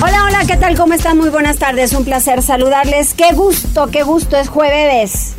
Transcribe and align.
Hola, 0.00 0.26
hola, 0.26 0.44
¿qué 0.46 0.56
tal? 0.56 0.76
¿Cómo 0.76 0.94
están? 0.94 1.18
Muy 1.18 1.28
buenas 1.28 1.56
tardes, 1.58 1.92
un 1.92 2.04
placer 2.04 2.40
saludarles. 2.40 3.14
Qué 3.14 3.32
gusto, 3.34 3.88
qué 3.88 4.04
gusto, 4.04 4.36
es 4.36 4.48
jueves. 4.48 5.32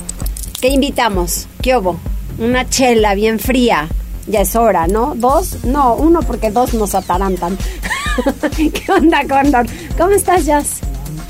¿Qué 0.60 0.68
invitamos? 0.68 1.48
¿Qué 1.62 1.78
hubo? 1.78 1.98
Una 2.38 2.70
chela 2.70 3.16
bien 3.16 3.40
fría. 3.40 3.88
Ya 4.28 4.42
es 4.42 4.58
hora, 4.58 4.88
¿no? 4.88 5.14
¿Dos? 5.16 5.64
No, 5.64 5.96
uno 5.96 6.20
porque 6.24 6.52
dos 6.52 6.74
nos 6.74 6.94
atarantan. 6.94 7.58
¿Qué 8.58 8.92
onda, 8.92 9.22
Condor? 9.30 9.66
¿Cómo 9.98 10.10
estás, 10.10 10.46
Jazz? 10.46 10.82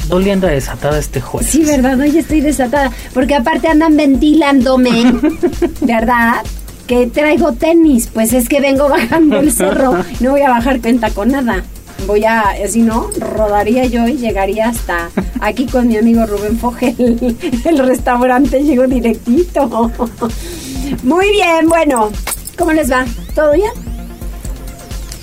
Doliendo 0.08 0.48
desatada 0.48 0.98
este 0.98 1.22
jueves. 1.22 1.52
Sí, 1.52 1.64
¿verdad? 1.64 2.00
Hoy 2.00 2.18
estoy 2.18 2.42
desatada. 2.42 2.92
Porque 3.14 3.36
aparte 3.36 3.68
andan 3.68 3.96
ventilándome, 3.96 5.14
¿verdad? 5.82 6.42
Que 6.88 7.06
traigo 7.06 7.54
tenis. 7.54 8.10
Pues 8.12 8.34
es 8.34 8.50
que 8.50 8.60
vengo 8.60 8.90
bajando 8.90 9.38
el 9.38 9.52
cerro. 9.52 10.04
No 10.20 10.32
voy 10.32 10.42
a 10.42 10.50
bajar 10.50 10.82
cuenta 10.82 11.12
con 11.12 11.30
nada 11.30 11.64
voy 12.06 12.26
a, 12.26 12.56
si 12.68 12.82
no, 12.82 13.10
rodaría 13.20 13.86
yo 13.86 14.08
y 14.08 14.18
llegaría 14.18 14.70
hasta 14.70 15.10
aquí 15.42 15.66
con 15.66 15.88
mi 15.88 15.98
amigo 15.98 16.26
Rubén 16.26 16.58
Fogel, 16.58 17.38
el 17.66 17.78
restaurante, 17.78 18.64
llego 18.64 18.88
directito. 18.88 19.92
Muy 21.04 21.32
bien, 21.32 21.68
bueno, 21.68 22.12
¿cómo 22.58 22.72
les 22.74 22.92
va? 22.92 23.06
¿Todo 23.36 23.54
bien? 23.54 23.72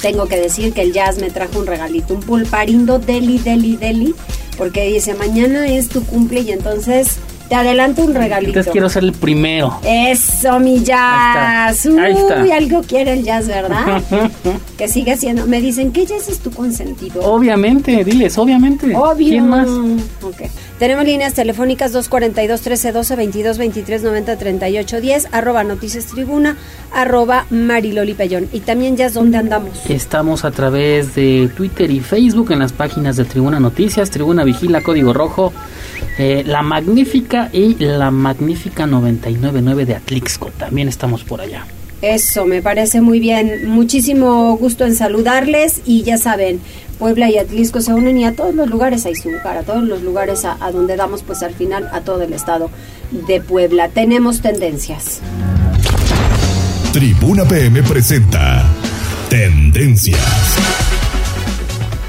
Tengo 0.01 0.27
que 0.27 0.37
decir 0.37 0.73
que 0.73 0.83
el 0.83 0.93
jazz 0.93 1.19
me 1.19 1.31
trajo 1.31 1.59
un 1.59 1.67
regalito, 1.67 2.15
un 2.15 2.21
pulparindo 2.21 2.99
deli, 2.99 3.39
deli, 3.39 3.77
deli, 3.77 4.15
porque 4.57 4.87
dice, 4.87 5.15
mañana 5.15 5.67
es 5.67 5.89
tu 5.89 6.05
cumple 6.05 6.41
y 6.41 6.53
entonces 6.53 7.19
te 7.49 7.55
adelanto 7.55 8.03
un 8.03 8.15
regalito. 8.15 8.51
Entonces 8.51 8.73
quiero 8.73 8.89
ser 8.89 9.05
el 9.05 9.13
primero. 9.13 9.79
Eso, 9.85 10.59
mi 10.59 10.83
jazz. 10.83 11.87
Ahí 11.87 12.13
está. 12.13 12.43
Uy, 12.43 12.51
algo 12.51 12.83
quiere 12.83 13.13
el 13.13 13.25
jazz, 13.25 13.47
¿verdad? 13.47 14.03
que 14.79 14.89
sigue 14.89 15.17
siendo. 15.17 15.47
Me 15.47 15.61
dicen, 15.61 15.93
¿qué 15.93 16.07
jazz 16.07 16.29
es 16.29 16.41
tu 16.41 16.51
consentido? 16.51 17.23
Obviamente, 17.23 18.05
diles, 18.05 18.37
obviamente. 18.39 18.95
Obvio. 18.95 19.29
¿Quién 19.29 19.49
más? 19.49 19.69
Ok. 20.23 20.43
Tenemos 20.79 21.07
líneas 21.07 21.33
telefónicas 21.33 21.93
242 21.93 22.61
1312 22.61 23.17
22 23.17 23.59
23 23.59 24.03
90 24.03 24.37
38 24.37 25.01
10 25.01 25.29
arroba 25.33 25.65
noticias 25.65 26.07
tribuna 26.07 26.57
arroba 26.93 27.47
mariloli 27.51 28.15
pellón. 28.15 28.49
Y 28.53 28.61
también 28.61 28.97
jazz, 28.97 29.15
¿dónde 29.15 29.39
andamos? 29.39 29.89
Estamos 29.89 30.45
a 30.45 30.51
través 30.51 31.15
de 31.15 31.51
Twitter 31.57 31.91
y 31.91 32.01
Facebook 32.01 32.53
en 32.53 32.59
las 32.59 32.73
páginas 32.73 33.17
de 33.17 33.25
Tribuna 33.25 33.61
Noticias, 33.61 34.11
Tribuna 34.11 34.45
Vigila, 34.45 34.83
Código 34.83 35.13
Rojo. 35.13 35.53
Eh, 36.19 36.43
la 36.47 36.63
Magnífica 36.63 37.51
y 37.53 37.75
la 37.77 38.11
Magnífica 38.11 38.87
999 38.87 39.87
de 39.87 39.95
Atlixco. 39.95 40.51
También 40.59 40.89
estamos 40.89 41.25
por 41.25 41.41
allá. 41.41 41.67
Eso, 42.03 42.45
me 42.45 42.63
parece 42.63 43.01
muy 43.01 43.21
bien. 43.21 43.69
Muchísimo 43.69 44.57
gusto 44.57 44.85
en 44.85 44.95
saludarles 44.95 45.81
y 45.87 46.03
ya 46.03 46.19
saben, 46.19 46.61
Puebla 46.99 47.31
y 47.31 47.39
Atlixco 47.39 47.81
se 47.81 47.93
unen 47.93 48.19
y 48.19 48.25
a 48.25 48.33
todos 48.33 48.55
los 48.55 48.69
lugares 48.69 49.07
hay 49.07 49.15
su 49.15 49.31
a 49.45 49.63
todos 49.63 49.83
los 49.83 50.03
lugares 50.03 50.45
a, 50.45 50.57
a 50.61 50.73
donde 50.73 50.97
damos 50.97 51.23
pues 51.23 51.43
al 51.43 51.55
final 51.55 51.89
a 51.93 52.01
todo 52.01 52.23
el 52.23 52.33
estado 52.33 52.71
de 53.11 53.41
Puebla. 53.41 53.89
Tenemos 53.89 54.41
tendencias. 54.41 55.21
Tribuna 56.93 57.45
PM 57.45 57.83
presenta 57.83 58.65
Tendencias. 59.29 60.57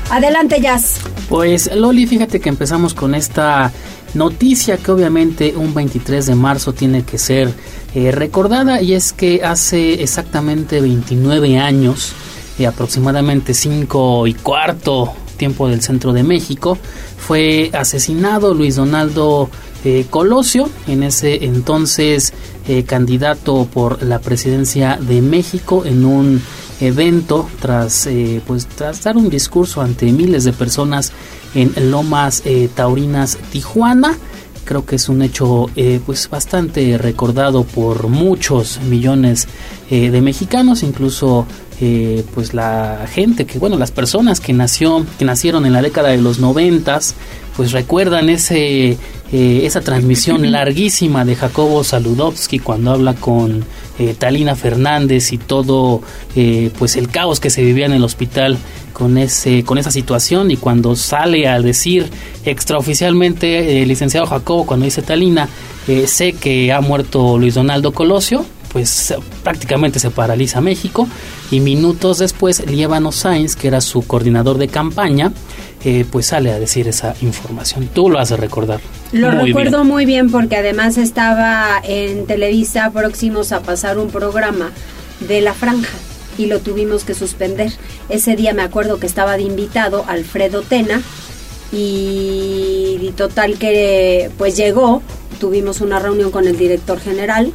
Adelante, 0.09 0.61
Jazz. 0.61 1.01
Pues 1.29 1.69
Loli, 1.75 2.07
fíjate 2.07 2.39
que 2.39 2.47
empezamos 2.47 2.93
con 2.93 3.13
esta 3.13 3.71
noticia 4.13 4.77
que 4.77 4.91
obviamente 4.91 5.53
un 5.57 5.73
23 5.73 6.25
de 6.25 6.35
marzo 6.35 6.73
tiene 6.73 7.03
que 7.03 7.17
ser 7.17 7.53
eh, 7.93 8.11
recordada 8.11 8.81
y 8.81 8.93
es 8.93 9.11
que 9.11 9.43
hace 9.43 10.01
exactamente 10.01 10.79
29 10.79 11.57
años, 11.57 12.13
eh, 12.57 12.65
aproximadamente 12.65 13.53
5 13.53 14.27
y 14.27 14.35
cuarto 14.35 15.13
tiempo 15.35 15.67
del 15.67 15.81
centro 15.81 16.13
de 16.13 16.23
México, 16.23 16.77
fue 17.17 17.71
asesinado 17.73 18.53
Luis 18.53 18.77
Donaldo 18.77 19.49
eh, 19.83 20.05
Colosio, 20.09 20.69
en 20.87 21.03
ese 21.03 21.45
entonces 21.45 22.33
candidato 22.85 23.65
por 23.73 24.03
la 24.03 24.19
presidencia 24.19 24.99
de 24.99 25.21
México 25.21 25.83
en 25.85 26.03
un 26.03 26.41
evento 26.79 27.49
tras 27.59 28.07
pues 28.45 28.67
tras 28.67 29.03
dar 29.03 29.17
un 29.17 29.29
discurso 29.29 29.81
ante 29.81 30.11
miles 30.11 30.43
de 30.43 30.53
personas 30.53 31.11
en 31.55 31.91
Lomas 31.91 32.43
eh, 32.45 32.69
Taurinas, 32.73 33.37
Tijuana. 33.51 34.17
Creo 34.65 34.85
que 34.85 34.97
es 34.97 35.07
un 35.07 35.21
hecho 35.21 35.69
eh, 35.75 36.01
pues 36.05 36.29
bastante 36.29 36.97
recordado 36.97 37.63
por 37.63 38.09
muchos 38.09 38.81
millones 38.81 39.47
eh, 39.89 40.11
de 40.11 40.21
mexicanos, 40.21 40.83
incluso 40.83 41.47
pues 42.33 42.55
la 42.55 43.05
gente 43.07 43.45
que 43.45 43.59
bueno 43.59 43.77
las 43.77 43.91
personas 43.91 44.39
que 44.39 44.51
nació 44.51 45.05
que 45.19 45.25
nacieron 45.25 45.63
en 45.63 45.73
la 45.73 45.83
década 45.83 46.09
de 46.09 46.17
los 46.17 46.39
noventas 46.39 47.13
pues 47.55 47.71
recuerdan 47.71 48.29
ese 48.29 48.97
esa 49.31 49.81
transmisión 49.81 50.51
larguísima 50.51 51.25
de 51.25 51.35
Jacobo 51.35 51.83
Saludowski 51.83 52.59
cuando 52.59 52.91
habla 52.91 53.13
con 53.13 53.65
Talina 54.19 54.55
Fernández 54.55 55.33
y 55.33 55.37
todo 55.37 56.01
pues 56.77 56.95
el 56.95 57.09
caos 57.09 57.39
que 57.39 57.49
se 57.49 57.63
vivía 57.63 57.87
en 57.87 57.93
el 57.93 58.03
hospital 58.03 58.57
con 58.97 59.19
ese 59.19 59.63
con 59.63 59.77
esa 59.77 59.91
situación 59.91 60.49
y 60.49 60.57
cuando 60.57 60.95
sale 60.95 61.47
a 61.47 61.61
decir 61.61 62.09
extraoficialmente 62.45 63.83
el 63.83 63.87
licenciado 63.89 64.25
Jacobo 64.25 64.65
cuando 64.65 64.85
dice 64.85 65.03
Talina 65.03 65.47
eh, 65.87 66.07
sé 66.07 66.33
que 66.33 66.73
ha 66.73 66.81
muerto 66.81 67.37
Luis 67.37 67.53
Donaldo 67.53 67.91
Colosio 67.91 68.43
pues 68.77 69.11
prácticamente 69.43 69.97
se 69.97 70.11
paraliza 70.11 70.61
México 70.61 71.07
y 71.49 71.61
minutos 71.61 72.19
después 72.19 72.63
Lievano 72.69 73.11
Sainz 73.11 73.55
que 73.55 73.67
era 73.67 73.81
su 73.81 74.05
coordinador 74.05 74.59
de 74.59 74.67
campaña 74.67 75.31
eh, 75.83 76.05
pues 76.11 76.27
sale 76.27 76.51
a 76.51 76.59
decir 76.59 76.87
esa 76.87 77.15
información. 77.21 77.89
Tú 77.91 78.07
lo 78.11 78.19
haces 78.19 78.39
recordar 78.39 78.79
lo 79.13 79.31
recuerdo 79.31 79.83
muy 79.83 80.05
bien 80.05 80.29
porque 80.29 80.57
además 80.57 80.99
estaba 80.99 81.81
en 81.83 82.27
Televisa 82.27 82.91
próximos 82.91 83.51
a 83.51 83.61
pasar 83.61 83.97
un 83.97 84.09
programa 84.09 84.69
de 85.27 85.41
la 85.41 85.53
franja 85.55 85.97
y 86.37 86.45
lo 86.45 86.59
tuvimos 86.59 87.03
que 87.03 87.15
suspender. 87.15 87.71
Ese 88.09 88.35
día 88.35 88.53
me 88.53 88.61
acuerdo 88.61 88.99
que 88.99 89.07
estaba 89.07 89.37
de 89.37 89.43
invitado 89.43 90.05
Alfredo 90.07 90.61
Tena 90.61 91.01
y, 91.71 93.11
total 93.17 93.57
que 93.57 94.29
pues 94.37 94.55
llegó, 94.55 95.01
tuvimos 95.39 95.81
una 95.81 95.97
reunión 95.97 96.29
con 96.29 96.45
el 96.45 96.59
director 96.59 96.99
general 96.99 97.51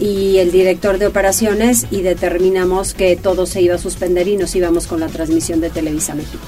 y 0.00 0.38
el 0.38 0.52
director 0.52 0.98
de 0.98 1.06
operaciones 1.06 1.86
y 1.90 2.02
determinamos 2.02 2.94
que 2.94 3.16
todo 3.16 3.46
se 3.46 3.62
iba 3.62 3.74
a 3.74 3.78
suspender 3.78 4.28
y 4.28 4.36
nos 4.36 4.54
íbamos 4.54 4.86
con 4.86 5.00
la 5.00 5.08
transmisión 5.08 5.60
de 5.60 5.70
Televisa 5.70 6.14
México. 6.14 6.42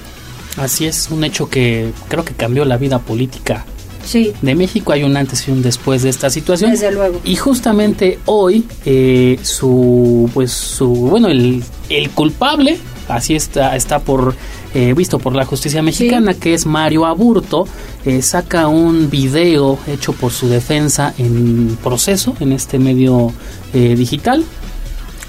Así 0.57 0.87
es, 0.87 1.11
un 1.11 1.25
hecho 1.25 1.49
que 1.49 1.93
creo 2.09 2.25
que 2.25 2.35
cambió 2.35 2.65
la 2.65 2.77
vida 2.77 2.99
política 2.99 3.65
Sí. 4.05 4.33
De 4.43 4.55
México 4.55 4.93
hay 4.93 5.03
un 5.03 5.17
antes 5.17 5.47
y 5.47 5.51
un 5.51 5.63
después 5.63 6.03
de 6.03 6.11
esta 6.11 6.31
situación. 6.31 6.71
Desde 6.71 6.91
luego. 6.91 7.21
Y 7.25 7.37
justamente 7.37 8.19
hoy, 8.27 8.65
eh, 8.85 9.39
su, 9.43 10.29
pues 10.35 10.53
su, 10.53 10.89
bueno, 10.89 11.29
el, 11.29 11.63
el 11.89 12.11
culpable, 12.11 12.79
así 13.15 13.35
está, 13.35 13.77
está 13.77 14.01
por 14.01 14.35
eh, 14.75 14.95
visto 14.95 15.19
por 15.19 15.35
la 15.35 15.45
justicia 15.45 15.83
mexicana, 15.83 16.35
que 16.35 16.55
es 16.55 16.67
Mario 16.67 17.07
Aburto, 17.07 17.67
eh, 18.05 18.23
saca 18.23 18.69
un 18.69 19.11
video 19.11 19.79
hecho 19.87 20.13
por 20.13 20.33
su 20.33 20.49
defensa 20.49 21.15
en 21.19 21.77
proceso 21.83 22.35
en 22.41 22.53
este 22.53 22.79
medio 22.79 23.33
digital, 23.73 24.45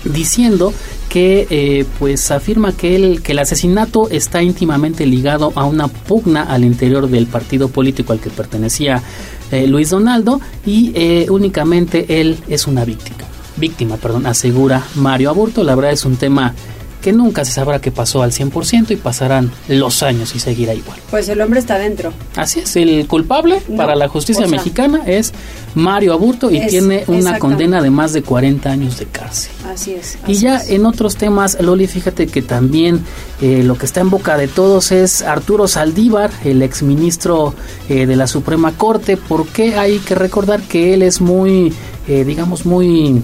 diciendo 0.03 0.73
que 1.11 1.45
eh, 1.49 1.85
pues 1.99 2.31
afirma 2.31 2.71
que 2.71 2.95
el, 2.95 3.21
que 3.21 3.33
el 3.33 3.39
asesinato 3.39 4.09
está 4.09 4.41
íntimamente 4.41 5.05
ligado 5.05 5.51
a 5.55 5.65
una 5.65 5.89
pugna 5.89 6.43
al 6.43 6.63
interior 6.63 7.09
del 7.09 7.27
partido 7.27 7.67
político 7.67 8.13
al 8.13 8.21
que 8.21 8.29
pertenecía 8.29 9.03
eh, 9.51 9.67
Luis 9.67 9.89
Donaldo 9.89 10.39
y 10.65 10.93
eh, 10.95 11.27
únicamente 11.29 12.21
él 12.21 12.37
es 12.47 12.65
una 12.65 12.85
víctima. 12.85 13.25
Víctima, 13.57 13.97
perdón, 13.97 14.25
asegura 14.25 14.85
Mario 14.95 15.31
Aburto. 15.31 15.65
La 15.65 15.75
verdad 15.75 15.91
es 15.91 16.05
un 16.05 16.15
tema 16.15 16.53
que 17.01 17.11
nunca 17.11 17.43
se 17.45 17.51
sabrá 17.51 17.81
qué 17.81 17.91
pasó 17.91 18.21
al 18.21 18.31
100% 18.31 18.91
y 18.91 18.95
pasarán 18.95 19.51
los 19.67 20.03
años 20.03 20.35
y 20.35 20.39
seguirá 20.39 20.73
igual. 20.73 20.99
Pues 21.09 21.27
el 21.29 21.41
hombre 21.41 21.59
está 21.59 21.77
dentro. 21.77 22.13
Así 22.35 22.59
es, 22.59 22.75
el 22.75 23.07
culpable 23.07 23.61
para 23.75 23.95
la 23.95 24.07
justicia 24.07 24.47
mexicana 24.47 25.03
es 25.05 25.33
Mario 25.75 26.13
Aburto 26.13 26.51
y 26.51 26.65
tiene 26.67 27.03
una 27.07 27.39
condena 27.39 27.81
de 27.81 27.89
más 27.89 28.13
de 28.13 28.21
40 28.21 28.69
años 28.69 28.97
de 28.99 29.05
cárcel. 29.05 29.51
Así 29.67 29.93
es. 29.93 30.17
y 30.27 30.35
ya 30.35 30.61
en 30.67 30.85
otros 30.85 31.15
temas, 31.15 31.57
Loli, 31.61 31.87
fíjate 31.87 32.27
que 32.27 32.41
también 32.41 33.03
eh, 33.41 33.63
lo 33.63 33.77
que 33.77 33.85
está 33.85 34.01
en 34.01 34.09
boca 34.09 34.37
de 34.37 34.47
todos 34.47 34.91
es 34.91 35.21
Arturo 35.21 35.67
Saldívar, 35.67 36.29
el 36.43 36.61
exministro 36.61 37.53
eh, 37.89 38.05
de 38.05 38.15
la 38.15 38.27
Suprema 38.27 38.73
Corte, 38.77 39.17
porque 39.17 39.75
hay 39.75 39.99
que 39.99 40.15
recordar 40.15 40.61
que 40.61 40.93
él 40.93 41.01
es 41.01 41.21
muy, 41.21 41.73
eh, 42.07 42.23
digamos, 42.23 42.65
muy 42.65 43.21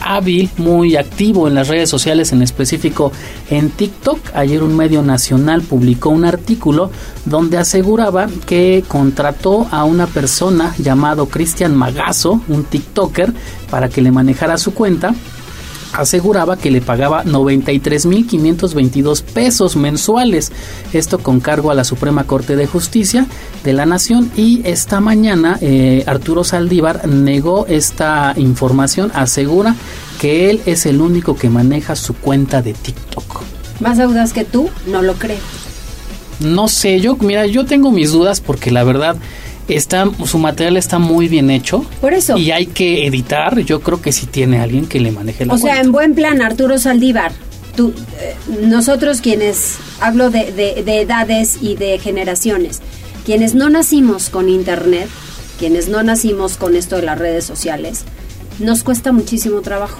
hábil, 0.00 0.50
muy 0.56 0.96
activo 0.96 1.48
en 1.48 1.54
las 1.54 1.68
redes 1.68 1.90
sociales, 1.90 2.32
en 2.32 2.42
específico 2.42 3.12
en 3.50 3.70
TikTok. 3.70 4.18
Ayer 4.34 4.62
un 4.62 4.76
medio 4.76 5.02
nacional 5.02 5.62
publicó 5.62 6.10
un 6.10 6.24
artículo 6.24 6.90
donde 7.24 7.58
aseguraba 7.58 8.28
que 8.46 8.84
contrató 8.86 9.66
a 9.70 9.84
una 9.84 10.06
persona 10.06 10.74
llamado 10.78 11.26
Cristian 11.26 11.74
Magazo, 11.74 12.40
un 12.48 12.64
TikToker, 12.64 13.32
para 13.70 13.88
que 13.88 14.00
le 14.00 14.12
manejara 14.12 14.58
su 14.58 14.74
cuenta 14.74 15.14
aseguraba 15.92 16.56
que 16.56 16.70
le 16.70 16.80
pagaba 16.80 17.24
93.522 17.24 19.22
pesos 19.22 19.76
mensuales, 19.76 20.52
esto 20.92 21.18
con 21.18 21.40
cargo 21.40 21.70
a 21.70 21.74
la 21.74 21.84
Suprema 21.84 22.24
Corte 22.24 22.56
de 22.56 22.66
Justicia 22.66 23.26
de 23.64 23.72
la 23.72 23.86
Nación 23.86 24.30
y 24.36 24.62
esta 24.64 25.00
mañana 25.00 25.58
eh, 25.60 26.04
Arturo 26.06 26.44
Saldívar 26.44 27.06
negó 27.08 27.66
esta 27.66 28.34
información, 28.36 29.10
asegura 29.14 29.74
que 30.20 30.50
él 30.50 30.60
es 30.66 30.86
el 30.86 31.00
único 31.00 31.36
que 31.36 31.50
maneja 31.50 31.96
su 31.96 32.14
cuenta 32.14 32.62
de 32.62 32.72
TikTok. 32.72 33.42
Más 33.80 33.98
dudas 33.98 34.32
que 34.32 34.44
tú, 34.44 34.70
no 34.86 35.02
lo 35.02 35.14
creo. 35.14 35.38
No 36.40 36.68
sé, 36.68 37.00
yo, 37.00 37.16
mira, 37.16 37.46
yo 37.46 37.64
tengo 37.64 37.90
mis 37.90 38.12
dudas 38.12 38.40
porque 38.40 38.70
la 38.70 38.84
verdad 38.84 39.16
está 39.68 40.08
su 40.24 40.38
material 40.38 40.76
está 40.76 40.98
muy 40.98 41.28
bien 41.28 41.50
hecho. 41.50 41.84
Por 42.00 42.14
eso. 42.14 42.36
Y 42.36 42.50
hay 42.50 42.66
que 42.66 43.06
editar. 43.06 43.58
Yo 43.60 43.80
creo 43.80 44.00
que 44.00 44.12
si 44.12 44.26
tiene 44.26 44.60
alguien 44.60 44.86
que 44.86 45.00
le 45.00 45.10
maneje 45.10 45.44
la 45.46 45.54
O 45.54 45.58
sea, 45.58 45.80
en 45.80 45.92
buen 45.92 46.14
plan, 46.14 46.42
Arturo 46.42 46.78
Saldívar. 46.78 47.32
Tú, 47.74 47.92
eh, 48.20 48.34
nosotros 48.62 49.20
quienes 49.20 49.76
hablo 50.00 50.30
de, 50.30 50.50
de, 50.52 51.00
edades 51.00 51.58
y 51.60 51.76
de 51.76 51.98
generaciones, 51.98 52.80
quienes 53.26 53.54
no 53.54 53.68
nacimos 53.68 54.30
con 54.30 54.48
internet, 54.48 55.08
quienes 55.58 55.88
no 55.88 56.02
nacimos 56.02 56.56
con 56.56 56.74
esto 56.74 56.96
de 56.96 57.02
las 57.02 57.18
redes 57.18 57.44
sociales, 57.44 58.04
nos 58.60 58.82
cuesta 58.82 59.12
muchísimo 59.12 59.60
trabajo. 59.60 59.98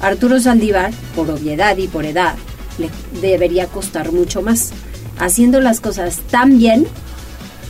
Arturo 0.00 0.40
Saldívar, 0.40 0.92
por 1.14 1.28
obviedad 1.30 1.76
y 1.76 1.86
por 1.86 2.06
edad, 2.06 2.36
le 2.78 2.88
debería 3.20 3.66
costar 3.66 4.12
mucho 4.12 4.40
más. 4.40 4.70
Haciendo 5.18 5.60
las 5.60 5.80
cosas 5.80 6.20
tan 6.30 6.56
bien 6.56 6.86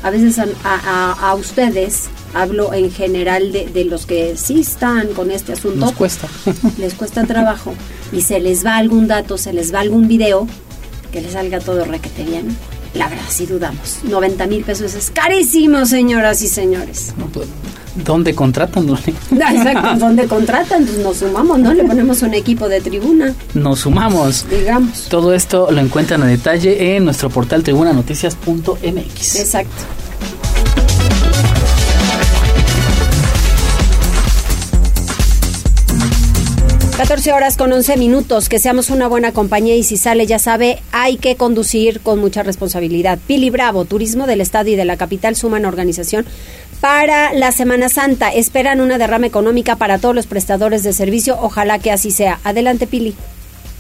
a 0.02 0.10
veces 0.10 0.38
a, 0.64 1.34
ustedes, 1.34 2.08
hablo 2.34 2.72
en 2.72 2.90
general 2.90 3.52
de, 3.52 3.84
los 3.84 4.06
que 4.06 4.36
sí 4.36 4.60
están 4.60 5.08
con 5.08 5.30
este 5.30 5.52
asunto. 5.52 5.78
Nos 5.78 5.92
cuesta. 5.92 6.28
les 6.78 6.94
cuesta 6.94 7.24
trabajo 7.24 7.74
y 8.12 8.22
se 8.22 8.40
les 8.40 8.64
va 8.64 8.76
algún 8.76 9.06
dato, 9.06 9.36
se 9.38 9.52
les 9.52 9.74
va 9.74 9.80
algún 9.80 10.08
video, 10.08 10.46
que 11.12 11.20
les 11.20 11.32
salga 11.32 11.60
todo 11.60 11.84
requete 11.84 12.24
bien. 12.24 12.56
La 12.94 13.08
verdad, 13.08 13.24
sí 13.28 13.46
dudamos. 13.46 14.00
90 14.04 14.46
mil 14.46 14.64
pesos 14.64 14.94
es 14.94 15.10
carísimo, 15.10 15.86
señoras 15.86 16.42
y 16.42 16.48
señores. 16.48 17.14
Pues, 17.32 17.46
¿Dónde 17.94 18.34
contratan, 18.34 18.88
Exacto, 19.30 19.96
¿dónde 19.98 20.26
contratan? 20.26 20.84
Pues 20.84 20.98
nos 20.98 21.16
sumamos, 21.18 21.58
¿no? 21.58 21.74
Le 21.74 21.84
ponemos 21.84 22.22
un 22.22 22.34
equipo 22.34 22.68
de 22.68 22.80
tribuna. 22.80 23.34
Nos 23.54 23.80
sumamos. 23.80 24.46
Digamos. 24.48 25.06
Todo 25.08 25.34
esto 25.34 25.70
lo 25.70 25.80
encuentran 25.80 26.22
a 26.22 26.26
detalle 26.26 26.96
en 26.96 27.04
nuestro 27.04 27.30
portal 27.30 27.62
tribunanoticias.mx. 27.62 29.36
Exacto. 29.36 30.09
14 37.00 37.32
horas 37.32 37.56
con 37.56 37.72
11 37.72 37.96
minutos, 37.96 38.50
que 38.50 38.58
seamos 38.58 38.90
una 38.90 39.08
buena 39.08 39.32
compañía 39.32 39.74
y 39.74 39.82
si 39.84 39.96
sale, 39.96 40.26
ya 40.26 40.38
sabe, 40.38 40.82
hay 40.92 41.16
que 41.16 41.34
conducir 41.34 42.00
con 42.02 42.18
mucha 42.18 42.42
responsabilidad. 42.42 43.18
Pili 43.26 43.48
Bravo, 43.48 43.86
Turismo 43.86 44.26
del 44.26 44.42
Estado 44.42 44.68
y 44.68 44.76
de 44.76 44.84
la 44.84 44.98
Capital 44.98 45.34
suman 45.34 45.64
organización 45.64 46.26
para 46.82 47.32
la 47.32 47.52
Semana 47.52 47.88
Santa. 47.88 48.28
Esperan 48.28 48.82
una 48.82 48.98
derrama 48.98 49.26
económica 49.26 49.76
para 49.76 49.96
todos 49.96 50.14
los 50.14 50.26
prestadores 50.26 50.82
de 50.82 50.92
servicio. 50.92 51.38
Ojalá 51.40 51.78
que 51.78 51.90
así 51.90 52.10
sea. 52.10 52.38
Adelante, 52.44 52.86
Pili. 52.86 53.14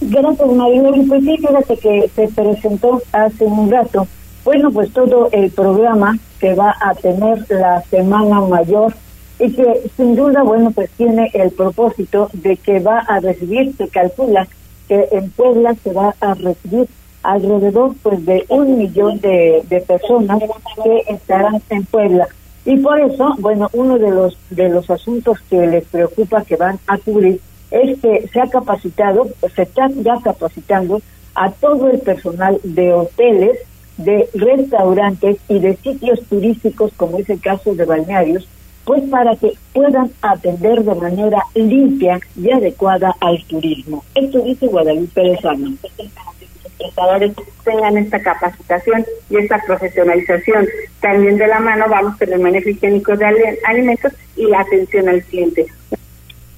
Gracias, 0.00 0.48
Mariloli. 0.50 1.02
Pues 1.02 1.22
sí, 1.22 1.36
fíjate 1.36 1.76
que 1.76 2.10
se 2.16 2.26
presentó 2.28 3.02
hace 3.12 3.44
un 3.44 3.70
rato. 3.70 4.08
Bueno, 4.46 4.70
pues 4.70 4.90
todo 4.94 5.28
el 5.32 5.50
programa 5.50 6.18
que 6.40 6.54
va 6.54 6.74
a 6.80 6.94
tener 6.94 7.44
la 7.50 7.82
Semana 7.90 8.40
Mayor 8.40 8.94
y 9.40 9.52
que 9.52 9.90
sin 9.96 10.14
duda, 10.14 10.42
bueno, 10.42 10.70
pues 10.70 10.90
tiene 10.90 11.30
el 11.32 11.50
propósito 11.50 12.28
de 12.34 12.56
que 12.56 12.78
va 12.78 12.98
a 13.00 13.20
recibir, 13.20 13.74
se 13.76 13.88
calcula 13.88 14.46
que 14.86 15.08
en 15.12 15.30
Puebla 15.30 15.74
se 15.82 15.92
va 15.92 16.14
a 16.20 16.34
recibir 16.34 16.88
alrededor 17.22 17.94
pues 18.02 18.24
de 18.26 18.44
un 18.48 18.78
millón 18.78 19.20
de, 19.20 19.62
de 19.68 19.80
personas 19.80 20.42
que 20.84 21.04
estarán 21.08 21.62
en 21.70 21.84
Puebla. 21.84 22.28
Y 22.66 22.76
por 22.76 23.00
eso, 23.00 23.34
bueno, 23.38 23.70
uno 23.72 23.98
de 23.98 24.10
los 24.10 24.36
de 24.50 24.68
los 24.68 24.90
asuntos 24.90 25.38
que 25.48 25.66
les 25.66 25.84
preocupa 25.84 26.44
que 26.44 26.56
van 26.56 26.78
a 26.86 26.98
cubrir 26.98 27.40
es 27.70 27.98
que 28.00 28.28
se 28.32 28.40
ha 28.40 28.48
capacitado, 28.48 29.28
se 29.54 29.62
está 29.62 29.88
ya 29.88 30.18
capacitando 30.22 31.00
a 31.34 31.50
todo 31.50 31.88
el 31.88 32.00
personal 32.00 32.60
de 32.62 32.92
hoteles, 32.92 33.58
de 33.96 34.28
restaurantes 34.34 35.38
y 35.48 35.58
de 35.60 35.76
sitios 35.76 36.20
turísticos, 36.24 36.92
como 36.96 37.18
es 37.18 37.30
el 37.30 37.40
caso 37.40 37.74
de 37.74 37.84
balnearios, 37.84 38.46
pues 38.84 39.02
para 39.10 39.36
que 39.36 39.52
puedan 39.72 40.10
atender 40.22 40.82
de 40.82 40.94
manera 40.94 41.42
limpia 41.54 42.18
y 42.36 42.50
adecuada 42.50 43.14
al 43.20 43.42
turismo. 43.44 44.04
Esto 44.14 44.40
dice 44.40 44.66
Guadalupe 44.66 45.22
Lezano. 45.22 45.68
Los 45.98 46.72
prestadores 46.78 47.32
tengan 47.64 47.98
esta 47.98 48.20
capacitación 48.20 49.04
y 49.28 49.36
esta 49.36 49.60
profesionalización. 49.66 50.66
También 51.00 51.36
de 51.36 51.46
la 51.46 51.60
mano 51.60 51.86
vamos 51.88 52.16
con 52.16 52.32
el 52.32 52.40
manejo 52.40 52.70
higiénico 52.70 53.16
de 53.16 53.58
alimentos 53.64 54.12
y 54.36 54.46
la 54.46 54.60
atención 54.60 55.08
al 55.08 55.22
cliente. 55.24 55.66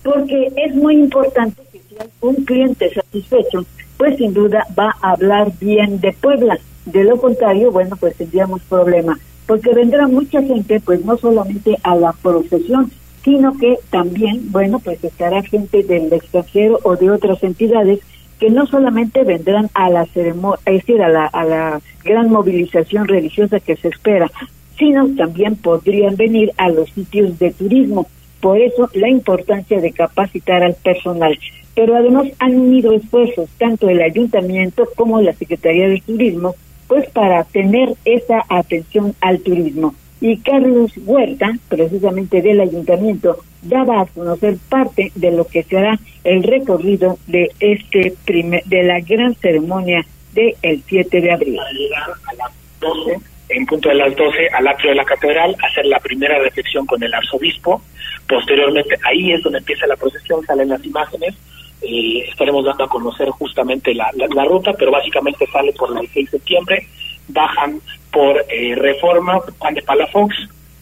Porque 0.02 0.52
es 0.56 0.74
muy 0.74 0.94
importante 0.96 1.62
que 1.72 1.80
si 1.80 1.96
hay 1.98 2.08
un 2.20 2.36
cliente 2.44 2.92
satisfecho, 2.92 3.64
pues 3.96 4.16
sin 4.16 4.32
duda 4.32 4.66
va 4.78 4.96
a 5.02 5.12
hablar 5.12 5.52
bien 5.60 6.00
de 6.00 6.12
Puebla. 6.12 6.58
De 6.86 7.04
lo 7.04 7.16
contrario, 7.20 7.70
bueno, 7.70 7.96
pues 7.96 8.16
tendríamos 8.16 8.60
problemas 8.62 9.18
porque 9.52 9.74
vendrá 9.74 10.08
mucha 10.08 10.42
gente, 10.42 10.80
pues 10.80 11.04
no 11.04 11.18
solamente 11.18 11.76
a 11.82 11.94
la 11.94 12.14
profesión, 12.14 12.90
sino 13.22 13.54
que 13.58 13.76
también, 13.90 14.50
bueno, 14.50 14.78
pues 14.78 15.04
estará 15.04 15.42
gente 15.42 15.82
del 15.82 16.10
extranjero 16.10 16.78
o 16.84 16.96
de 16.96 17.10
otras 17.10 17.42
entidades 17.42 18.00
que 18.40 18.48
no 18.48 18.64
solamente 18.64 19.24
vendrán 19.24 19.68
a 19.74 19.90
la 19.90 20.06
ceremonia, 20.06 20.58
es 20.64 20.76
decir, 20.76 21.02
a 21.02 21.10
la, 21.10 21.26
a 21.26 21.44
la 21.44 21.82
gran 22.02 22.30
movilización 22.30 23.06
religiosa 23.06 23.60
que 23.60 23.76
se 23.76 23.88
espera, 23.88 24.30
sino 24.78 25.06
también 25.16 25.56
podrían 25.56 26.16
venir 26.16 26.50
a 26.56 26.70
los 26.70 26.88
sitios 26.88 27.38
de 27.38 27.50
turismo. 27.50 28.06
Por 28.40 28.58
eso 28.58 28.88
la 28.94 29.10
importancia 29.10 29.82
de 29.82 29.92
capacitar 29.92 30.62
al 30.62 30.76
personal. 30.76 31.38
Pero 31.74 31.94
además 31.94 32.28
han 32.38 32.56
unido 32.56 32.94
esfuerzos 32.94 33.50
tanto 33.58 33.90
el 33.90 34.00
ayuntamiento 34.00 34.88
como 34.96 35.20
la 35.20 35.34
Secretaría 35.34 35.88
de 35.88 36.00
Turismo 36.00 36.54
pues 36.92 37.08
para 37.08 37.42
tener 37.44 37.94
esa 38.04 38.44
atención 38.50 39.14
al 39.22 39.40
turismo. 39.40 39.94
Y 40.20 40.36
Carlos 40.42 40.92
Huerta, 41.06 41.50
precisamente 41.70 42.42
del 42.42 42.60
ayuntamiento, 42.60 43.38
daba 43.62 44.02
a 44.02 44.04
conocer 44.04 44.58
parte 44.68 45.10
de 45.14 45.30
lo 45.30 45.46
que 45.46 45.62
será 45.62 45.98
el 46.22 46.42
recorrido 46.42 47.18
de 47.28 47.50
este 47.60 48.14
de 48.26 48.82
la 48.82 49.00
gran 49.00 49.34
ceremonia 49.36 50.04
del 50.34 50.54
el 50.60 50.82
7 50.86 51.18
de 51.22 51.32
abril. 51.32 51.58
A 51.58 52.34
las 52.34 52.52
12, 52.78 53.18
en 53.48 53.64
punto 53.64 53.88
de 53.88 53.94
las 53.94 54.14
12, 54.14 54.48
al 54.52 54.68
atrio 54.68 54.90
de 54.90 54.96
la 54.96 55.04
catedral, 55.06 55.56
hacer 55.66 55.86
la 55.86 55.98
primera 55.98 56.38
reflexión 56.40 56.84
con 56.84 57.02
el 57.02 57.14
arzobispo. 57.14 57.80
Posteriormente, 58.28 58.96
ahí 59.02 59.32
es 59.32 59.42
donde 59.42 59.60
empieza 59.60 59.86
la 59.86 59.96
procesión, 59.96 60.44
salen 60.44 60.68
las 60.68 60.84
imágenes 60.84 61.34
eh, 61.82 62.24
estaremos 62.28 62.64
dando 62.64 62.84
a 62.84 62.88
conocer 62.88 63.28
justamente 63.30 63.94
la, 63.94 64.10
la, 64.14 64.44
ruta, 64.44 64.72
pero 64.78 64.90
básicamente 64.90 65.46
sale 65.46 65.72
por 65.72 65.90
el 65.90 66.08
6 66.08 66.30
de 66.30 66.38
septiembre, 66.38 66.86
bajan 67.28 67.80
por 68.12 68.44
eh, 68.48 68.74
Reforma, 68.76 69.40
van 69.58 69.74
de 69.74 69.82
Palafox, 69.82 70.34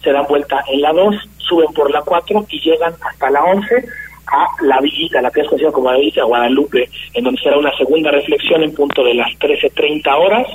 se 0.03 0.13
dan 0.13 0.27
vuelta 0.29 0.65
en 0.69 0.81
la 0.81 0.93
2, 0.93 1.15
suben 1.39 1.73
por 1.73 1.91
la 1.91 2.03
4 2.03 2.47
y 2.51 2.61
llegan 2.61 2.95
hasta 3.01 3.31
la 3.31 3.45
11 3.45 3.85
a 4.27 4.47
la 4.63 4.81
villita, 4.81 5.21
la 5.21 5.31
que 5.31 5.41
es 5.41 5.49
conocida 5.49 5.73
como 5.73 5.91
la 5.91 5.99
villita 5.99 6.25
Guadalupe, 6.25 6.89
en 7.15 7.25
donde 7.25 7.41
será 7.41 7.59
una 7.59 7.77
segunda 7.77 8.11
reflexión 8.11 8.63
en 8.63 8.75
punto 8.75 9.03
de 9.05 9.15
las 9.15 9.29
13.30 9.39 10.19
horas 10.19 10.47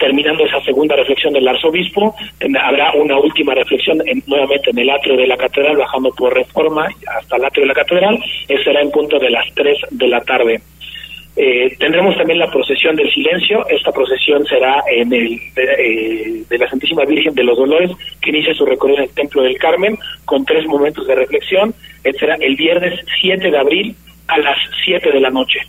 terminando 0.00 0.44
esa 0.44 0.60
segunda 0.62 0.96
reflexión 0.96 1.32
del 1.32 1.46
arzobispo, 1.46 2.14
habrá 2.60 2.92
una 2.94 3.18
última 3.18 3.54
reflexión 3.54 4.02
nuevamente 4.26 4.70
en 4.70 4.78
el 4.78 4.90
atrio 4.90 5.16
de 5.16 5.26
la 5.26 5.36
catedral, 5.36 5.76
bajando 5.76 6.10
por 6.10 6.34
reforma 6.34 6.88
hasta 7.18 7.36
el 7.36 7.44
atrio 7.44 7.62
de 7.62 7.68
la 7.68 7.74
catedral, 7.74 8.18
será 8.64 8.80
en 8.80 8.90
punto 8.90 9.18
de 9.18 9.30
las 9.30 9.46
3 9.54 9.78
de 9.90 10.08
la 10.08 10.20
tarde. 10.22 10.60
Eh, 11.36 11.76
tendremos 11.78 12.16
también 12.16 12.38
la 12.40 12.50
procesión 12.50 12.96
del 12.96 13.10
silencio. 13.12 13.64
Esta 13.68 13.92
procesión 13.92 14.44
será 14.46 14.82
en 14.90 15.12
el 15.12 15.38
de, 15.54 16.44
de, 16.48 16.58
la 16.58 16.68
Santísima 16.68 17.04
Virgen 17.04 17.34
de 17.34 17.44
los 17.44 17.56
Dolores, 17.56 17.90
que 18.20 18.30
inicia 18.30 18.52
su 18.54 18.66
recorrido 18.66 18.98
en 18.98 19.04
el 19.04 19.14
Templo 19.14 19.42
del 19.42 19.56
Carmen, 19.56 19.96
con 20.24 20.44
tres 20.44 20.66
momentos 20.66 21.06
de 21.06 21.14
reflexión. 21.14 21.72
Será 22.18 22.34
el 22.40 22.56
viernes 22.56 22.98
7 23.20 23.50
de 23.50 23.58
abril 23.58 23.94
a 24.26 24.38
las 24.38 24.58
7 24.84 25.12
de 25.12 25.20
la 25.20 25.30
noche. 25.30 25.60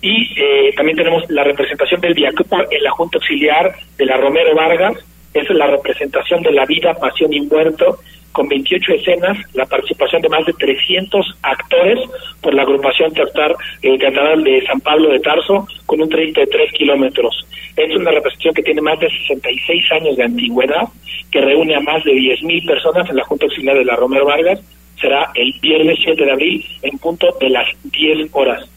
Y 0.00 0.40
eh, 0.40 0.72
también 0.76 0.96
tenemos 0.96 1.24
la 1.30 1.44
representación 1.44 2.00
del 2.00 2.14
Viacrupo 2.14 2.58
en 2.70 2.82
la 2.82 2.90
Junta 2.90 3.18
Auxiliar 3.18 3.74
de 3.96 4.06
la 4.06 4.16
Romero 4.16 4.54
Vargas. 4.54 4.94
Es 5.32 5.48
la 5.50 5.66
representación 5.66 6.42
de 6.42 6.52
la 6.52 6.64
vida, 6.64 6.94
pasión 6.94 7.32
y 7.32 7.40
muerto 7.40 7.98
con 8.36 8.48
28 8.48 8.92
escenas, 8.92 9.38
la 9.54 9.64
participación 9.64 10.20
de 10.20 10.28
más 10.28 10.44
de 10.44 10.52
300 10.52 11.38
actores 11.40 11.98
por 12.42 12.52
la 12.52 12.62
agrupación 12.62 13.10
teatral, 13.14 13.56
eh, 13.80 13.96
teatral 13.96 14.44
de 14.44 14.62
San 14.66 14.78
Pablo 14.80 15.10
de 15.10 15.20
Tarso, 15.20 15.66
con 15.86 16.02
un 16.02 16.08
33 16.10 16.70
kilómetros. 16.72 17.46
Es 17.74 17.96
una 17.96 18.10
representación 18.10 18.52
que 18.52 18.62
tiene 18.62 18.82
más 18.82 19.00
de 19.00 19.08
66 19.08 19.92
años 19.92 20.16
de 20.18 20.24
antigüedad, 20.24 20.82
que 21.30 21.40
reúne 21.40 21.76
a 21.76 21.80
más 21.80 22.04
de 22.04 22.12
10.000 22.12 22.66
personas 22.66 23.08
en 23.08 23.16
la 23.16 23.24
Junta 23.24 23.46
Auxiliar 23.46 23.78
de 23.78 23.86
la 23.86 23.96
Romero 23.96 24.26
Vargas. 24.26 24.60
Será 25.00 25.30
el 25.34 25.54
viernes 25.62 25.98
7 26.04 26.22
de 26.22 26.32
abril 26.32 26.66
en 26.82 26.98
punto 26.98 27.34
de 27.40 27.48
las 27.48 27.66
10 27.84 28.28
horas. 28.32 28.68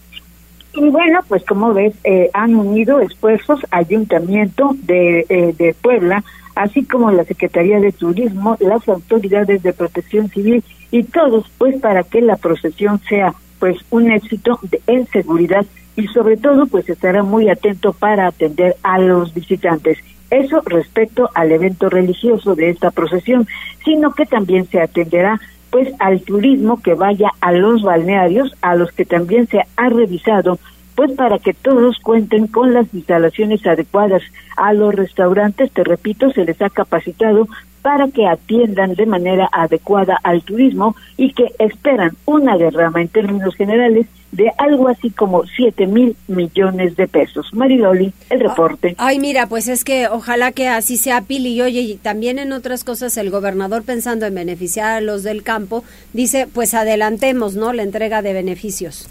Y 0.73 0.89
bueno, 0.89 1.19
pues 1.27 1.43
como 1.45 1.73
ves, 1.73 1.95
eh, 2.03 2.29
han 2.33 2.55
unido 2.55 2.99
esfuerzos 2.99 3.59
Ayuntamiento 3.71 4.75
de, 4.83 5.25
eh, 5.29 5.53
de 5.57 5.75
Puebla, 5.81 6.23
así 6.55 6.83
como 6.83 7.11
la 7.11 7.23
Secretaría 7.23 7.79
de 7.79 7.91
Turismo, 7.91 8.55
las 8.59 8.87
autoridades 8.87 9.63
de 9.63 9.73
protección 9.73 10.29
civil 10.29 10.63
y 10.91 11.03
todos, 11.03 11.49
pues 11.57 11.79
para 11.81 12.03
que 12.03 12.21
la 12.21 12.35
procesión 12.35 12.99
sea 13.07 13.33
pues 13.59 13.77
un 13.89 14.11
éxito 14.11 14.59
de, 14.63 14.81
en 14.87 15.05
seguridad 15.07 15.65
y 15.95 16.07
sobre 16.07 16.37
todo 16.37 16.65
pues 16.67 16.87
estará 16.87 17.23
muy 17.23 17.49
atento 17.49 17.93
para 17.93 18.27
atender 18.27 18.75
a 18.83 18.99
los 18.99 19.33
visitantes. 19.33 19.97
Eso 20.29 20.61
respecto 20.65 21.29
al 21.33 21.51
evento 21.51 21.89
religioso 21.89 22.55
de 22.55 22.69
esta 22.69 22.91
procesión, 22.91 23.47
sino 23.83 24.13
que 24.13 24.25
también 24.25 24.67
se 24.67 24.79
atenderá 24.79 25.39
pues 25.69 25.93
al 25.99 26.21
turismo 26.21 26.81
que 26.81 26.93
vaya 26.93 27.31
a 27.41 27.51
los 27.51 27.83
balnearios, 27.83 28.55
a 28.61 28.75
los 28.75 28.91
que 28.91 29.05
también 29.05 29.47
se 29.47 29.61
ha 29.75 29.89
revisado, 29.89 30.59
pues 30.99 31.13
para 31.13 31.39
que 31.39 31.53
todos 31.53 31.97
cuenten 31.99 32.47
con 32.47 32.73
las 32.73 32.93
instalaciones 32.93 33.65
adecuadas. 33.65 34.21
A 34.57 34.73
los 34.73 34.93
restaurantes, 34.93 35.71
te 35.71 35.85
repito, 35.85 36.29
se 36.31 36.43
les 36.43 36.61
ha 36.61 36.69
capacitado 36.69 37.47
para 37.81 38.09
que 38.09 38.27
atiendan 38.27 38.95
de 38.95 39.05
manera 39.05 39.47
adecuada 39.49 40.19
al 40.23 40.41
turismo 40.41 40.97
y 41.15 41.31
que 41.31 41.53
esperan 41.57 42.17
una 42.25 42.57
derrama 42.57 42.99
en 42.99 43.07
términos 43.07 43.55
generales 43.55 44.07
de 44.33 44.51
algo 44.57 44.89
así 44.89 45.09
como 45.09 45.45
7 45.45 45.87
mil 45.87 46.17
millones 46.27 46.97
de 46.97 47.07
pesos. 47.07 47.47
Mariloli, 47.53 48.11
el 48.29 48.41
reporte. 48.41 48.95
Ay, 48.97 49.19
mira, 49.19 49.47
pues 49.47 49.69
es 49.69 49.85
que 49.85 50.09
ojalá 50.09 50.51
que 50.51 50.67
así 50.67 50.97
sea, 50.97 51.21
Pili. 51.21 51.53
Y 51.53 51.61
oye, 51.61 51.79
y 51.79 51.95
también 51.95 52.39
en 52.39 52.51
otras 52.51 52.83
cosas, 52.83 53.15
el 53.15 53.29
gobernador 53.29 53.83
pensando 53.83 54.25
en 54.25 54.35
beneficiar 54.35 54.97
a 54.97 54.99
los 54.99 55.23
del 55.23 55.43
campo, 55.43 55.85
dice, 56.11 56.45
pues 56.53 56.73
adelantemos, 56.73 57.55
¿no? 57.55 57.71
La 57.71 57.83
entrega 57.83 58.21
de 58.21 58.33
beneficios. 58.33 59.07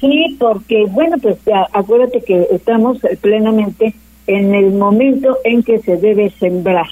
Sí, 0.00 0.36
porque, 0.38 0.86
bueno, 0.90 1.16
pues 1.20 1.38
acuérdate 1.72 2.22
que 2.22 2.46
estamos 2.50 2.98
plenamente 3.20 3.94
en 4.26 4.54
el 4.54 4.72
momento 4.72 5.38
en 5.44 5.62
que 5.62 5.78
se 5.80 5.96
debe 5.96 6.30
sembrar. 6.30 6.86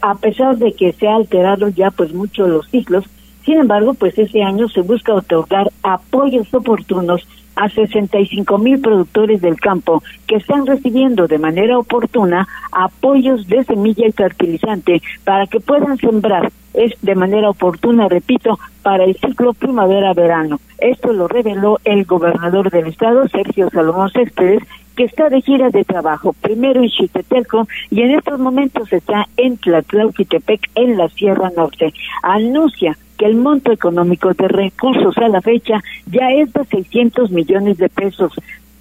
A 0.00 0.14
pesar 0.14 0.56
de 0.58 0.72
que 0.72 0.92
se 0.92 1.08
ha 1.08 1.16
alterado 1.16 1.68
ya 1.68 1.90
pues 1.90 2.12
mucho 2.12 2.46
los 2.46 2.68
ciclos, 2.68 3.04
sin 3.44 3.58
embargo, 3.58 3.94
pues 3.94 4.16
ese 4.18 4.42
año 4.42 4.68
se 4.68 4.82
busca 4.82 5.14
otorgar 5.14 5.70
apoyos 5.82 6.52
oportunos 6.54 7.26
a 7.56 7.68
65 7.68 8.58
mil 8.58 8.80
productores 8.80 9.40
del 9.40 9.58
campo 9.58 10.02
que 10.26 10.36
están 10.36 10.66
recibiendo 10.66 11.26
de 11.26 11.38
manera 11.38 11.78
oportuna 11.78 12.48
apoyos 12.70 13.46
de 13.46 13.64
semilla 13.64 14.06
y 14.06 14.12
fertilizante 14.12 15.02
para 15.24 15.46
que 15.46 15.60
puedan 15.60 15.96
sembrar 15.98 16.50
es 16.74 16.92
de 17.02 17.14
manera 17.14 17.50
oportuna, 17.50 18.08
repito, 18.08 18.58
para 18.82 19.04
el 19.04 19.16
ciclo 19.16 19.52
primavera-verano. 19.52 20.58
Esto 20.78 21.12
lo 21.12 21.28
reveló 21.28 21.78
el 21.84 22.04
gobernador 22.04 22.70
del 22.70 22.86
estado, 22.86 23.28
Sergio 23.28 23.68
Salomón 23.70 24.10
Céspedes, 24.10 24.62
está 25.04 25.28
de 25.28 25.40
gira 25.40 25.70
de 25.70 25.84
trabajo, 25.84 26.32
primero 26.40 26.82
en 26.82 26.88
Chitetelco 26.88 27.66
y 27.90 28.02
en 28.02 28.12
estos 28.12 28.38
momentos 28.38 28.92
está 28.92 29.26
en 29.36 29.56
Tlatlauquitepec, 29.56 30.70
en 30.74 30.96
la 30.96 31.08
Sierra 31.08 31.50
Norte. 31.56 31.92
Anuncia 32.22 32.96
que 33.18 33.26
el 33.26 33.36
monto 33.36 33.72
económico 33.72 34.32
de 34.34 34.48
recursos 34.48 35.16
a 35.18 35.28
la 35.28 35.40
fecha 35.40 35.80
ya 36.06 36.30
es 36.30 36.52
de 36.52 36.64
600 36.64 37.30
millones 37.30 37.78
de 37.78 37.88
pesos, 37.88 38.32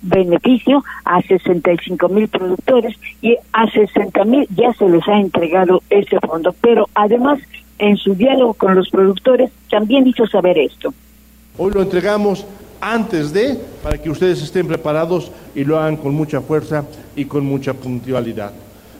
beneficio 0.02 0.84
a 1.06 1.22
65 1.22 2.10
mil 2.10 2.28
productores 2.28 2.96
y 3.22 3.38
a 3.54 3.70
60 3.70 4.24
mil 4.26 4.48
ya 4.56 4.74
se 4.74 4.90
les 4.90 5.08
ha 5.08 5.20
entregado 5.20 5.84
ese 5.90 6.20
fondo. 6.20 6.56
Pero 6.62 6.90
además, 6.96 7.40
en 7.78 7.98
su 7.98 8.16
diálogo 8.16 8.54
con 8.54 8.76
los 8.76 8.90
productores, 8.90 9.52
también 9.70 10.08
hizo 10.08 10.26
saber 10.28 10.58
esto. 10.58 10.94
Hoy 11.58 11.72
lo 11.74 11.82
entregamos 11.82 12.46
antes 12.82 13.32
de, 13.32 13.58
para 13.84 13.98
que 13.98 14.10
ustedes 14.10 14.42
estén 14.42 14.68
preparados 14.68 15.32
y 15.56 15.64
lo 15.64 15.80
hagan 15.80 15.98
con 15.98 16.14
mucha 16.14 16.42
fuerza 16.42 16.84
y 17.16 17.26
con 17.26 17.46
mucha 17.46 17.74
puntualidad. 17.74 18.52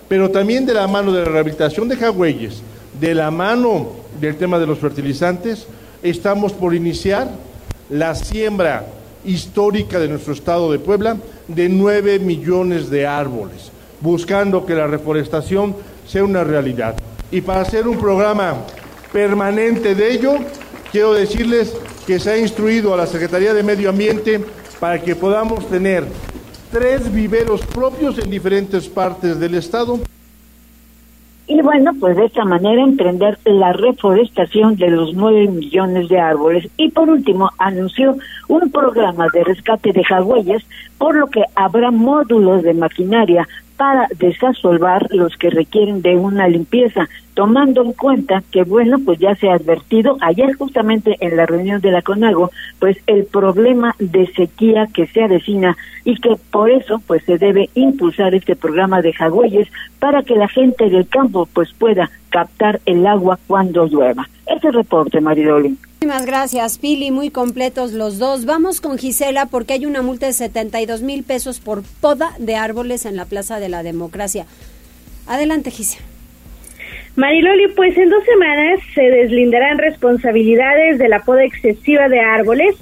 Pero 0.08 0.30
también 0.30 0.66
de 0.66 0.74
la 0.74 0.88
mano 0.88 1.12
de 1.12 1.24
la 1.24 1.30
rehabilitación 1.30 1.88
de 1.90 1.96
Jagüeyes, 1.96 2.62
de 3.00 3.16
la 3.16 3.32
mano 3.32 3.90
del 4.20 4.38
tema 4.38 4.60
de 4.60 4.68
los 4.68 4.78
fertilizantes, 4.78 5.66
estamos 6.04 6.54
por 6.54 6.76
iniciar 6.76 7.30
la 7.90 8.16
siembra 8.16 8.86
histórica 9.26 10.00
de 10.00 10.08
nuestro 10.08 10.34
estado 10.34 10.72
de 10.72 10.80
Puebla 10.80 11.18
de 11.48 11.70
9 11.70 12.20
millones 12.20 12.90
de 12.90 13.08
árboles, 13.08 13.72
buscando 14.00 14.66
que 14.66 14.76
la 14.76 14.88
reforestación 14.88 15.76
sea 16.08 16.24
una 16.24 16.44
realidad. 16.44 16.96
Y 17.32 17.42
para 17.42 17.62
hacer 17.62 17.88
un 17.88 17.98
programa 17.98 18.58
permanente 19.12 19.96
de 19.96 20.12
ello, 20.12 20.36
quiero 20.92 21.14
decirles 21.14 21.76
que 22.06 22.20
se 22.20 22.32
ha 22.32 22.38
instruido 22.38 22.94
a 22.94 22.98
la 22.98 23.08
Secretaría 23.08 23.54
de 23.54 23.64
Medio 23.64 23.90
Ambiente 23.90 24.44
para 24.80 25.02
que 25.02 25.16
podamos 25.16 25.68
tener 25.68 26.06
tres 26.72 27.12
viveros 27.12 27.62
propios 27.66 28.18
en 28.18 28.30
diferentes 28.30 28.88
partes 28.88 29.40
del 29.40 29.56
estado. 29.56 30.00
Y 31.48 31.62
bueno, 31.62 31.92
pues 32.00 32.16
de 32.16 32.26
esta 32.26 32.46
manera 32.46 32.82
emprender 32.82 33.38
la 33.44 33.74
reforestación 33.74 34.78
de 34.78 34.90
los 34.90 35.14
nueve 35.14 35.48
millones 35.48 36.08
de 36.08 36.20
árboles. 36.20 36.70
Y 36.78 36.92
por 36.92 37.10
último, 37.10 37.50
anunció 37.58 38.16
un 38.48 38.72
programa 38.72 39.28
de 39.34 39.44
rescate 39.44 39.92
de 39.92 40.04
jagüeyes, 40.04 40.64
por 40.98 41.16
lo 41.16 41.28
que 41.28 41.44
habrá 41.56 41.92
módulos 41.92 42.64
de 42.64 42.74
maquinaria 42.74 43.48
para 43.82 44.08
desasolvar 44.20 45.08
los 45.10 45.36
que 45.38 45.50
requieren 45.50 46.04
de 46.04 46.16
una 46.16 46.48
limpieza, 46.48 47.10
tomando 47.34 47.82
en 47.82 47.94
cuenta 47.94 48.44
que, 48.52 48.62
bueno, 48.62 49.00
pues 49.04 49.18
ya 49.18 49.34
se 49.34 49.50
ha 49.50 49.56
advertido 49.56 50.18
ayer 50.22 50.54
justamente 50.54 51.18
en 51.20 51.36
la 51.36 51.48
reunión 51.48 51.82
de 51.82 51.90
la 51.90 52.04
CONAGO, 52.04 52.52
pues 52.78 52.98
el 53.08 53.26
problema 53.26 53.96
de 53.98 54.28
sequía 54.34 54.86
que 54.94 55.08
se 55.08 55.24
avecina 55.24 55.76
y 56.06 56.16
que 56.18 56.36
por 56.52 56.70
eso 56.70 57.02
pues 57.08 57.24
se 57.24 57.40
debe 57.40 57.72
impulsar 57.74 58.36
este 58.36 58.56
programa 58.56 59.02
de 59.02 59.14
jagüeyes 59.14 59.68
para 59.98 60.22
que 60.22 60.36
la 60.36 60.48
gente 60.48 60.88
del 60.88 61.08
campo 61.08 61.50
pues 61.52 61.74
pueda 61.74 62.12
captar 62.30 62.82
el 62.86 63.08
agua 63.08 63.40
cuando 63.48 63.88
llueva. 63.88 64.30
Ese 64.56 64.72
reporte, 64.72 65.22
Maridoli. 65.22 65.70
Muchísimas 65.70 66.26
gracias, 66.26 66.78
Pili. 66.78 67.12
Muy 67.12 67.30
completos 67.30 67.94
los 67.94 68.20
dos. 68.20 68.46
Vamos 68.46 68.82
con 68.82 68.98
Gisela 68.98 69.46
porque 69.46 69.74
hay 69.74 69.86
una 69.86 70.02
multa 70.02 70.26
de 70.26 70.34
72 70.34 71.02
mil 71.04 71.24
pesos 71.24 71.60
por 71.60 71.84
poda 72.02 72.32
de 72.38 72.56
árboles 72.56 73.06
en 73.06 73.16
la 73.16 73.26
Plaza 73.26 73.60
de 73.60 73.70
la 73.70 73.84
Democracia. 73.84 74.46
Adelante, 75.28 75.72
Gisela. 75.72 76.06
Mariloli, 77.16 77.68
pues 77.76 77.98
en 77.98 78.10
dos 78.10 78.24
semanas 78.24 78.80
se 78.96 79.02
deslindarán 79.02 79.78
responsabilidades 79.78 80.98
de 80.98 81.10
la 81.10 81.24
poda 81.24 81.44
excesiva 81.44 82.08
de 82.08 82.22
árboles 82.22 82.76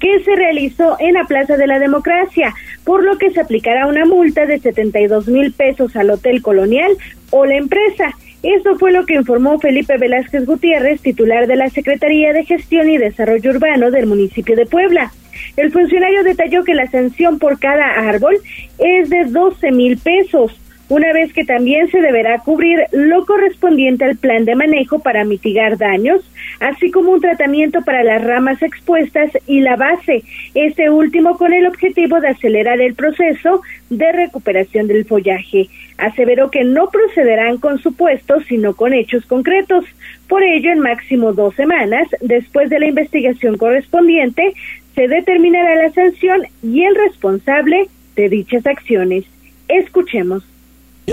que 0.00 0.20
se 0.24 0.34
realizó 0.34 0.96
en 0.98 1.14
la 1.14 1.24
Plaza 1.24 1.56
de 1.56 1.68
la 1.68 1.78
Democracia, 1.78 2.52
por 2.84 3.04
lo 3.04 3.16
que 3.16 3.30
se 3.30 3.40
aplicará 3.40 3.86
una 3.86 4.04
multa 4.04 4.44
de 4.44 4.58
72 4.58 5.28
mil 5.28 5.52
pesos 5.52 5.94
al 5.96 6.10
Hotel 6.10 6.42
Colonial 6.42 6.92
o 7.30 7.46
la 7.46 7.56
empresa 7.56 8.12
esto 8.54 8.76
fue 8.78 8.92
lo 8.92 9.06
que 9.06 9.14
informó 9.14 9.58
Felipe 9.58 9.96
Velázquez 9.98 10.46
Gutiérrez, 10.46 11.00
titular 11.00 11.46
de 11.46 11.56
la 11.56 11.70
Secretaría 11.70 12.32
de 12.32 12.44
Gestión 12.44 12.88
y 12.88 12.98
Desarrollo 12.98 13.50
Urbano 13.50 13.90
del 13.90 14.06
municipio 14.06 14.54
de 14.56 14.66
Puebla. 14.66 15.12
El 15.56 15.72
funcionario 15.72 16.22
detalló 16.22 16.64
que 16.64 16.74
la 16.74 16.90
sanción 16.90 17.38
por 17.38 17.58
cada 17.58 17.84
árbol 18.08 18.36
es 18.78 19.10
de 19.10 19.24
12 19.24 19.72
mil 19.72 19.98
pesos, 19.98 20.58
una 20.88 21.12
vez 21.12 21.32
que 21.32 21.44
también 21.44 21.90
se 21.90 22.00
deberá 22.00 22.38
cubrir 22.40 22.84
lo 22.92 23.26
correspondiente 23.26 24.04
al 24.04 24.16
plan 24.16 24.44
de 24.44 24.54
manejo 24.54 25.00
para 25.00 25.24
mitigar 25.24 25.78
daños, 25.78 26.22
así 26.60 26.90
como 26.90 27.10
un 27.10 27.20
tratamiento 27.20 27.82
para 27.82 28.04
las 28.04 28.22
ramas 28.22 28.62
expuestas 28.62 29.30
y 29.46 29.60
la 29.60 29.76
base, 29.76 30.22
este 30.54 30.88
último 30.90 31.36
con 31.36 31.52
el 31.52 31.66
objetivo 31.66 32.20
de 32.20 32.28
acelerar 32.28 32.80
el 32.80 32.94
proceso 32.94 33.62
de 33.90 34.12
recuperación 34.12 34.86
del 34.86 35.04
follaje. 35.04 35.68
Aseveró 35.98 36.50
que 36.50 36.62
no 36.62 36.88
procederán 36.88 37.58
con 37.58 37.78
supuestos, 37.78 38.44
sino 38.46 38.76
con 38.76 38.92
hechos 38.92 39.26
concretos. 39.26 39.84
Por 40.28 40.42
ello, 40.44 40.70
en 40.70 40.80
máximo 40.80 41.32
dos 41.32 41.54
semanas, 41.54 42.06
después 42.20 42.70
de 42.70 42.78
la 42.78 42.86
investigación 42.86 43.56
correspondiente, 43.56 44.54
se 44.94 45.08
determinará 45.08 45.74
la 45.74 45.92
sanción 45.92 46.42
y 46.62 46.84
el 46.84 46.94
responsable 46.94 47.88
de 48.14 48.28
dichas 48.28 48.66
acciones. 48.66 49.24
Escuchemos. 49.68 50.44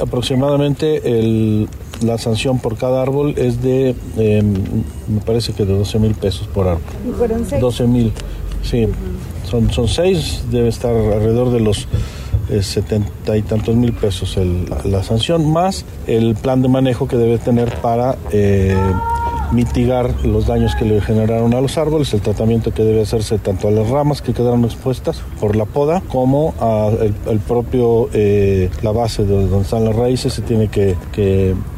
Aproximadamente 0.02 1.20
el, 1.20 1.68
la 2.04 2.18
sanción 2.18 2.60
por 2.60 2.78
cada 2.78 3.02
árbol 3.02 3.34
es 3.38 3.62
de, 3.62 3.96
em, 4.18 4.54
me 5.08 5.22
parece 5.26 5.54
que 5.54 5.66
de 5.66 5.74
12 5.78 6.00
mil 6.00 6.16
pesos 6.16 6.48
por 6.48 6.68
árbol. 6.68 6.82
¿Y 7.08 7.12
fueron 7.12 7.46
seis? 7.46 7.62
12 7.62 7.88
mil, 7.88 8.12
sí. 8.64 8.88
Son, 9.50 9.70
son 9.72 9.88
seis, 9.88 10.44
debe 10.50 10.70
estar 10.70 10.96
alrededor 10.96 11.52
de 11.52 11.60
los 11.60 11.88
eh, 12.50 12.64
setenta 12.64 13.38
y 13.38 13.42
tantos 13.44 13.76
mil 13.76 13.94
pesos 13.94 14.36
el- 14.38 14.66
la 14.86 15.04
sanción, 15.04 15.52
más 15.52 15.86
el 16.08 16.36
plan 16.36 16.62
de 16.62 16.68
manejo 16.70 17.08
que 17.08 17.16
debe 17.18 17.38
tener 17.38 17.74
para 17.82 18.18
eh, 18.32 18.76
mitigar 19.54 20.26
los 20.26 20.48
daños 20.48 20.76
que 20.76 20.86
le 20.86 21.00
generaron 21.02 21.54
a 21.54 21.62
los 21.62 21.78
árboles, 21.78 22.14
el 22.14 22.22
tratamiento 22.22 22.74
que 22.74 22.84
debe 22.84 23.02
hacerse 23.02 23.38
tanto 23.38 23.68
a 23.68 23.72
las 23.72 23.90
ramas 23.90 24.22
que 24.22 24.34
quedaron 24.34 24.66
expuestas 24.66 25.22
por 25.40 25.56
la 25.56 25.66
poda 25.66 26.02
como 26.08 26.54
a 26.60 26.90
propio 27.48 28.10
eh, 28.14 28.70
la 28.82 28.92
base 28.92 29.24
de 29.26 29.34
donde 29.48 29.62
están 29.62 29.86
las 29.86 29.96
raíces 29.96 30.34
se 30.34 30.42
tiene 30.42 30.68
que, 30.68 30.96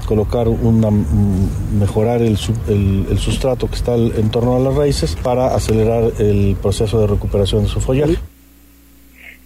colocar 0.08 0.48
una 0.48 0.92
mm, 0.92 1.80
mejorar 1.80 2.22
el, 2.22 2.38
el- 2.68 3.18
sustrato 3.18 3.68
que 3.68 3.76
está 3.76 3.96
en 3.96 4.30
torno 4.30 4.56
a 4.56 4.60
las 4.60 4.76
raíces 4.76 5.18
para 5.24 5.56
acelerar 5.56 6.12
el 6.20 6.56
proceso 6.62 7.00
de 7.02 7.08
recuperación 7.08 7.64
de 7.64 7.70
su 7.70 7.80
follaje. 7.82 8.18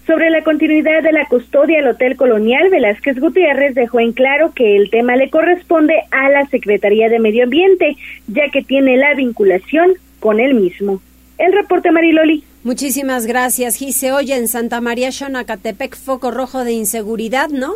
Sobre 0.10 0.32
la 0.32 0.44
continuidad 0.44 1.04
de 1.04 1.12
la 1.12 1.28
custodia 1.28 1.78
del 1.78 1.90
Hotel 1.90 2.16
Colonial, 2.16 2.72
Velázquez 2.72 3.20
Gutiérrez 3.20 3.76
dejó 3.76 4.00
en 4.00 4.12
claro 4.12 4.54
que 4.56 4.76
el 4.76 4.90
tema 4.90 5.16
le 5.16 5.30
corresponde 5.30 5.94
a 6.10 6.32
la 6.32 6.48
Secretaría 6.48 7.10
de 7.10 7.20
Medio 7.20 7.44
Ambiente, 7.44 7.96
ya 8.26 8.50
que 8.52 8.64
tiene 8.64 8.98
la 8.98 9.14
vinculación 9.14 9.92
con 10.20 10.40
el 10.40 10.56
mismo. 10.56 11.00
El 11.38 11.54
reporte 11.54 11.92
Mariloli. 11.92 12.44
Muchísimas 12.64 13.28
gracias, 13.28 13.76
Gise. 13.76 14.12
Oye, 14.12 14.36
en 14.36 14.48
Santa 14.48 14.82
María 14.82 15.12
Xonacatepec, 15.12 15.96
foco 15.96 16.32
rojo 16.32 16.64
de 16.64 16.72
inseguridad, 16.72 17.50
¿no? 17.50 17.76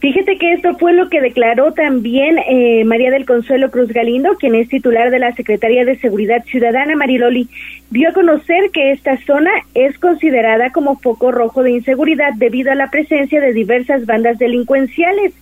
Fíjate 0.00 0.38
que 0.38 0.54
esto 0.54 0.78
fue 0.78 0.94
lo 0.94 1.10
que 1.10 1.20
declaró 1.20 1.74
también 1.74 2.38
eh, 2.38 2.84
María 2.86 3.10
del 3.10 3.26
Consuelo 3.26 3.70
Cruz 3.70 3.88
Galindo, 3.88 4.36
quien 4.36 4.54
es 4.54 4.68
titular 4.68 5.10
de 5.10 5.18
la 5.18 5.34
Secretaría 5.34 5.84
de 5.84 5.98
Seguridad 5.98 6.42
Ciudadana, 6.46 6.96
Mariloli, 6.96 7.48
dio 7.90 8.08
a 8.08 8.14
conocer 8.14 8.70
que 8.72 8.92
esta 8.92 9.18
zona 9.26 9.50
es 9.74 9.98
considerada 9.98 10.70
como 10.70 10.98
foco 10.98 11.32
rojo 11.32 11.62
de 11.62 11.72
inseguridad 11.72 12.32
debido 12.36 12.72
a 12.72 12.76
la 12.76 12.90
presencia 12.90 13.42
de 13.42 13.52
diversas 13.52 14.06
bandas 14.06 14.38
delincuenciales, 14.38 15.34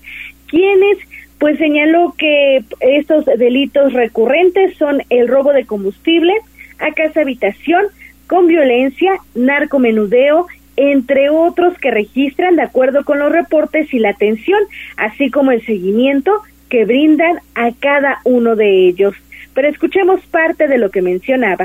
quienes 0.49 0.99
pues 1.39 1.57
señaló 1.59 2.15
que 2.19 2.65
estos 2.81 3.27
delitos 3.27 3.93
recurrentes 3.93 4.77
son 4.77 5.03
el 5.09 5.29
robo 5.29 5.53
de 5.53 5.67
combustible, 5.67 6.35
a 6.81 6.93
casa 6.95 7.21
habitación, 7.21 7.85
con 8.27 8.49
violencia, 8.49 9.13
narcomenudeo, 9.37 10.49
entre 10.81 11.29
otros 11.29 11.77
que 11.79 11.91
registran 11.91 12.55
de 12.55 12.63
acuerdo 12.63 13.05
con 13.05 13.19
los 13.19 13.33
reportes 13.33 13.93
y 13.93 13.99
la 13.99 14.11
atención, 14.11 14.61
así 14.97 15.29
como 15.29 15.51
el 15.51 15.67
seguimiento 15.67 16.31
que 16.69 16.85
brindan 16.85 17.41
a 17.57 17.73
cada 17.73 18.21
uno 18.23 18.55
de 18.55 18.87
ellos. 18.87 19.15
Pero 19.55 19.69
escuchemos 19.69 20.21
parte 20.27 20.69
de 20.69 20.79
lo 20.79 20.91
que 20.91 21.03
mencionaba. 21.03 21.65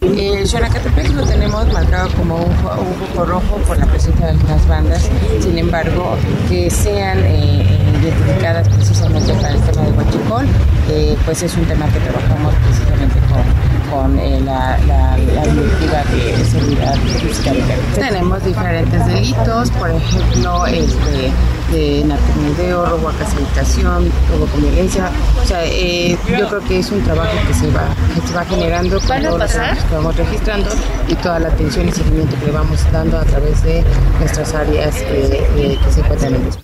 El 0.00 0.46
Xonacatepec 0.46 1.10
lo 1.12 1.26
tenemos 1.26 1.70
marcado 1.72 2.08
como 2.16 2.36
un, 2.36 2.44
un 2.44 2.94
foco 2.94 3.24
rojo 3.26 3.56
por 3.66 3.78
la 3.78 3.86
presencia 3.86 4.26
de 4.26 4.32
algunas 4.32 4.66
bandas, 4.66 5.10
sin 5.40 5.58
embargo, 5.58 6.16
que 6.48 6.70
sean 6.70 7.18
eh, 7.18 7.66
identificadas 8.00 8.68
precisamente 8.68 9.32
para 9.34 9.50
el 9.50 9.60
tema 9.60 9.82
de 9.82 9.92
Huachicol, 9.92 10.46
eh, 10.90 11.16
pues 11.24 11.42
es 11.42 11.54
un 11.56 11.64
tema 11.66 11.86
que 11.92 12.00
trabajamos 12.00 12.54
precisamente 12.66 13.14
con, 13.28 13.73
con 13.94 14.18
eh, 14.18 14.40
la, 14.40 14.76
la, 14.86 15.16
la 15.16 15.42
directiva 15.42 16.02
de 16.10 16.44
seguridad 16.44 16.94
física 17.20 17.52
de 17.52 17.60
Carretera. 17.60 18.08
Tenemos 18.08 18.44
diferentes 18.44 19.06
delitos, 19.06 19.70
por 19.70 19.90
ejemplo, 19.90 20.66
este, 20.66 21.32
de 21.70 22.04
narcomenudeo, 22.04 22.86
robo 22.86 23.08
a 23.08 23.12
casa 23.12 23.36
habitación, 23.36 24.10
robo 24.30 24.46
con 24.46 24.62
violencia. 24.62 25.10
O 25.42 25.46
sea, 25.46 25.64
eh, 25.64 26.18
yo 26.28 26.48
creo 26.48 26.60
que 26.64 26.78
es 26.80 26.90
un 26.90 27.02
trabajo 27.02 27.32
que 27.46 27.54
se 27.54 27.70
va, 27.70 27.86
que 28.14 28.26
se 28.26 28.34
va 28.34 28.44
generando 28.44 28.98
con 29.00 29.22
todos 29.22 29.38
los 29.38 29.54
datos 29.54 29.84
que 29.84 29.94
vamos 29.94 30.16
registrando 30.16 30.70
y 31.08 31.14
toda 31.16 31.38
la 31.38 31.48
atención 31.48 31.88
y 31.88 31.92
seguimiento 31.92 32.36
que 32.40 32.46
le 32.46 32.52
vamos 32.52 32.80
dando 32.92 33.18
a 33.18 33.24
través 33.24 33.62
de 33.62 33.84
nuestras 34.18 34.54
áreas 34.54 34.96
eh, 35.02 35.46
eh, 35.56 35.78
que 35.84 35.92
se 35.92 36.00
encuentran 36.00 36.34
en 36.34 36.46
el 36.46 36.63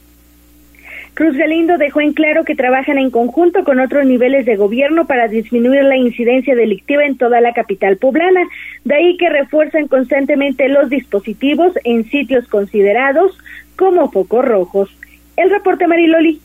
Cruz 1.20 1.36
Galindo 1.36 1.76
dejó 1.76 2.00
en 2.00 2.14
claro 2.14 2.46
que 2.46 2.54
trabajan 2.54 2.96
en 2.96 3.10
conjunto 3.10 3.62
con 3.62 3.78
otros 3.78 4.06
niveles 4.06 4.46
de 4.46 4.56
gobierno 4.56 5.06
para 5.06 5.28
disminuir 5.28 5.84
la 5.84 5.98
incidencia 5.98 6.54
delictiva 6.54 7.04
en 7.04 7.18
toda 7.18 7.42
la 7.42 7.52
capital 7.52 7.98
poblana. 7.98 8.40
De 8.87 8.94
ahí 8.94 9.18
que 9.18 9.28
refuerzan 9.28 9.87
constantemente 9.87 10.66
los 10.70 10.88
dispositivos 10.88 11.74
en 11.85 12.09
sitios 12.09 12.48
considerados 12.48 13.37
como 13.76 14.11
focos 14.11 14.46
rojos. 14.46 14.96
El 15.37 15.50
reporte 15.50 15.87
Mariloli. 15.87 16.40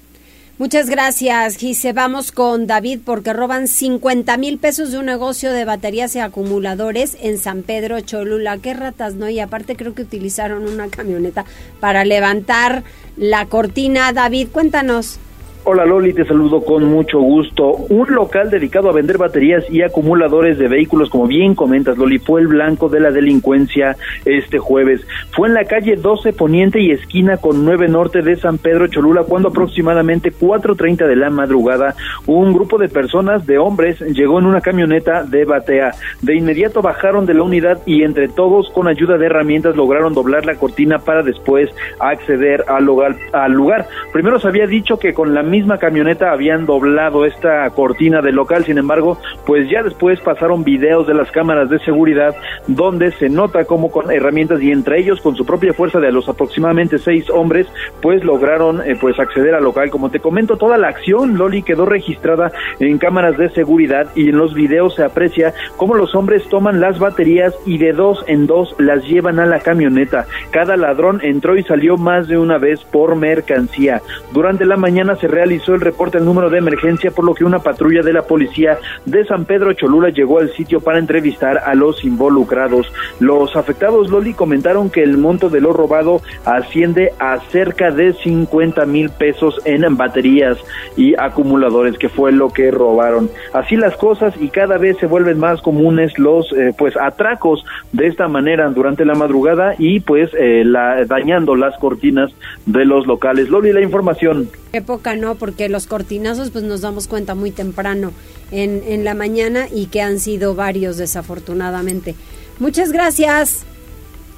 Muchas 0.57 0.89
gracias, 0.89 1.57
Gise. 1.57 1.91
Vamos 1.91 2.31
con 2.31 2.65
David 2.65 3.01
porque 3.03 3.33
roban 3.33 3.67
50 3.67 4.37
mil 4.37 4.57
pesos 4.57 4.91
de 4.93 4.99
un 4.99 5.05
negocio 5.05 5.51
de 5.51 5.65
baterías 5.65 6.15
y 6.15 6.19
acumuladores 6.19 7.17
en 7.19 7.37
San 7.39 7.61
Pedro 7.61 7.99
Cholula. 7.99 8.57
Qué 8.59 8.73
ratas, 8.73 9.15
¿no? 9.15 9.27
Y 9.27 9.41
aparte 9.41 9.75
creo 9.75 9.93
que 9.93 10.03
utilizaron 10.03 10.65
una 10.65 10.87
camioneta 10.87 11.43
para 11.81 12.05
levantar 12.05 12.85
la 13.17 13.47
cortina. 13.47 14.13
David, 14.13 14.47
cuéntanos. 14.53 15.19
Hola 15.67 15.84
Loli, 15.84 16.13
te 16.13 16.25
saludo 16.25 16.63
con 16.63 16.84
mucho 16.84 17.19
gusto. 17.19 17.71
Un 17.89 18.13
local 18.13 18.51
dedicado 18.51 18.88
a 18.88 18.93
vender 18.93 19.17
baterías 19.17 19.63
y 19.67 19.82
acumuladores 19.82 20.60
de 20.60 20.67
vehículos, 20.67 21.10
como 21.10 21.25
bien 21.25 21.56
comentas 21.56 21.97
Loli, 21.97 22.19
fue 22.19 22.41
el 22.41 22.47
blanco 22.47 22.88
de 22.88 22.99
la 22.99 23.10
delincuencia 23.10 23.95
este 24.25 24.60
jueves. 24.60 25.01
Fue 25.32 25.47
en 25.47 25.56
la 25.56 25.65
calle 25.65 25.95
12 25.95 26.34
Poniente 26.34 26.80
y 26.80 26.91
esquina 26.91 27.38
con 27.38 27.65
9 27.65 27.88
Norte 27.88 28.21
de 28.21 28.36
San 28.36 28.60
Pedro 28.60 28.86
Cholula 28.86 29.23
cuando 29.23 29.49
aproximadamente 29.49 30.32
4.30 30.32 31.08
de 31.08 31.15
la 31.15 31.32
madrugada 31.32 31.95
un 32.28 32.54
grupo 32.54 32.78
de 32.78 32.88
personas, 32.88 33.47
de 33.47 33.58
hombres, 33.58 33.99
llegó 34.01 34.38
en 34.38 34.45
una 34.45 34.62
camioneta 34.62 35.23
de 35.23 35.45
batea. 35.45 35.93
De 36.21 36.36
inmediato 36.36 36.84
bajaron 36.84 37.25
de 37.25 37.34
la 37.34 37.41
unidad 37.41 37.80
y 37.88 38.04
entre 38.04 38.28
todos 38.28 38.69
con 38.69 38.88
ayuda 38.88 39.17
de 39.17 39.25
herramientas 39.25 39.75
lograron 39.75 40.13
doblar 40.13 40.45
la 40.45 40.58
cortina 40.58 40.99
para 40.99 41.23
después 41.23 41.71
acceder 41.99 42.65
al 42.67 42.86
lugar. 42.86 43.88
Primero 44.13 44.39
se 44.39 44.47
había 44.47 44.67
dicho 44.67 44.99
que 44.99 45.13
con 45.13 45.34
la 45.34 45.41
misma 45.55 45.77
camioneta 45.77 46.33
habían 46.33 46.65
doblado 46.65 47.23
esta 47.23 47.69
cortina 47.69 48.21
del 48.21 48.35
local, 48.35 48.65
sin 48.65 48.77
embargo, 48.77 49.17
pues 49.45 49.69
ya 49.69 49.83
después 49.83 50.19
pasaron 50.19 50.65
videos 50.65 51.07
de 51.07 51.13
las 51.13 51.31
cámaras 51.31 51.69
de 51.69 51.79
seguridad 51.79 52.35
donde 52.67 53.13
se 53.13 53.29
nota 53.29 53.63
como 53.63 53.89
con 53.89 54.11
herramientas 54.11 54.61
y 54.61 54.71
entre 54.71 54.99
ellos 54.99 55.21
con 55.21 55.37
su 55.37 55.45
propia 55.45 55.71
fuerza 55.71 56.01
de 56.01 56.11
los 56.11 56.27
aproximadamente 56.27 56.97
seis 56.97 57.29
hombres, 57.29 57.67
pues 58.01 58.21
lograron 58.25 58.81
eh, 58.81 58.97
pues 58.99 59.17
acceder 59.17 59.55
al 59.55 59.63
local. 59.63 59.89
Como 59.89 60.09
te 60.09 60.19
comento, 60.19 60.57
toda 60.57 60.77
la 60.77 60.89
acción, 60.89 61.37
Loli, 61.37 61.63
quedó 61.63 61.85
registrada 61.85 62.51
en 62.81 62.97
cámaras 62.97 63.37
de 63.37 63.49
seguridad 63.51 64.07
y 64.13 64.31
en 64.31 64.37
los 64.37 64.53
videos 64.53 64.95
se 64.95 65.03
aprecia 65.05 65.53
cómo 65.77 65.95
los 65.95 66.15
hombres 66.15 66.43
toman 66.49 66.81
las 66.81 66.99
baterías 66.99 67.55
y 67.65 67.77
de 67.77 67.93
dos 67.93 68.25
en 68.27 68.45
dos 68.45 68.75
las 68.77 69.05
llevan 69.05 69.39
a 69.39 69.45
la 69.45 69.61
camioneta. 69.61 70.25
Cada 70.51 70.75
ladrón 70.75 71.21
entró 71.23 71.55
y 71.55 71.63
salió 71.63 71.95
más 71.95 72.27
de 72.27 72.37
una 72.37 72.57
vez 72.57 72.83
por 72.83 73.15
mercancía. 73.15 74.01
Durante 74.33 74.65
la 74.65 74.75
mañana 74.75 75.15
se 75.15 75.29
realizó 75.29 75.44
el 75.45 75.81
reporte 75.81 76.17
al 76.17 76.25
número 76.25 76.49
de 76.49 76.58
emergencia, 76.58 77.12
por 77.12 77.23
lo 77.23 77.34
que 77.34 77.45
una 77.45 77.60
patrulla 77.60 78.01
de 78.01 78.13
la 78.13 78.23
policía 78.23 78.77
de 79.05 79.25
San 79.25 79.45
Pedro 79.45 79.73
Cholula 79.73 80.10
llegó 80.10 80.39
al 80.39 80.51
sitio 80.53 80.79
para 80.81 80.99
entrevistar 80.99 81.60
a 81.60 81.75
los 81.75 82.03
involucrados. 82.03 82.91
Los 83.19 83.55
afectados, 83.55 84.10
Loli, 84.10 84.34
comentaron 84.34 84.89
que 84.89 85.03
el 85.03 85.17
monto 85.17 85.49
de 85.49 85.62
lo 85.62 85.71
robado 85.71 86.21
asciende 86.45 87.13
a 87.19 87.39
cerca 87.51 87.91
de 87.91 88.13
50 88.13 88.86
mil 88.86 89.10
pesos 89.10 89.62
en 89.65 89.86
baterías 89.95 90.58
y 90.97 91.13
acumuladores, 91.15 91.97
que 91.97 92.10
fue 92.10 92.31
lo 92.31 92.49
que 92.49 92.71
robaron. 92.71 93.29
Así 93.53 93.75
las 93.75 93.95
cosas 93.97 94.34
y 94.39 94.49
cada 94.49 94.77
vez 94.77 94.97
se 94.97 95.05
vuelven 95.05 95.38
más 95.38 95.62
comunes 95.62 96.17
los 96.17 96.51
eh, 96.53 96.73
pues 96.77 96.97
atracos 96.97 97.63
de 97.91 98.08
esta 98.08 98.27
manera 98.27 98.69
durante 98.69 99.05
la 99.05 99.13
madrugada 99.13 99.75
y 99.77 99.99
pues 99.99 100.31
eh, 100.34 100.63
la, 100.65 101.05
dañando 101.05 101.55
las 101.55 101.77
cortinas 101.77 102.31
de 102.65 102.86
los 102.86 103.05
locales. 103.05 103.49
Loli, 103.49 103.71
la 103.71 103.81
información. 103.81 104.49
Época 104.73 105.15
no, 105.15 105.35
porque 105.36 105.69
los 105.69 105.88
cortinazos 105.88 106.50
pues 106.50 106.63
nos 106.63 106.82
damos 106.82 107.08
cuenta 107.08 107.36
muy 107.36 107.52
temprano 107.52 108.12
en, 108.52 108.84
en 108.88 109.04
la 109.04 109.13
mañana 109.13 109.67
y 109.71 109.88
que 109.88 110.02
han 110.02 110.19
sido 110.19 110.56
varios 110.56 110.98
desafortunadamente. 110.98 112.15
Muchas 112.60 112.91
gracias. 112.91 113.65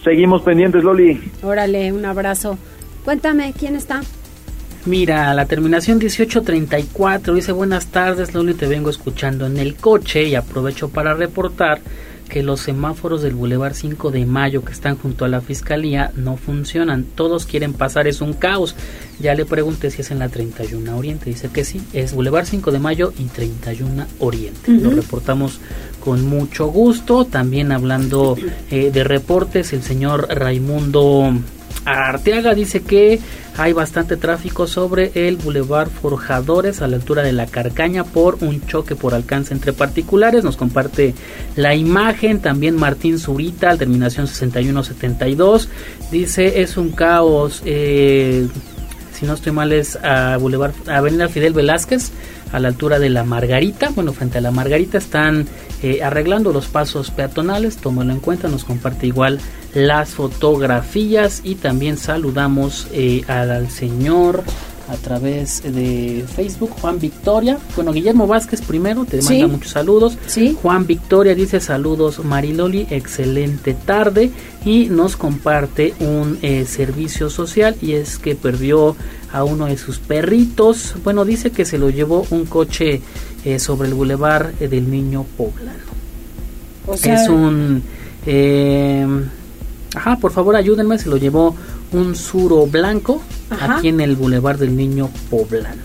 Seguimos 0.04 0.42
pendientes, 0.42 0.84
Loli. 0.84 1.20
Órale, 1.44 1.92
un 1.92 2.06
abrazo. 2.06 2.58
Cuéntame, 3.04 3.54
¿quién 3.58 3.76
está? 3.76 4.02
Mira, 4.86 5.34
la 5.34 5.46
terminación 5.46 5.98
1834 5.98 7.34
dice 7.34 7.52
buenas 7.52 7.88
tardes, 7.88 8.34
Loli, 8.34 8.54
te 8.54 8.68
vengo 8.68 8.90
escuchando 8.90 9.46
en 9.46 9.58
el 9.58 9.76
coche 9.76 10.24
y 10.24 10.36
aprovecho 10.36 10.88
para 10.88 11.14
reportar 11.14 11.82
que 12.28 12.44
los 12.44 12.62
semáforos 12.62 13.22
del 13.22 13.36
Boulevard 13.36 13.74
5 13.74 14.12
de 14.12 14.26
Mayo 14.26 14.63
que 14.63 14.72
están 14.72 14.98
junto 14.98 15.26
a 15.26 15.28
la 15.28 15.42
Fiscalía 15.42 16.12
no 16.16 16.38
funcionan. 16.38 17.04
Todos 17.04 17.46
quieren 17.46 17.74
pasar, 17.74 18.08
es 18.08 18.22
un 18.22 18.34
caos. 18.34 18.76
Ya 19.20 19.34
le 19.36 19.46
pregunté 19.46 19.92
si 19.92 20.02
es 20.02 20.12
en 20.12 20.20
la 20.20 20.30
31 20.30 20.98
Oriente. 20.98 21.30
Dice 21.30 21.50
que 21.50 21.66
sí, 21.66 21.82
es 21.94 22.13
Boulevard 22.13 22.46
5 22.46 22.72
de 22.72 22.80
Mayo 22.80 23.13
y 23.18 23.26
31 23.26 24.06
Oriente. 24.20 24.72
Lo 24.72 24.92
reportamos 24.92 25.60
con 26.00 26.26
mucho 26.26 26.68
gusto. 26.68 27.26
También 27.26 27.72
hablando 27.72 28.38
eh, 28.72 28.92
de 28.92 29.04
reportes, 29.04 29.74
el 29.74 29.84
señor 29.84 30.28
Raimundo 30.30 31.34
Arteaga 31.88 32.54
dice 32.54 32.82
que 32.82 33.19
hay 33.56 33.73
bastante 33.73 34.17
tráfico 34.17 34.67
sobre 34.67 35.12
el 35.15 35.38
Boulevard 35.38 35.89
Forjadores 35.89 36.82
a 36.82 36.88
la 36.88 36.97
altura 36.97 37.23
de 37.23 37.32
la 37.32 37.47
Carcaña 37.47 38.04
por 38.04 38.38
un 38.41 38.65
choque 38.67 38.95
por 38.95 39.13
alcance 39.15 39.54
entre 39.54 39.73
particulares. 39.73 40.43
Nos 40.43 40.58
comparte 40.58 41.15
la 41.56 41.76
imagen. 41.76 42.39
También 42.39 42.76
Martín 42.76 43.17
Zurita, 43.17 43.69
al 43.69 43.78
terminación 43.78 44.28
6172, 44.28 45.69
dice 46.12 46.62
es 46.62 46.78
un 46.78 46.91
caos. 46.91 47.62
Eh, 47.65 48.47
si 49.13 49.26
no 49.26 49.34
estoy 49.34 49.52
mal 49.54 49.71
es 49.71 49.95
a 49.95 50.38
Boulevard, 50.38 50.73
Avenida 50.88 51.28
Fidel 51.30 51.54
Velázquez 51.54 52.12
a 52.52 52.60
la 52.60 52.67
altura 52.67 53.00
de 53.00 53.10
la 53.10 53.23
Margarita. 53.23 53.89
Bueno, 53.95 54.13
frente 54.13 54.38
a 54.38 54.41
la 54.41 54.52
Margarita 54.52 54.97
están 54.97 55.47
eh, 55.84 56.02
arreglando 56.04 56.52
los 56.52 56.68
pasos 56.68 57.12
peatonales. 57.12 57.78
Tómalo 57.78 58.12
en 58.12 58.20
cuenta, 58.20 58.48
nos 58.48 58.63
comparte 58.63 59.08
igual 59.08 59.40
las 59.74 60.10
fotografías 60.10 61.42
y 61.44 61.56
también 61.56 61.98
saludamos 61.98 62.88
eh, 62.92 63.24
al 63.28 63.70
señor 63.70 64.44
a 64.90 64.96
través 64.96 65.63
de 65.63 66.26
Facebook, 66.34 66.72
Juan 66.80 67.00
Victoria. 67.00 67.58
Bueno, 67.76 67.92
Guillermo 67.92 68.26
Vázquez 68.26 68.62
primero, 68.62 69.06
te 69.06 69.22
manda 69.22 69.48
muchos 69.48 69.72
saludos. 69.72 70.18
Sí. 70.28 70.58
Juan 70.62 70.88
Victoria 70.88 71.36
dice 71.36 71.60
saludos 71.60 72.24
Mariloli, 72.24 72.88
excelente 72.90 73.74
tarde 73.74 74.32
y 74.66 74.86
nos 74.86 75.18
comparte 75.18 75.94
un 76.00 76.40
eh, 76.42 76.66
servicio 76.66 77.30
social 77.30 77.76
y 77.82 77.94
es 77.94 78.18
que 78.18 78.36
perdió 78.36 78.96
a 79.32 79.44
uno 79.44 79.66
de 79.66 79.78
sus 79.78 80.00
perritos. 80.00 80.96
Bueno, 81.04 81.26
dice 81.26 81.52
que 81.52 81.66
se 81.66 81.78
lo 81.78 81.90
llevó 81.90 82.26
un 82.32 82.46
coche 82.46 83.02
eh, 83.45 83.60
sobre 83.60 83.88
el 83.88 83.93
bulevar 83.93 84.54
eh, 84.60 84.67
del 84.67 84.89
Niño 84.89 85.26
Poblano. 85.38 85.88
O 86.86 86.95
sea, 86.95 87.15
es 87.15 87.30
un... 87.30 87.84
ajá, 89.95 90.17
por 90.17 90.32
favor 90.32 90.56
ayúdenme, 90.56 90.97
se 90.97 91.10
lo 91.10 91.17
llevó 91.17 91.56
un 91.91 92.15
suro 92.15 92.65
blanco 92.67 93.21
aquí 93.50 93.89
en 93.89 94.02
el 94.02 94.15
Boulevard 94.15 94.60
del 94.60 94.76
Niño 94.76 95.10
Poblano. 95.30 95.84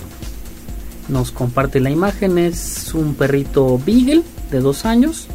Nos 1.09 1.31
comparte 1.31 1.81
la 1.81 1.91
imagen, 1.91 2.39
es 2.39 2.93
un 2.95 3.15
perrito 3.15 3.81
Beagle 3.85 4.23
de 4.51 4.61
dos 4.61 4.85
años 4.85 5.29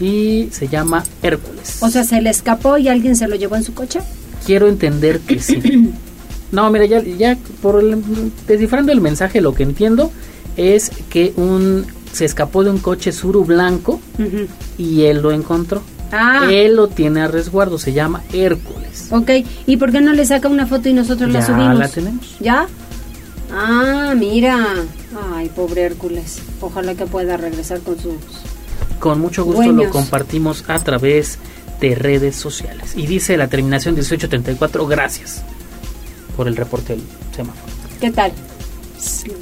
y 0.00 0.48
se 0.52 0.68
llama 0.68 1.02
Hércules. 1.22 1.82
O 1.82 1.90
sea, 1.90 2.04
¿se 2.04 2.20
le 2.20 2.30
escapó 2.30 2.78
y 2.78 2.88
alguien 2.88 3.16
se 3.16 3.26
lo 3.26 3.36
llevó 3.36 3.56
en 3.56 3.64
su 3.64 3.74
coche? 3.74 4.00
Quiero 4.46 4.68
entender 4.68 5.20
que 5.20 5.40
sí. 5.40 5.92
No, 6.52 6.68
mira, 6.68 6.84
ya, 6.84 7.00
ya 7.00 7.38
por 7.62 7.80
descifrando 8.48 8.90
el 8.90 9.00
mensaje, 9.00 9.40
lo 9.40 9.54
que 9.54 9.62
entiendo 9.62 10.10
es 10.56 10.90
que 11.08 11.32
un 11.36 11.86
se 12.12 12.24
escapó 12.24 12.64
de 12.64 12.70
un 12.70 12.78
coche 12.78 13.12
suru 13.12 13.44
blanco 13.44 14.00
y 14.76 15.02
él 15.02 15.22
lo 15.22 15.32
encontró. 15.32 15.82
Ah. 16.12 16.48
Él 16.50 16.74
lo 16.74 16.88
tiene 16.88 17.20
a 17.22 17.28
resguardo, 17.28 17.78
se 17.78 17.92
llama 17.92 18.22
Hércules. 18.32 19.08
Ok, 19.10 19.30
¿y 19.66 19.76
por 19.76 19.92
qué 19.92 20.00
no 20.00 20.12
le 20.12 20.26
saca 20.26 20.48
una 20.48 20.66
foto 20.66 20.88
y 20.88 20.92
nosotros 20.92 21.30
la 21.30 21.44
subimos? 21.44 21.74
Ya 21.74 21.74
la 21.74 21.88
tenemos. 21.88 22.36
¿Ya? 22.40 22.66
Ah, 23.52 24.14
mira. 24.16 24.74
Ay, 25.34 25.48
pobre 25.54 25.82
Hércules. 25.82 26.40
Ojalá 26.60 26.94
que 26.94 27.06
pueda 27.06 27.36
regresar 27.36 27.80
con 27.80 27.98
sus... 27.98 28.14
Con 28.98 29.20
mucho 29.20 29.44
gusto 29.44 29.72
lo 29.72 29.88
compartimos 29.90 30.64
a 30.68 30.78
través 30.80 31.38
de 31.80 31.94
redes 31.94 32.36
sociales. 32.36 32.92
Y 32.96 33.06
dice 33.06 33.36
la 33.36 33.48
terminación 33.48 33.94
1834, 33.94 34.86
gracias 34.86 35.42
por 36.36 36.48
el 36.48 36.56
reporte 36.56 36.94
del 36.94 37.02
semáforo. 37.34 37.72
¿Qué 38.00 38.10
tal? 38.10 38.32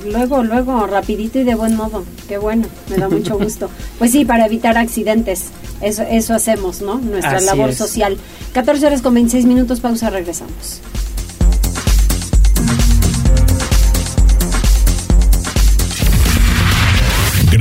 Luego, 0.07 0.43
luego, 0.43 0.87
rapidito 0.87 1.39
y 1.39 1.45
de 1.45 1.55
buen 1.55 1.77
modo. 1.77 2.05
Qué 2.29 2.39
bueno, 2.39 2.67
me 2.89 2.97
da 2.97 3.09
mucho 3.09 3.39
gusto. 3.43 3.69
Pues 3.99 4.13
sí, 4.13 4.25
para 4.25 4.47
evitar 4.47 4.77
accidentes. 4.79 5.47
Eso, 5.81 6.03
eso 6.03 6.35
hacemos, 6.35 6.81
¿no? 6.81 6.97
Nuestra 6.97 7.41
labor 7.41 7.75
social. 7.75 8.17
14 8.53 8.87
horas 8.87 9.03
con 9.03 9.15
26 9.15 9.47
minutos, 9.47 9.81
pausa, 9.81 10.11
regresamos. 10.11 10.81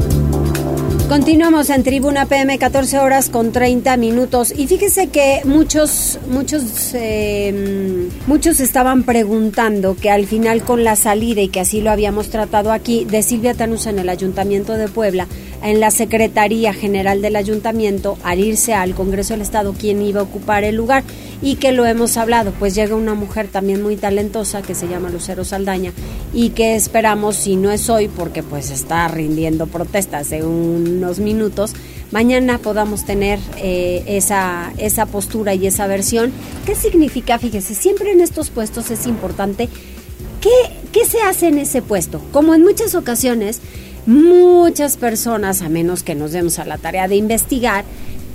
Thank 0.00 0.34
you. 0.34 0.43
Continuamos 1.08 1.68
en 1.68 1.82
Tribuna 1.82 2.24
PM 2.24 2.58
14 2.58 2.98
horas 2.98 3.28
con 3.28 3.52
30 3.52 3.98
minutos. 3.98 4.54
Y 4.56 4.66
fíjese 4.66 5.08
que 5.08 5.42
muchos 5.44 6.18
muchos 6.30 6.62
eh, 6.94 8.08
muchos 8.26 8.58
estaban 8.58 9.02
preguntando 9.02 9.96
que 9.96 10.10
al 10.10 10.26
final 10.26 10.62
con 10.62 10.82
la 10.82 10.96
salida 10.96 11.42
y 11.42 11.48
que 11.48 11.60
así 11.60 11.82
lo 11.82 11.90
habíamos 11.90 12.30
tratado 12.30 12.72
aquí 12.72 13.04
de 13.04 13.22
Silvia 13.22 13.52
Tanusa 13.52 13.90
en 13.90 13.98
el 13.98 14.08
Ayuntamiento 14.08 14.72
de 14.72 14.88
Puebla 14.88 15.28
en 15.64 15.80
la 15.80 15.90
Secretaría 15.90 16.74
General 16.74 17.22
del 17.22 17.36
Ayuntamiento 17.36 18.18
al 18.22 18.38
irse 18.38 18.74
al 18.74 18.94
Congreso 18.94 19.32
del 19.32 19.40
Estado 19.40 19.74
quién 19.78 20.02
iba 20.02 20.20
a 20.20 20.24
ocupar 20.24 20.62
el 20.62 20.76
lugar. 20.76 21.04
Y 21.42 21.56
que 21.56 21.72
lo 21.72 21.84
hemos 21.84 22.16
hablado, 22.16 22.52
pues 22.58 22.74
llega 22.74 22.94
una 22.94 23.14
mujer 23.14 23.48
también 23.48 23.82
muy 23.82 23.96
talentosa 23.96 24.62
que 24.62 24.74
se 24.74 24.88
llama 24.88 25.10
Lucero 25.10 25.44
Saldaña 25.44 25.92
y 26.32 26.50
que 26.50 26.74
esperamos, 26.74 27.36
si 27.36 27.56
no 27.56 27.70
es 27.70 27.90
hoy, 27.90 28.08
porque 28.08 28.42
pues 28.42 28.70
está 28.70 29.08
rindiendo 29.08 29.66
protestas 29.66 30.30
de 30.30 30.42
unos 30.96 31.18
minutos, 31.18 31.74
mañana 32.10 32.58
podamos 32.58 33.04
tener 33.04 33.38
eh, 33.58 34.02
esa, 34.06 34.72
esa 34.78 35.06
postura 35.06 35.54
y 35.54 35.66
esa 35.66 35.86
versión. 35.86 36.32
¿Qué 36.66 36.74
significa? 36.74 37.38
Fíjese, 37.38 37.74
siempre 37.74 38.12
en 38.12 38.20
estos 38.20 38.50
puestos 38.50 38.90
es 38.90 39.06
importante 39.06 39.68
¿Qué, 40.44 40.50
¿Qué, 40.92 41.06
se 41.06 41.22
hace 41.22 41.48
en 41.48 41.56
ese 41.56 41.80
puesto? 41.80 42.20
Como 42.30 42.54
en 42.54 42.62
muchas 42.62 42.94
ocasiones, 42.94 43.62
muchas 44.04 44.98
personas, 44.98 45.62
a 45.62 45.70
menos 45.70 46.02
que 46.02 46.14
nos 46.14 46.32
demos 46.32 46.58
a 46.58 46.66
la 46.66 46.76
tarea 46.76 47.08
de 47.08 47.16
investigar, 47.16 47.86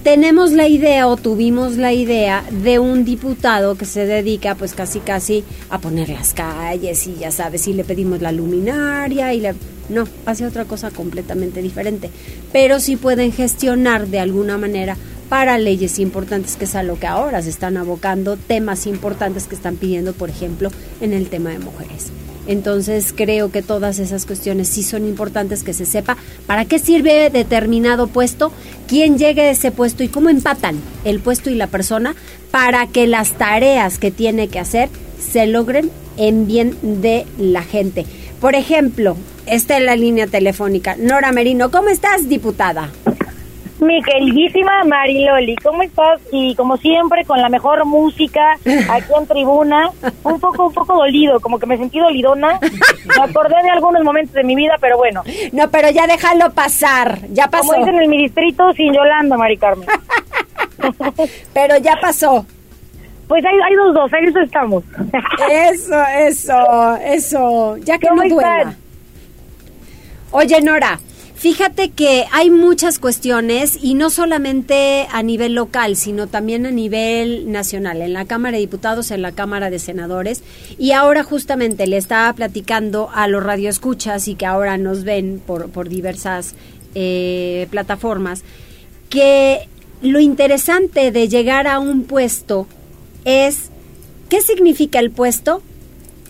tenemos 0.04 0.52
la 0.52 0.68
idea 0.68 1.08
o 1.08 1.18
tuvimos 1.18 1.78
la 1.78 1.94
idea 1.94 2.44
de 2.52 2.80
un 2.80 3.06
diputado 3.06 3.76
que 3.76 3.86
se 3.86 4.06
dedica 4.06 4.56
pues 4.56 4.74
casi 4.74 5.00
casi 5.00 5.44
a 5.70 5.80
poner 5.80 6.10
las 6.10 6.34
calles 6.34 7.06
y 7.08 7.16
ya 7.16 7.32
sabes, 7.32 7.62
si 7.62 7.74
le 7.74 7.84
pedimos 7.84 8.22
la 8.22 8.32
luminaria 8.32 9.34
y 9.34 9.42
le... 9.42 9.56
No, 9.90 10.08
hace 10.28 10.46
otra 10.46 10.66
cosa 10.66 10.92
completamente 10.92 11.64
diferente. 11.64 12.12
Pero 12.52 12.80
sí 12.80 12.96
pueden 12.96 13.32
gestionar 13.32 14.08
de 14.08 14.20
alguna 14.20 14.58
manera 14.58 14.98
para 15.30 15.58
leyes 15.60 16.00
importantes, 16.00 16.56
que 16.58 16.66
es 16.66 16.76
a 16.76 16.84
lo 16.84 17.00
que 17.00 17.08
ahora 17.08 17.42
se 17.42 17.50
están 17.50 17.78
abocando, 17.78 18.36
temas 18.36 18.88
importantes 18.88 19.48
que 19.48 19.56
están 19.56 19.78
pidiendo, 19.78 20.14
por 20.14 20.30
ejemplo, 20.30 20.72
en 21.00 21.14
el 21.14 21.30
tema 21.30 21.52
de 21.52 21.60
mujeres. 21.60 22.12
Entonces 22.48 23.14
creo 23.16 23.52
que 23.52 23.62
todas 23.62 24.00
esas 24.00 24.26
cuestiones 24.26 24.68
sí 24.70 24.82
son 24.82 25.06
importantes 25.06 25.62
que 25.64 25.74
se 25.74 25.86
sepa 25.86 26.18
para 26.48 26.66
qué 26.66 26.80
sirve 26.80 27.30
determinado 27.30 28.08
puesto, 28.08 28.52
quién 28.88 29.20
llegue 29.20 29.42
a 29.44 29.52
ese 29.52 29.72
puesto 29.72 30.04
y 30.04 30.08
cómo 30.08 30.30
empatan 30.30 30.80
el 31.06 31.20
puesto 31.20 31.52
y 31.52 31.56
la 31.56 31.68
persona 31.68 32.16
para 32.50 32.88
que 32.88 33.06
las 33.06 33.34
tareas 33.34 34.00
que 34.00 34.10
tiene 34.10 34.48
que 34.48 34.58
hacer 34.58 34.90
se 35.20 35.46
logren 35.46 35.92
en 36.18 36.48
bien 36.48 36.76
de 36.82 37.28
la 37.38 37.62
gente. 37.62 38.08
Por 38.42 38.56
ejemplo, 38.56 39.16
esta 39.46 39.78
es 39.78 39.84
la 39.84 39.96
línea 39.96 40.26
telefónica. 40.26 40.96
Nora 40.98 41.32
Merino, 41.32 41.70
¿cómo 41.70 41.90
estás, 41.90 42.28
diputada? 42.30 42.90
Mi 43.80 44.02
queridísima 44.04 44.84
Mariloli, 44.84 45.56
¿cómo 45.58 45.84
estás? 45.84 46.20
Y 46.32 46.54
como 46.56 46.78
siempre, 46.78 47.24
con 47.26 47.42
la 47.42 47.50
mejor 47.50 47.86
música 47.86 48.54
aquí 48.90 49.12
en 49.18 49.28
tribuna, 49.28 49.90
un 50.24 50.40
poco, 50.40 50.68
un 50.68 50.74
poco 50.74 50.96
dolido, 50.96 51.40
como 51.40 51.60
que 51.60 51.66
me 51.66 51.78
sentí 51.78 52.00
dolidona. 52.00 52.60
Me 52.62 53.24
acordé 53.24 53.56
de 53.64 53.70
algunos 53.70 54.04
momentos 54.04 54.34
de 54.34 54.44
mi 54.44 54.56
vida, 54.56 54.76
pero 54.82 54.98
bueno. 54.98 55.24
No, 55.54 55.70
pero 55.70 55.90
ya 55.92 56.08
déjalo 56.08 56.52
pasar, 56.52 57.20
ya 57.30 57.48
pasó. 57.48 57.70
Como 57.70 57.86
dicen 57.86 58.02
en 58.02 58.10
mi 58.10 58.18
distrito, 58.18 58.74
sin 58.74 58.94
Yolanda, 58.94 59.38
Mari 59.38 59.58
Carmen. 59.58 59.88
pero 61.54 61.78
ya 61.78 61.98
pasó. 62.02 62.46
Pues 63.28 63.46
hay, 63.46 63.56
hay 63.64 63.76
dos, 63.76 63.94
dos, 63.94 64.14
ahí 64.14 64.26
eso 64.26 64.40
estamos. 64.40 64.84
Eso, 65.52 66.04
eso, 66.18 66.96
eso. 66.98 67.78
Ya 67.78 67.98
que 67.98 68.08
¿Cómo 68.08 68.24
no 68.24 68.36
duela. 68.36 68.76
Oye, 70.32 70.62
Nora, 70.62 71.00
fíjate 71.40 71.92
que 71.92 72.26
hay 72.34 72.50
muchas 72.50 73.00
cuestiones 73.00 73.80
y 73.82 73.94
no 73.94 74.10
solamente 74.10 75.08
a 75.10 75.24
nivel 75.24 75.54
local, 75.54 75.96
sino 75.96 76.28
también 76.28 76.66
a 76.66 76.72
nivel 76.72 77.50
nacional, 77.50 78.02
en 78.02 78.12
la 78.12 78.26
Cámara 78.26 78.58
de 78.58 78.62
Diputados, 78.62 79.10
en 79.12 79.22
la 79.22 79.32
Cámara 79.32 79.70
de 79.70 79.80
Senadores. 79.80 80.44
Y 80.78 80.92
ahora 80.92 81.24
justamente 81.24 81.88
le 81.88 81.96
estaba 81.96 82.32
platicando 82.34 83.10
a 83.14 83.30
los 83.30 83.42
radioescuchas 83.42 84.28
y 84.28 84.36
que 84.36 84.46
ahora 84.46 84.78
nos 84.78 85.06
ven 85.06 85.42
por, 85.46 85.70
por 85.70 85.88
diversas 85.88 86.56
eh, 86.94 87.68
plataformas, 87.72 88.44
que 89.10 89.70
lo 90.02 90.20
interesante 90.20 91.12
de 91.12 91.30
llegar 91.30 91.68
a 91.68 91.80
un 91.80 92.04
puesto 92.04 92.68
es 93.24 93.70
qué 94.28 94.42
significa 94.42 95.00
el 95.00 95.10
puesto, 95.10 95.62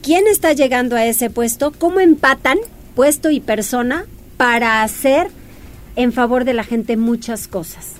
quién 0.04 0.28
está 0.28 0.54
llegando 0.54 0.95
a 0.95 1.06
ese 1.06 1.32
puesto, 1.32 1.72
cómo 1.72 2.00
empatan 2.00 2.60
puesto 2.93 3.32
y 3.32 3.39
persona 3.39 4.06
para 4.39 4.84
hacer 4.84 5.28
en 5.97 6.13
favor 6.13 6.45
de 6.45 6.54
la 6.54 6.63
gente 6.63 6.95
muchas 6.95 7.49
cosas. 7.49 7.95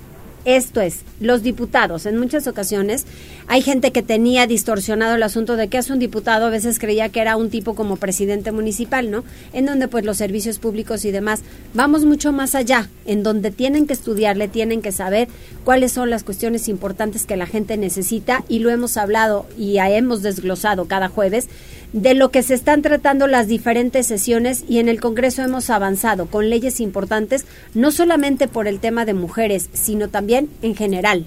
Esto 0.46 0.80
es, 0.80 1.02
los 1.20 1.44
diputados, 1.44 2.06
en 2.06 2.18
muchas 2.18 2.48
ocasiones 2.48 3.06
hay 3.48 3.62
gente 3.62 3.92
que 3.92 4.04
tenía 4.04 4.48
distorsionado 4.48 5.16
el 5.16 5.24
asunto 5.24 5.58
de 5.58 5.68
que 5.68 5.78
es 5.78 5.90
un 5.90 6.00
diputado, 6.00 6.46
a 6.46 6.50
veces 6.50 6.80
creía 6.80 7.10
que 7.10 7.20
era 7.20 7.36
un 7.36 7.50
tipo 7.50 7.76
como 7.76 7.98
presidente 7.98 8.54
municipal, 8.54 9.12
¿no? 9.12 9.26
En 9.52 9.66
donde 9.66 9.90
pues 9.90 10.06
los 10.06 10.16
servicios 10.16 10.60
públicos 10.60 11.04
y 11.04 11.12
demás, 11.12 11.42
vamos 11.74 12.06
mucho 12.06 12.32
más 12.32 12.56
allá, 12.56 12.88
en 13.06 13.22
donde 13.22 13.52
tienen 13.52 13.86
que 13.86 13.94
estudiarle, 13.94 14.48
tienen 14.48 14.82
que 14.82 14.94
saber 14.94 15.28
cuáles 15.66 15.92
son 15.92 16.10
las 16.10 16.24
cuestiones 16.24 16.70
importantes 16.70 17.26
que 17.26 17.36
la 17.36 17.48
gente 17.48 17.76
necesita 17.76 18.46
y 18.48 18.60
lo 18.60 18.70
hemos 18.70 18.96
hablado 18.96 19.46
y 19.58 19.80
hemos 19.80 20.22
desglosado 20.22 20.86
cada 20.86 21.10
jueves 21.10 21.50
de 21.94 22.14
lo 22.14 22.30
que 22.30 22.44
se 22.44 22.54
están 22.54 22.82
tratando 22.82 23.28
las 23.28 23.48
diferentes 23.48 24.06
sesiones 24.06 24.64
y 24.68 24.80
en 24.80 24.90
el 24.90 25.02
Congreso 25.02 25.42
hemos 25.42 25.70
avanzado 25.70 26.28
con 26.28 26.50
leyes 26.50 26.80
importantes, 26.80 27.48
no 27.74 27.92
solamente 27.92 28.48
por 28.48 28.68
el 28.68 28.80
tema 28.80 29.06
de 29.06 29.14
mujeres, 29.14 29.70
sino 29.74 30.08
también 30.08 30.50
en 30.62 30.76
general. 30.76 31.26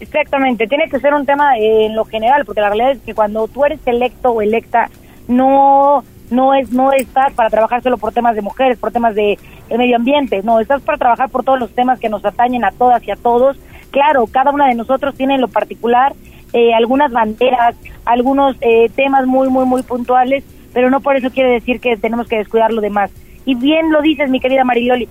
Exactamente, 0.00 0.66
tiene 0.66 0.88
que 0.90 1.00
ser 1.00 1.14
un 1.14 1.24
tema 1.24 1.56
eh, 1.58 1.86
en 1.86 1.96
lo 1.96 2.04
general, 2.04 2.44
porque 2.44 2.60
la 2.60 2.68
realidad 2.68 2.92
es 2.92 2.98
que 3.00 3.14
cuando 3.14 3.48
tú 3.48 3.64
eres 3.64 3.80
electo 3.86 4.30
o 4.30 4.42
electa, 4.42 4.90
no 5.28 6.04
no 6.30 6.54
es 6.54 6.72
no 6.72 6.92
estás 6.92 7.32
para 7.34 7.50
trabajar 7.50 7.82
solo 7.82 7.98
por 7.98 8.12
temas 8.12 8.34
de 8.34 8.42
mujeres, 8.42 8.78
por 8.78 8.90
temas 8.90 9.14
de, 9.14 9.38
medio 9.70 9.96
ambiente, 9.96 10.42
no, 10.42 10.60
estás 10.60 10.82
para 10.82 10.98
trabajar 10.98 11.30
por 11.30 11.44
todos 11.44 11.58
los 11.58 11.70
temas 11.70 11.98
que 11.98 12.08
nos 12.08 12.24
atañen 12.24 12.64
a 12.64 12.72
todas 12.72 13.02
y 13.04 13.10
a 13.10 13.16
todos. 13.16 13.56
Claro, 13.90 14.26
cada 14.26 14.50
una 14.50 14.66
de 14.66 14.74
nosotros 14.74 15.14
tiene 15.14 15.36
en 15.36 15.40
lo 15.40 15.48
particular 15.48 16.12
eh, 16.56 16.72
algunas 16.72 17.12
banderas, 17.12 17.76
algunos 18.06 18.56
eh, 18.62 18.90
temas 18.96 19.26
muy, 19.26 19.50
muy, 19.50 19.66
muy 19.66 19.82
puntuales, 19.82 20.42
pero 20.72 20.88
no 20.88 21.00
por 21.00 21.14
eso 21.14 21.30
quiere 21.30 21.50
decir 21.50 21.80
que 21.80 21.98
tenemos 21.98 22.28
que 22.28 22.38
descuidar 22.38 22.72
lo 22.72 22.80
demás. 22.80 23.10
Y 23.44 23.54
bien 23.56 23.92
lo 23.92 24.00
dices, 24.00 24.30
mi 24.30 24.40
querida 24.40 24.64
Marioli, 24.64 25.06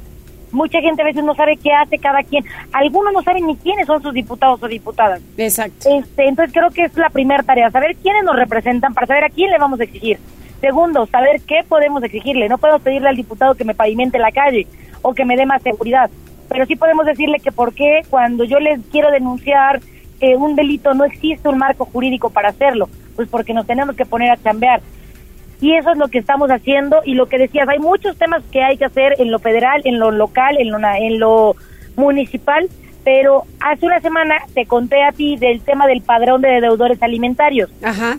mucha 0.52 0.82
gente 0.82 1.04
a 1.04 1.06
veces 1.06 1.24
no 1.24 1.36
sabe 1.36 1.58
qué 1.58 1.72
hace 1.72 2.00
cada 2.00 2.24
quien, 2.24 2.44
algunos 2.74 3.14
no 3.14 3.22
saben 3.22 3.46
ni 3.46 3.56
quiénes 3.58 3.86
son 3.86 4.02
sus 4.02 4.12
diputados 4.12 4.64
o 4.64 4.68
diputadas. 4.68 5.22
Exacto. 5.38 5.88
Este, 5.88 6.28
entonces 6.28 6.52
creo 6.52 6.72
que 6.72 6.86
es 6.86 6.98
la 6.98 7.12
primera 7.12 7.44
tarea, 7.44 7.70
saber 7.70 7.96
quiénes 7.98 8.24
nos 8.24 8.36
representan 8.36 8.96
para 8.96 9.06
saber 9.06 9.26
a 9.26 9.30
quién 9.30 9.52
le 9.52 9.60
vamos 9.60 9.80
a 9.80 9.84
exigir. 9.84 10.18
Segundo, 10.62 11.06
saber 11.06 11.42
qué 11.42 11.64
podemos 11.70 12.02
exigirle. 12.02 12.50
No 12.50 12.58
podemos 12.58 12.82
pedirle 12.82 13.10
al 13.10 13.18
diputado 13.18 13.54
que 13.54 13.66
me 13.66 13.76
pavimente 13.76 14.18
la 14.18 14.32
calle 14.32 14.66
o 15.04 15.14
que 15.14 15.26
me 15.26 15.36
dé 15.36 15.46
más 15.46 15.62
seguridad, 15.62 16.10
pero 16.50 16.66
sí 16.66 16.76
podemos 16.76 17.06
decirle 17.06 17.40
que 17.40 17.52
por 17.52 17.76
qué 17.76 18.02
cuando 18.10 18.46
yo 18.46 18.58
les 18.60 18.80
quiero 18.88 19.12
denunciar 19.12 19.82
eh, 20.20 20.36
un 20.36 20.56
delito 20.56 20.94
no 20.94 21.04
existe 21.04 21.50
un 21.50 21.58
marco 21.58 21.86
jurídico 21.86 22.30
para 22.30 22.50
hacerlo, 22.50 22.90
pues 23.16 23.28
porque 23.30 23.54
nos 23.54 23.68
tenemos 23.68 23.96
que 23.96 24.06
poner 24.06 24.32
a 24.32 24.38
chambear. 24.38 24.82
Y 25.62 25.74
eso 25.74 25.92
es 25.92 25.98
lo 25.98 26.10
que 26.10 26.20
estamos 26.20 26.50
haciendo 26.52 27.02
y 27.06 27.14
lo 27.14 27.28
que 27.28 27.38
decías, 27.38 27.68
hay 27.68 27.80
muchos 27.80 28.18
temas 28.18 28.44
que 28.52 28.62
hay 28.62 28.78
que 28.78 28.86
hacer 28.86 29.16
en 29.20 29.32
lo 29.32 29.40
federal, 29.40 29.82
en 29.86 30.00
lo 30.00 30.12
local, 30.12 30.58
en 30.60 30.70
lo, 30.70 30.78
en 30.80 31.20
lo 31.20 31.56
municipal, 31.96 32.70
pero 33.04 33.44
hace 33.62 33.86
una 33.86 34.02
semana 34.02 34.36
te 34.54 34.66
conté 34.66 35.04
a 35.04 35.12
ti 35.12 35.38
del 35.38 35.62
tema 35.62 35.88
del 35.88 36.02
padrón 36.02 36.42
de 36.42 36.60
deudores 36.60 37.02
alimentarios. 37.02 37.70
Ajá. 37.84 38.18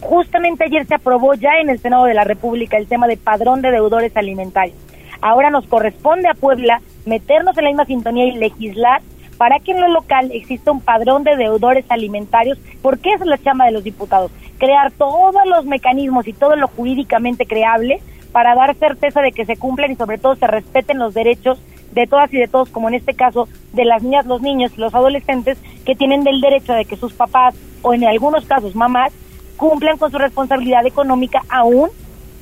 Justamente 0.00 0.64
ayer 0.64 0.86
se 0.86 0.94
aprobó 0.94 1.34
ya 1.34 1.60
en 1.60 1.70
el 1.70 1.78
Senado 1.78 2.04
de 2.04 2.14
la 2.14 2.24
República 2.24 2.76
el 2.76 2.86
tema 2.86 3.06
de 3.06 3.16
padrón 3.16 3.62
de 3.62 3.70
deudores 3.70 4.16
alimentarios. 4.16 4.76
Ahora 5.20 5.50
nos 5.50 5.66
corresponde 5.66 6.28
a 6.28 6.34
Puebla 6.34 6.82
meternos 7.06 7.56
en 7.56 7.64
la 7.64 7.70
misma 7.70 7.84
sintonía 7.86 8.26
y 8.26 8.32
legislar 8.32 9.00
para 9.42 9.58
que 9.58 9.72
en 9.72 9.80
lo 9.80 9.88
local 9.88 10.30
exista 10.32 10.70
un 10.70 10.80
padrón 10.80 11.24
de 11.24 11.34
deudores 11.34 11.84
alimentarios, 11.88 12.58
porque 12.80 13.12
esa 13.12 13.24
es 13.24 13.28
la 13.28 13.42
chamba 13.42 13.64
de 13.64 13.72
los 13.72 13.82
diputados, 13.82 14.30
crear 14.56 14.92
todos 14.92 15.34
los 15.46 15.64
mecanismos 15.64 16.28
y 16.28 16.32
todo 16.32 16.54
lo 16.54 16.68
jurídicamente 16.68 17.44
creable 17.44 18.00
para 18.30 18.54
dar 18.54 18.76
certeza 18.76 19.20
de 19.20 19.32
que 19.32 19.44
se 19.44 19.56
cumplen 19.56 19.90
y 19.90 19.96
sobre 19.96 20.18
todo 20.18 20.36
se 20.36 20.46
respeten 20.46 21.00
los 21.00 21.12
derechos 21.12 21.58
de 21.90 22.06
todas 22.06 22.32
y 22.32 22.36
de 22.36 22.46
todos, 22.46 22.68
como 22.68 22.86
en 22.88 22.94
este 22.94 23.14
caso 23.14 23.48
de 23.72 23.84
las 23.84 24.04
niñas, 24.04 24.26
los 24.26 24.42
niños 24.42 24.78
los 24.78 24.94
adolescentes 24.94 25.58
que 25.84 25.96
tienen 25.96 26.22
del 26.22 26.40
derecho 26.40 26.72
de 26.74 26.84
que 26.84 26.94
sus 26.94 27.12
papás 27.12 27.56
o 27.82 27.94
en 27.94 28.04
algunos 28.04 28.44
casos 28.44 28.76
mamás 28.76 29.12
cumplan 29.56 29.98
con 29.98 30.12
su 30.12 30.18
responsabilidad 30.18 30.86
económica 30.86 31.42
aún 31.48 31.90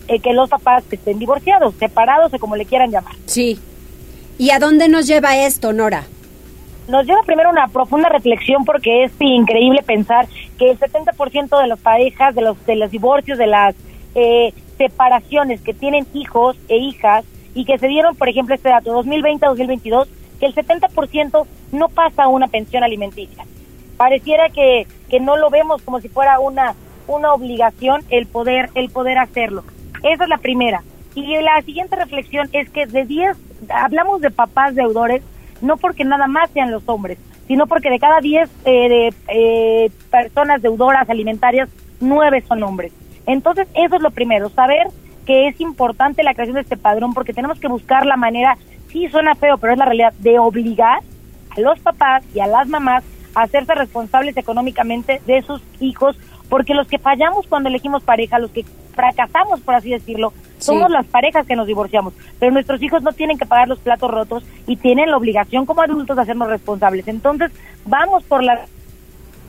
eh, 0.06 0.20
que 0.20 0.34
los 0.34 0.50
papás 0.50 0.84
estén 0.90 1.18
divorciados, 1.18 1.74
separados 1.76 2.34
o 2.34 2.38
como 2.38 2.56
le 2.56 2.66
quieran 2.66 2.90
llamar. 2.90 3.14
Sí. 3.24 3.58
¿Y 4.36 4.50
a 4.50 4.58
dónde 4.58 4.90
nos 4.90 5.06
lleva 5.06 5.38
esto, 5.38 5.72
Nora? 5.72 6.04
Nos 6.90 7.06
lleva 7.06 7.22
primero 7.22 7.50
una 7.50 7.68
profunda 7.68 8.08
reflexión 8.08 8.64
porque 8.64 9.04
es 9.04 9.12
increíble 9.20 9.80
pensar 9.84 10.26
que 10.58 10.72
el 10.72 10.78
70% 10.78 11.60
de 11.60 11.68
las 11.68 11.78
parejas, 11.78 12.34
de 12.34 12.42
los, 12.42 12.66
de 12.66 12.74
los 12.74 12.90
divorcios, 12.90 13.38
de 13.38 13.46
las 13.46 13.76
eh, 14.16 14.52
separaciones 14.76 15.60
que 15.60 15.72
tienen 15.72 16.04
hijos 16.14 16.56
e 16.68 16.78
hijas 16.78 17.24
y 17.54 17.64
que 17.64 17.78
se 17.78 17.86
dieron, 17.86 18.16
por 18.16 18.28
ejemplo, 18.28 18.56
este 18.56 18.70
dato 18.70 19.04
2020-2022, 19.04 20.08
que 20.40 20.46
el 20.46 20.54
70% 20.56 21.46
no 21.70 21.88
pasa 21.90 22.24
a 22.24 22.28
una 22.28 22.48
pensión 22.48 22.82
alimenticia. 22.82 23.44
Pareciera 23.96 24.48
que, 24.48 24.88
que 25.08 25.20
no 25.20 25.36
lo 25.36 25.48
vemos 25.48 25.82
como 25.82 26.00
si 26.00 26.08
fuera 26.08 26.40
una, 26.40 26.74
una 27.06 27.32
obligación 27.32 28.02
el 28.10 28.26
poder, 28.26 28.70
el 28.74 28.90
poder 28.90 29.18
hacerlo. 29.18 29.62
Esa 30.02 30.24
es 30.24 30.28
la 30.28 30.38
primera. 30.38 30.82
Y 31.14 31.36
la 31.40 31.62
siguiente 31.62 31.94
reflexión 31.94 32.48
es 32.52 32.68
que 32.68 32.86
de 32.86 33.04
10, 33.04 33.36
hablamos 33.68 34.20
de 34.22 34.32
papás 34.32 34.74
deudores, 34.74 35.22
no 35.60 35.76
porque 35.76 36.04
nada 36.04 36.26
más 36.26 36.50
sean 36.50 36.70
los 36.70 36.82
hombres, 36.86 37.18
sino 37.46 37.66
porque 37.66 37.90
de 37.90 37.98
cada 37.98 38.20
10 38.20 38.48
eh, 38.64 38.88
de, 38.88 39.14
eh, 39.28 39.90
personas 40.10 40.62
deudoras 40.62 41.08
alimentarias, 41.08 41.68
9 42.00 42.44
son 42.46 42.62
hombres. 42.62 42.92
Entonces, 43.26 43.68
eso 43.74 43.96
es 43.96 44.02
lo 44.02 44.10
primero, 44.10 44.48
saber 44.50 44.88
que 45.26 45.48
es 45.48 45.60
importante 45.60 46.22
la 46.22 46.34
creación 46.34 46.54
de 46.54 46.62
este 46.62 46.76
padrón 46.76 47.14
porque 47.14 47.32
tenemos 47.32 47.60
que 47.60 47.68
buscar 47.68 48.06
la 48.06 48.16
manera, 48.16 48.56
sí 48.88 49.08
suena 49.08 49.34
feo, 49.34 49.58
pero 49.58 49.72
es 49.72 49.78
la 49.78 49.84
realidad, 49.84 50.12
de 50.18 50.38
obligar 50.38 51.00
a 51.50 51.60
los 51.60 51.78
papás 51.80 52.24
y 52.34 52.40
a 52.40 52.46
las 52.46 52.68
mamás 52.68 53.04
a 53.34 53.42
hacerse 53.42 53.74
responsables 53.74 54.36
económicamente 54.36 55.20
de 55.26 55.42
sus 55.42 55.62
hijos, 55.80 56.16
porque 56.48 56.74
los 56.74 56.88
que 56.88 56.98
fallamos 56.98 57.46
cuando 57.46 57.68
elegimos 57.68 58.02
pareja, 58.02 58.38
los 58.38 58.50
que 58.50 58.64
fracasamos, 58.94 59.60
por 59.60 59.74
así 59.74 59.90
decirlo, 59.90 60.32
somos 60.60 60.90
las 60.90 61.06
parejas 61.06 61.46
que 61.46 61.56
nos 61.56 61.66
divorciamos, 61.66 62.14
pero 62.38 62.52
nuestros 62.52 62.82
hijos 62.82 63.02
no 63.02 63.12
tienen 63.12 63.38
que 63.38 63.46
pagar 63.46 63.68
los 63.68 63.78
platos 63.78 64.10
rotos 64.10 64.44
y 64.66 64.76
tienen 64.76 65.10
la 65.10 65.16
obligación 65.16 65.66
como 65.66 65.82
adultos 65.82 66.16
de 66.16 66.22
hacernos 66.22 66.48
responsables. 66.48 67.08
Entonces, 67.08 67.50
vamos 67.84 68.22
por 68.24 68.42
la 68.42 68.66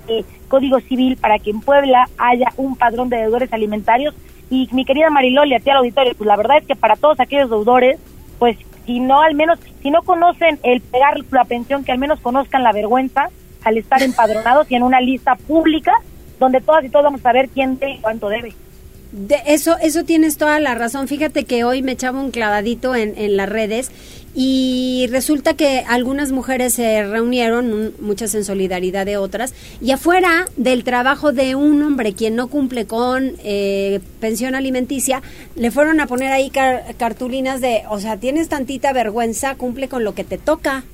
eh, 0.07 0.23
Código 0.47 0.79
Civil 0.81 1.17
para 1.17 1.39
que 1.39 1.51
en 1.51 1.61
Puebla 1.61 2.09
haya 2.17 2.49
un 2.57 2.75
padrón 2.75 3.09
de 3.09 3.17
deudores 3.17 3.51
alimentarios. 3.53 4.15
Y 4.49 4.67
mi 4.73 4.83
querida 4.83 5.09
Mariloli, 5.09 5.55
a 5.55 5.59
ti 5.59 5.69
al 5.69 5.77
auditorio, 5.77 6.13
pues 6.17 6.27
la 6.27 6.35
verdad 6.35 6.57
es 6.57 6.65
que 6.65 6.75
para 6.75 6.95
todos 6.95 7.19
aquellos 7.19 7.49
deudores, 7.49 7.99
pues 8.37 8.57
si 8.85 8.99
no 8.99 9.21
al 9.21 9.35
menos, 9.35 9.59
si 9.81 9.91
no 9.91 10.01
conocen 10.01 10.59
el 10.63 10.81
pegar 10.81 11.17
la 11.31 11.45
pensión, 11.45 11.83
que 11.85 11.91
al 11.91 11.99
menos 11.99 12.19
conozcan 12.19 12.63
la 12.63 12.73
vergüenza 12.73 13.29
al 13.63 13.77
estar 13.77 14.01
empadronados 14.01 14.69
y 14.69 14.75
en 14.75 14.83
una 14.83 14.99
lista 14.99 15.35
pública 15.35 15.93
donde 16.39 16.59
todas 16.59 16.83
y 16.83 16.89
todos 16.89 17.05
vamos 17.05 17.25
a 17.25 17.31
ver 17.31 17.49
quién 17.49 17.77
debe 17.77 17.93
y 17.93 17.99
cuánto 17.99 18.27
debe. 18.27 18.53
De 19.11 19.37
eso, 19.45 19.75
eso 19.81 20.03
tienes 20.05 20.37
toda 20.37 20.59
la 20.59 20.73
razón. 20.75 21.07
Fíjate 21.07 21.43
que 21.43 21.63
hoy 21.65 21.81
me 21.81 21.91
echaba 21.93 22.19
un 22.21 22.31
clavadito 22.31 22.95
en, 22.95 23.13
en 23.17 23.35
las 23.35 23.49
redes 23.49 23.91
y 24.33 25.07
resulta 25.11 25.53
que 25.55 25.83
algunas 25.85 26.31
mujeres 26.31 26.73
se 26.75 27.03
reunieron, 27.03 27.73
un- 27.73 27.93
muchas 27.99 28.33
en 28.35 28.45
solidaridad 28.45 29.05
de 29.05 29.17
otras, 29.17 29.53
y 29.81 29.91
afuera 29.91 30.45
del 30.55 30.85
trabajo 30.85 31.33
de 31.33 31.55
un 31.55 31.81
hombre 31.83 32.13
quien 32.13 32.37
no 32.37 32.47
cumple 32.47 32.85
con 32.87 33.33
eh, 33.43 33.99
pensión 34.21 34.55
alimenticia, 34.55 35.21
le 35.57 35.69
fueron 35.71 35.99
a 35.99 36.07
poner 36.07 36.31
ahí 36.31 36.49
car- 36.49 36.81
cartulinas 36.97 37.59
de, 37.59 37.83
o 37.89 37.99
sea, 37.99 38.15
tienes 38.15 38.47
tantita 38.47 38.93
vergüenza, 38.93 39.55
cumple 39.55 39.89
con 39.89 40.05
lo 40.05 40.15
que 40.15 40.23
te 40.23 40.37
toca. 40.37 40.85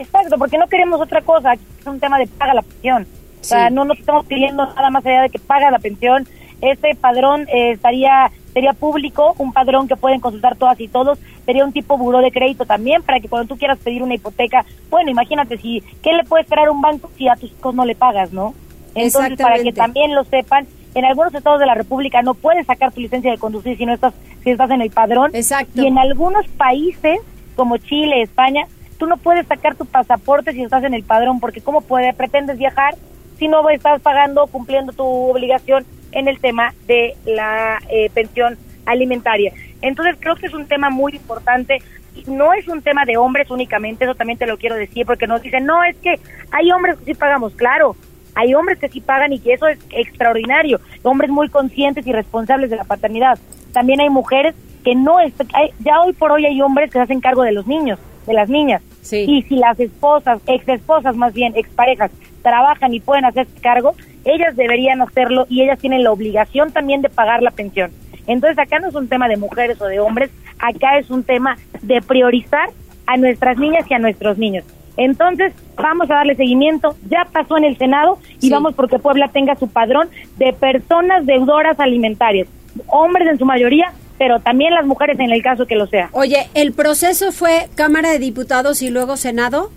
Exacto, 0.00 0.36
porque 0.36 0.58
no 0.58 0.66
queremos 0.66 1.00
otra 1.00 1.22
cosa, 1.22 1.52
es 1.54 1.86
un 1.86 2.00
tema 2.00 2.18
de 2.18 2.26
paga 2.26 2.54
la 2.54 2.62
pensión. 2.62 3.06
O 3.40 3.44
sea, 3.44 3.68
Sí. 3.68 3.74
no 3.74 3.84
nos 3.84 4.00
estamos 4.00 4.26
pidiendo 4.26 4.66
nada 4.74 4.90
más 4.90 5.06
allá 5.06 5.22
de 5.22 5.30
que 5.30 5.38
paga 5.38 5.70
la 5.70 5.78
pensión. 5.78 6.26
Este 6.64 6.94
padrón 6.94 7.46
eh, 7.48 7.72
estaría 7.72 8.30
sería 8.54 8.72
público, 8.72 9.34
un 9.38 9.52
padrón 9.52 9.88
que 9.88 9.96
pueden 9.96 10.20
consultar 10.20 10.56
todas 10.56 10.80
y 10.80 10.86
todos, 10.86 11.18
sería 11.44 11.64
un 11.64 11.72
tipo 11.72 11.98
buró 11.98 12.20
de 12.20 12.30
crédito 12.30 12.64
también 12.64 13.02
para 13.02 13.18
que 13.18 13.28
cuando 13.28 13.48
tú 13.48 13.58
quieras 13.58 13.78
pedir 13.80 14.02
una 14.02 14.14
hipoteca, 14.14 14.64
bueno, 14.90 15.10
imagínate 15.10 15.58
si 15.58 15.82
qué 16.02 16.12
le 16.12 16.22
puede 16.22 16.44
esperar 16.44 16.70
un 16.70 16.80
banco 16.80 17.10
si 17.18 17.28
a 17.28 17.34
tus 17.34 17.50
hijos 17.50 17.74
no 17.74 17.84
le 17.84 17.96
pagas, 17.96 18.32
¿no? 18.32 18.54
Entonces, 18.94 19.36
para 19.36 19.58
que 19.58 19.72
también 19.72 20.14
lo 20.14 20.22
sepan, 20.22 20.68
en 20.94 21.04
algunos 21.04 21.34
estados 21.34 21.58
de 21.58 21.66
la 21.66 21.74
República 21.74 22.22
no 22.22 22.34
puedes 22.34 22.64
sacar 22.66 22.92
tu 22.92 23.00
licencia 23.00 23.32
de 23.32 23.38
conducir 23.38 23.76
si 23.76 23.84
no 23.84 23.92
estás 23.92 24.14
si 24.44 24.50
estás 24.50 24.70
en 24.70 24.82
el 24.82 24.90
padrón. 24.90 25.30
Exacto. 25.34 25.82
Y 25.82 25.86
en 25.86 25.98
algunos 25.98 26.46
países 26.48 27.18
como 27.56 27.78
Chile, 27.78 28.22
España, 28.22 28.66
tú 28.98 29.06
no 29.06 29.16
puedes 29.16 29.46
sacar 29.46 29.74
tu 29.74 29.86
pasaporte 29.86 30.52
si 30.52 30.62
estás 30.62 30.84
en 30.84 30.94
el 30.94 31.02
padrón 31.02 31.40
porque 31.40 31.60
cómo 31.60 31.80
puede 31.80 32.12
pretendes 32.12 32.58
viajar 32.58 32.94
si 33.38 33.48
no 33.48 33.68
estás 33.70 34.00
pagando 34.00 34.46
cumpliendo 34.46 34.92
tu 34.92 35.04
obligación 35.04 35.84
en 36.14 36.28
el 36.28 36.38
tema 36.40 36.72
de 36.86 37.14
la 37.26 37.78
eh, 37.90 38.10
pensión 38.14 38.56
alimentaria. 38.86 39.52
Entonces 39.82 40.16
creo 40.18 40.36
que 40.36 40.46
es 40.46 40.54
un 40.54 40.66
tema 40.66 40.90
muy 40.90 41.12
importante. 41.12 41.78
No 42.26 42.52
es 42.52 42.68
un 42.68 42.80
tema 42.80 43.04
de 43.04 43.16
hombres 43.16 43.50
únicamente, 43.50 44.04
eso 44.04 44.14
también 44.14 44.38
te 44.38 44.46
lo 44.46 44.56
quiero 44.56 44.76
decir, 44.76 45.04
porque 45.04 45.26
nos 45.26 45.42
dicen, 45.42 45.66
no, 45.66 45.82
es 45.82 45.96
que 45.96 46.20
hay 46.52 46.70
hombres 46.70 46.96
que 46.98 47.06
sí 47.06 47.14
pagamos, 47.14 47.54
claro, 47.54 47.96
hay 48.36 48.54
hombres 48.54 48.78
que 48.78 48.88
sí 48.88 49.00
pagan 49.00 49.32
y 49.32 49.40
que 49.40 49.52
eso 49.54 49.66
es 49.66 49.78
extraordinario, 49.90 50.80
hombres 51.02 51.28
muy 51.30 51.48
conscientes 51.48 52.06
y 52.06 52.12
responsables 52.12 52.70
de 52.70 52.76
la 52.76 52.84
paternidad. 52.84 53.36
También 53.72 54.00
hay 54.00 54.10
mujeres 54.10 54.54
que 54.84 54.94
no, 54.94 55.18
hay- 55.18 55.32
ya 55.80 56.00
hoy 56.02 56.12
por 56.12 56.30
hoy 56.30 56.46
hay 56.46 56.62
hombres 56.62 56.88
que 56.90 56.98
se 56.98 57.02
hacen 57.02 57.20
cargo 57.20 57.42
de 57.42 57.50
los 57.52 57.66
niños, 57.66 57.98
de 58.28 58.34
las 58.34 58.48
niñas. 58.48 58.80
Y 59.26 59.42
si 59.42 59.56
las 59.56 59.78
esposas, 59.80 60.40
ex 60.46 60.68
esposas 60.68 61.16
más 61.16 61.34
bien, 61.34 61.54
exparejas, 61.56 62.12
trabajan 62.42 62.94
y 62.94 63.00
pueden 63.00 63.24
hacer 63.24 63.48
cargo, 63.60 63.94
ellas 64.24 64.56
deberían 64.56 65.02
hacerlo 65.02 65.46
y 65.48 65.62
ellas 65.62 65.78
tienen 65.78 66.04
la 66.04 66.12
obligación 66.12 66.72
también 66.72 67.02
de 67.02 67.08
pagar 67.08 67.42
la 67.42 67.50
pensión. 67.50 67.90
Entonces 68.26 68.58
acá 68.58 68.78
no 68.78 68.88
es 68.88 68.94
un 68.94 69.08
tema 69.08 69.28
de 69.28 69.36
mujeres 69.36 69.80
o 69.80 69.86
de 69.86 70.00
hombres, 70.00 70.30
acá 70.58 70.98
es 70.98 71.10
un 71.10 71.22
tema 71.22 71.56
de 71.82 72.00
priorizar 72.00 72.70
a 73.06 73.16
nuestras 73.16 73.58
niñas 73.58 73.84
y 73.90 73.94
a 73.94 73.98
nuestros 73.98 74.38
niños. 74.38 74.64
Entonces, 74.96 75.52
vamos 75.76 76.10
a 76.10 76.14
darle 76.14 76.36
seguimiento. 76.36 76.96
Ya 77.10 77.26
pasó 77.32 77.58
en 77.58 77.64
el 77.64 77.76
Senado 77.76 78.18
y 78.40 78.48
vamos 78.50 78.74
porque 78.74 78.98
Puebla 78.98 79.28
tenga 79.28 79.56
su 79.56 79.68
padrón 79.68 80.08
de 80.36 80.52
personas 80.52 81.26
deudoras 81.26 81.78
alimentarias. 81.80 82.48
Hombres 82.86 83.28
en 83.28 83.38
su 83.38 83.44
mayoría, 83.44 83.92
pero 84.18 84.40
también 84.40 84.72
las 84.72 84.86
mujeres 84.86 85.18
en 85.18 85.32
el 85.32 85.42
caso 85.42 85.66
que 85.66 85.74
lo 85.74 85.86
sea. 85.86 86.10
Oye, 86.12 86.48
¿el 86.54 86.72
proceso 86.72 87.32
fue 87.32 87.68
Cámara 87.74 88.10
de 88.10 88.18
Diputados 88.20 88.82
y 88.82 88.90
luego 88.90 89.16
Senado? 89.16 89.70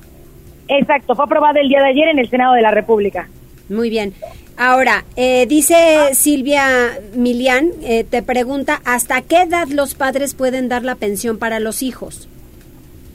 Exacto, 0.68 1.16
fue 1.16 1.26
aprobado 1.26 1.60
el 1.60 1.70
día 1.70 1.80
de 1.80 1.90
ayer 1.90 2.10
en 2.10 2.20
el 2.20 2.30
Senado 2.30 2.54
de 2.54 2.62
la 2.62 2.72
República. 2.72 3.28
Muy 3.69 3.89
bien. 3.89 4.13
Ahora, 4.58 5.06
eh, 5.15 5.45
dice 5.47 5.75
Silvia 6.13 6.97
Milian, 7.13 7.69
eh, 7.84 8.03
te 8.03 8.23
pregunta, 8.23 8.82
¿hasta 8.86 9.21
qué 9.21 9.43
edad 9.43 9.67
los 9.67 9.93
padres 9.93 10.34
pueden 10.34 10.67
dar 10.67 10.84
la 10.84 10.95
pensión 10.95 11.38
para 11.38 11.60
los 11.60 11.84
hijos? 11.84 12.27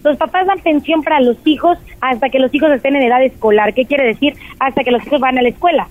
Los 0.05 0.17
papás 0.17 0.47
dan 0.47 0.61
pensión 0.61 1.03
para 1.03 1.21
los 1.21 1.37
hijos 1.45 1.79
hasta 2.01 2.29
que 2.29 2.39
los 2.39 2.53
hijos 2.55 2.71
estén 2.71 2.97
en 2.97 3.03
edad 3.03 3.25
escolar. 3.25 3.75
¿Qué 3.75 3.87
quiere 3.87 4.05
decir? 4.07 4.35
Hasta 4.59 4.85
que 4.85 4.91
los 4.91 5.05
hijos 5.07 5.21
van 5.21 5.39
a 5.39 5.43
la 5.43 5.49
escuela. 5.49 5.89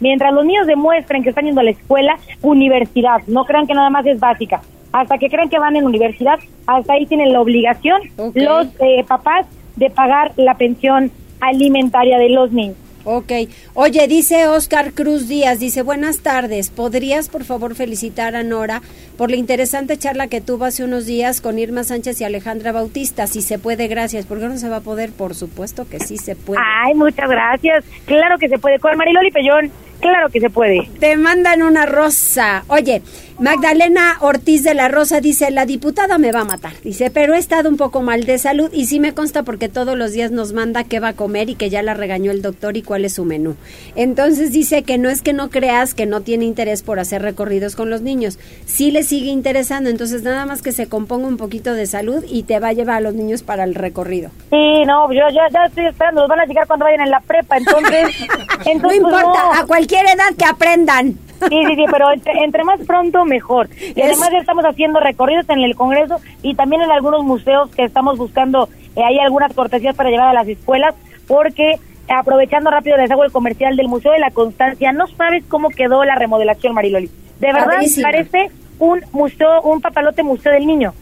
Mientras 0.00 0.32
los 0.32 0.44
niños 0.44 0.66
demuestren 0.66 1.22
que 1.22 1.30
están 1.30 1.44
yendo 1.46 1.60
a 1.60 1.64
la 1.64 1.70
escuela, 1.70 2.18
universidad, 2.42 3.22
no 3.26 3.44
crean 3.44 3.66
que 3.66 3.74
nada 3.74 3.90
más 3.90 4.04
es 4.06 4.18
básica. 4.20 4.60
Hasta 4.92 5.18
que 5.18 5.28
crean 5.28 5.48
que 5.48 5.58
van 5.58 5.76
en 5.76 5.84
universidad, 5.84 6.38
hasta 6.66 6.92
ahí 6.92 7.06
tienen 7.06 7.32
la 7.32 7.40
obligación 7.40 8.00
los 8.34 8.68
eh, 8.80 9.04
papás 9.06 9.46
de 9.76 9.90
pagar 9.90 10.32
la 10.36 10.54
pensión 10.54 11.10
alimentaria 11.40 12.18
de 12.18 12.28
los 12.30 12.52
niños. 12.52 12.76
Ok. 13.04 13.32
Oye, 13.74 14.08
dice 14.08 14.46
Oscar 14.48 14.92
Cruz 14.92 15.28
Díaz, 15.28 15.58
dice, 15.60 15.82
buenas 15.82 16.20
tardes, 16.20 16.70
¿podrías 16.70 17.28
por 17.28 17.44
favor 17.44 17.74
felicitar 17.74 18.34
a 18.34 18.42
Nora 18.42 18.80
por 19.18 19.30
la 19.30 19.36
interesante 19.36 19.98
charla 19.98 20.28
que 20.28 20.40
tuvo 20.40 20.64
hace 20.64 20.84
unos 20.84 21.04
días 21.04 21.40
con 21.40 21.58
Irma 21.58 21.84
Sánchez 21.84 22.20
y 22.20 22.24
Alejandra 22.24 22.72
Bautista? 22.72 23.26
Si 23.26 23.42
se 23.42 23.58
puede, 23.58 23.88
gracias. 23.88 24.24
¿Por 24.26 24.40
qué 24.40 24.46
no 24.46 24.56
se 24.56 24.68
va 24.68 24.76
a 24.76 24.80
poder? 24.80 25.10
Por 25.12 25.34
supuesto 25.34 25.86
que 25.88 26.00
sí 26.00 26.16
se 26.16 26.34
puede. 26.34 26.60
Ay, 26.64 26.94
muchas 26.94 27.28
gracias. 27.28 27.84
Claro 28.06 28.38
que 28.38 28.48
se 28.48 28.58
puede. 28.58 28.78
Con 28.78 28.96
Mariloli 28.96 29.30
Pellón, 29.30 29.70
claro 30.00 30.30
que 30.30 30.40
se 30.40 30.48
puede. 30.48 30.88
Te 30.98 31.16
mandan 31.16 31.62
una 31.62 31.84
rosa. 31.86 32.64
Oye, 32.68 33.02
Magdalena 33.38 34.16
Ortiz 34.20 34.62
de 34.62 34.74
la 34.74 34.86
Rosa 34.86 35.20
dice, 35.20 35.50
la 35.50 35.66
diputada 35.66 36.18
me 36.18 36.30
va 36.30 36.42
a 36.42 36.44
matar. 36.44 36.72
Dice, 36.84 37.10
pero 37.10 37.34
he 37.34 37.38
estado 37.38 37.68
un 37.68 37.76
poco 37.76 38.00
mal 38.00 38.24
de 38.24 38.38
salud 38.38 38.70
y 38.72 38.86
sí 38.86 39.00
me 39.00 39.12
consta 39.12 39.42
porque 39.42 39.68
todos 39.68 39.98
los 39.98 40.12
días 40.12 40.30
nos 40.30 40.52
manda 40.52 40.84
qué 40.84 41.00
va 41.00 41.08
a 41.08 41.12
comer 41.14 41.50
y 41.50 41.56
que 41.56 41.68
ya 41.68 41.82
la 41.82 41.94
regañó 41.94 42.30
el 42.30 42.42
doctor 42.42 42.76
y 42.76 42.82
cuál 42.82 43.04
es 43.04 43.14
su 43.14 43.24
menú. 43.24 43.56
Entonces 43.96 44.52
dice 44.52 44.84
que 44.84 44.98
no 44.98 45.08
es 45.10 45.20
que 45.20 45.32
no 45.32 45.50
creas 45.50 45.94
que 45.94 46.06
no 46.06 46.20
tiene 46.20 46.44
interés 46.44 46.84
por 46.84 47.00
hacer 47.00 47.22
recorridos 47.22 47.74
con 47.74 47.90
los 47.90 48.02
niños. 48.02 48.38
Sí 48.66 48.92
le 48.92 49.02
sigue 49.02 49.30
interesando, 49.30 49.90
entonces 49.90 50.22
nada 50.22 50.46
más 50.46 50.62
que 50.62 50.70
se 50.70 50.88
componga 50.88 51.26
un 51.26 51.36
poquito 51.36 51.74
de 51.74 51.86
salud 51.86 52.24
y 52.28 52.44
te 52.44 52.60
va 52.60 52.68
a 52.68 52.72
llevar 52.72 52.98
a 52.98 53.00
los 53.00 53.14
niños 53.14 53.42
para 53.42 53.64
el 53.64 53.74
recorrido. 53.74 54.30
Sí, 54.50 54.84
no, 54.86 55.12
yo 55.12 55.28
ya, 55.34 55.48
ya 55.52 55.64
estoy 55.64 55.86
esperando. 55.86 56.20
Los 56.20 56.28
van 56.28 56.40
a 56.40 56.46
llegar 56.46 56.68
cuando 56.68 56.84
vayan 56.84 57.00
en 57.00 57.10
la 57.10 57.20
prepa, 57.20 57.56
entonces... 57.56 58.08
entonces 58.64 58.74
no 58.76 58.82
pues, 58.82 58.96
importa, 58.96 59.58
a 59.58 59.66
cualquier 59.66 60.06
edad 60.06 60.36
que 60.38 60.44
aprendan. 60.44 61.18
Sí, 61.48 61.62
sí, 61.66 61.74
sí, 61.76 61.84
pero 61.90 62.10
entre, 62.12 62.32
entre 62.44 62.64
más 62.64 62.80
pronto 62.86 63.24
mejor. 63.24 63.68
Y 63.80 64.00
Es- 64.00 64.06
además 64.06 64.30
ya 64.32 64.38
estamos 64.38 64.64
haciendo 64.64 65.00
recorridos 65.00 65.48
en 65.48 65.60
el 65.60 65.74
Congreso 65.76 66.16
y 66.42 66.54
también 66.54 66.82
en 66.82 66.90
algunos 66.90 67.24
museos 67.24 67.70
que 67.74 67.84
estamos 67.84 68.18
buscando, 68.18 68.68
eh, 68.96 69.02
hay 69.04 69.18
algunas 69.18 69.52
cortesías 69.54 69.94
para 69.96 70.10
llevar 70.10 70.28
a 70.28 70.32
las 70.34 70.48
escuelas, 70.48 70.94
porque 71.26 71.76
aprovechando 72.08 72.70
rápido 72.70 72.96
les 72.96 73.10
hago 73.10 73.24
el 73.24 73.32
comercial 73.32 73.76
del 73.76 73.88
Museo 73.88 74.12
de 74.12 74.18
la 74.18 74.30
Constancia, 74.30 74.92
no 74.92 75.06
sabes 75.06 75.44
cómo 75.48 75.70
quedó 75.70 76.04
la 76.04 76.14
remodelación, 76.16 76.74
Mariloli. 76.74 77.10
De 77.40 77.52
verdad, 77.52 77.80
parece 78.02 78.50
un 78.78 79.00
museo, 79.12 79.62
un 79.62 79.80
papalote 79.80 80.22
museo 80.22 80.52
del 80.52 80.66
niño. 80.66 80.92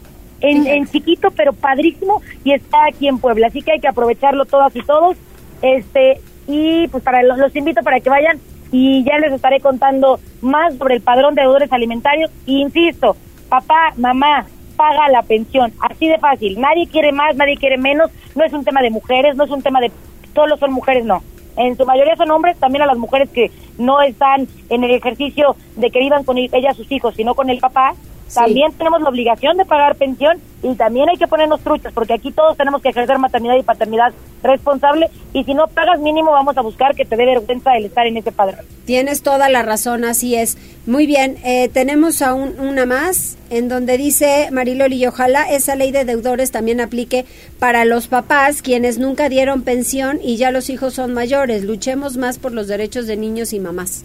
En, 0.41 0.67
en 0.67 0.87
chiquito, 0.87 1.31
pero 1.31 1.53
padrísimo, 1.53 2.21
y 2.43 2.51
está 2.51 2.85
aquí 2.89 3.07
en 3.07 3.17
Puebla. 3.17 3.47
Así 3.47 3.61
que 3.61 3.71
hay 3.73 3.79
que 3.79 3.87
aprovecharlo 3.87 4.43
todas 4.45 4.75
y 4.75 4.81
todos. 4.81 5.15
Este, 5.61 6.19
y 6.47 6.87
pues 6.89 7.01
para 7.01 7.23
los, 7.23 7.37
los 7.37 7.55
invito 7.55 7.81
para 7.81 8.01
que 8.01 8.09
vayan 8.09 8.37
y 8.73 9.03
ya 9.03 9.19
les 9.19 9.31
estaré 9.31 9.59
contando 9.59 10.19
más 10.41 10.75
sobre 10.77 10.95
el 10.95 11.01
padrón 11.01 11.35
de 11.35 11.43
deudores 11.43 11.71
alimentarios. 11.71 12.31
Y 12.47 12.59
insisto, 12.59 13.15
papá, 13.47 13.93
mamá, 13.97 14.47
paga 14.75 15.09
la 15.09 15.21
pensión. 15.21 15.71
Así 15.79 16.07
de 16.07 16.17
fácil. 16.17 16.59
Nadie 16.59 16.87
quiere 16.87 17.11
más, 17.11 17.35
nadie 17.35 17.55
quiere 17.55 17.77
menos. 17.77 18.09
No 18.35 18.43
es 18.43 18.51
un 18.51 18.65
tema 18.65 18.81
de 18.81 18.89
mujeres, 18.89 19.35
no 19.35 19.43
es 19.43 19.51
un 19.51 19.61
tema 19.61 19.79
de 19.79 19.91
solo 20.33 20.57
son 20.57 20.73
mujeres, 20.73 21.05
no. 21.05 21.21
En 21.55 21.77
su 21.77 21.85
mayoría 21.85 22.15
son 22.15 22.31
hombres, 22.31 22.57
también 22.57 22.81
a 22.81 22.87
las 22.87 22.97
mujeres 22.97 23.29
que 23.29 23.51
no 23.77 24.01
están 24.01 24.47
en 24.69 24.83
el 24.83 24.89
ejercicio 24.89 25.55
de 25.75 25.91
que 25.91 25.99
vivan 25.99 26.23
con 26.23 26.39
ellas 26.39 26.75
sus 26.75 26.91
hijos, 26.91 27.13
sino 27.15 27.35
con 27.35 27.51
el 27.51 27.59
papá. 27.59 27.93
También 28.33 28.71
tenemos 28.73 29.01
la 29.01 29.09
obligación 29.09 29.57
de 29.57 29.65
pagar 29.65 29.95
pensión 29.95 30.39
y 30.61 30.75
también 30.75 31.09
hay 31.09 31.17
que 31.17 31.27
ponernos 31.27 31.61
truchas, 31.61 31.93
porque 31.93 32.13
aquí 32.13 32.31
todos 32.31 32.57
tenemos 32.57 32.81
que 32.81 32.89
ejercer 32.89 33.17
maternidad 33.19 33.55
y 33.57 33.63
paternidad 33.63 34.13
responsable 34.41 35.09
y 35.33 35.43
si 35.43 35.53
no 35.53 35.67
pagas 35.67 35.99
mínimo 35.99 36.31
vamos 36.31 36.57
a 36.57 36.61
buscar 36.61 36.95
que 36.95 37.05
te 37.05 37.15
dé 37.15 37.25
vergüenza 37.25 37.75
el 37.75 37.85
estar 37.85 38.07
en 38.07 38.17
ese 38.17 38.31
padrón. 38.31 38.65
Tienes 38.85 39.23
toda 39.23 39.49
la 39.49 39.61
razón, 39.61 40.03
así 40.03 40.35
es. 40.35 40.57
Muy 40.85 41.05
bien, 41.05 41.37
eh, 41.45 41.69
tenemos 41.69 42.21
aún 42.21 42.59
una 42.59 42.85
más 42.85 43.37
en 43.49 43.69
donde 43.69 43.97
dice 43.97 44.49
Mariloli, 44.51 44.97
y 44.97 45.07
ojalá 45.07 45.49
esa 45.49 45.75
ley 45.75 45.91
de 45.91 46.05
deudores 46.05 46.51
también 46.51 46.81
aplique 46.81 47.25
para 47.59 47.85
los 47.85 48.07
papás, 48.07 48.61
quienes 48.61 48.97
nunca 48.97 49.29
dieron 49.29 49.61
pensión 49.61 50.19
y 50.21 50.37
ya 50.37 50.51
los 50.51 50.69
hijos 50.69 50.95
son 50.95 51.13
mayores. 51.13 51.63
Luchemos 51.63 52.17
más 52.17 52.39
por 52.39 52.51
los 52.51 52.67
derechos 52.67 53.07
de 53.07 53.15
niños 53.15 53.53
y 53.53 53.59
mamás. 53.59 54.03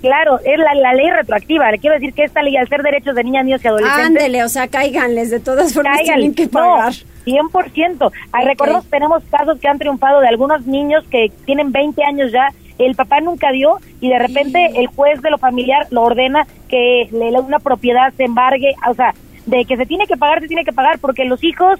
Claro, 0.00 0.38
es 0.44 0.58
la, 0.58 0.74
la 0.74 0.94
ley 0.94 1.10
retroactiva. 1.10 1.70
Le 1.72 1.78
quiero 1.78 1.94
decir 1.94 2.12
que 2.14 2.24
esta 2.24 2.42
ley, 2.42 2.56
al 2.56 2.68
ser 2.68 2.82
derechos 2.82 3.14
de 3.14 3.24
niñas, 3.24 3.44
niños 3.44 3.64
y 3.64 3.68
adolescentes... 3.68 4.06
Ándele, 4.06 4.44
o 4.44 4.48
sea, 4.48 4.68
cáiganles, 4.68 5.30
de 5.30 5.40
todas 5.40 5.74
formas 5.74 5.96
Cáiganle. 5.98 6.30
tienen 6.30 6.34
que 6.36 6.44
No, 6.46 6.50
pagar. 6.76 6.92
100%. 7.26 8.10
Ay, 8.32 8.46
Recordemos, 8.46 8.86
tenemos 8.86 9.22
casos 9.30 9.58
que 9.60 9.68
han 9.68 9.78
triunfado 9.78 10.20
de 10.20 10.28
algunos 10.28 10.66
niños 10.66 11.04
que 11.10 11.30
tienen 11.44 11.72
20 11.72 12.02
años 12.04 12.32
ya, 12.32 12.48
el 12.78 12.94
papá 12.94 13.20
nunca 13.20 13.50
dio 13.52 13.78
y 14.00 14.08
de 14.08 14.18
repente 14.18 14.70
el 14.76 14.86
juez 14.86 15.20
de 15.20 15.30
lo 15.30 15.38
familiar 15.38 15.86
lo 15.90 16.02
ordena 16.02 16.46
que 16.68 17.08
le- 17.10 17.38
una 17.40 17.58
propiedad 17.58 18.12
se 18.16 18.24
embargue, 18.24 18.74
o 18.88 18.94
sea, 18.94 19.14
de 19.46 19.64
que 19.64 19.76
se 19.76 19.84
tiene 19.86 20.06
que 20.06 20.16
pagar, 20.16 20.40
se 20.40 20.46
tiene 20.46 20.64
que 20.64 20.72
pagar, 20.72 20.98
porque 21.00 21.24
los 21.24 21.42
hijos 21.42 21.78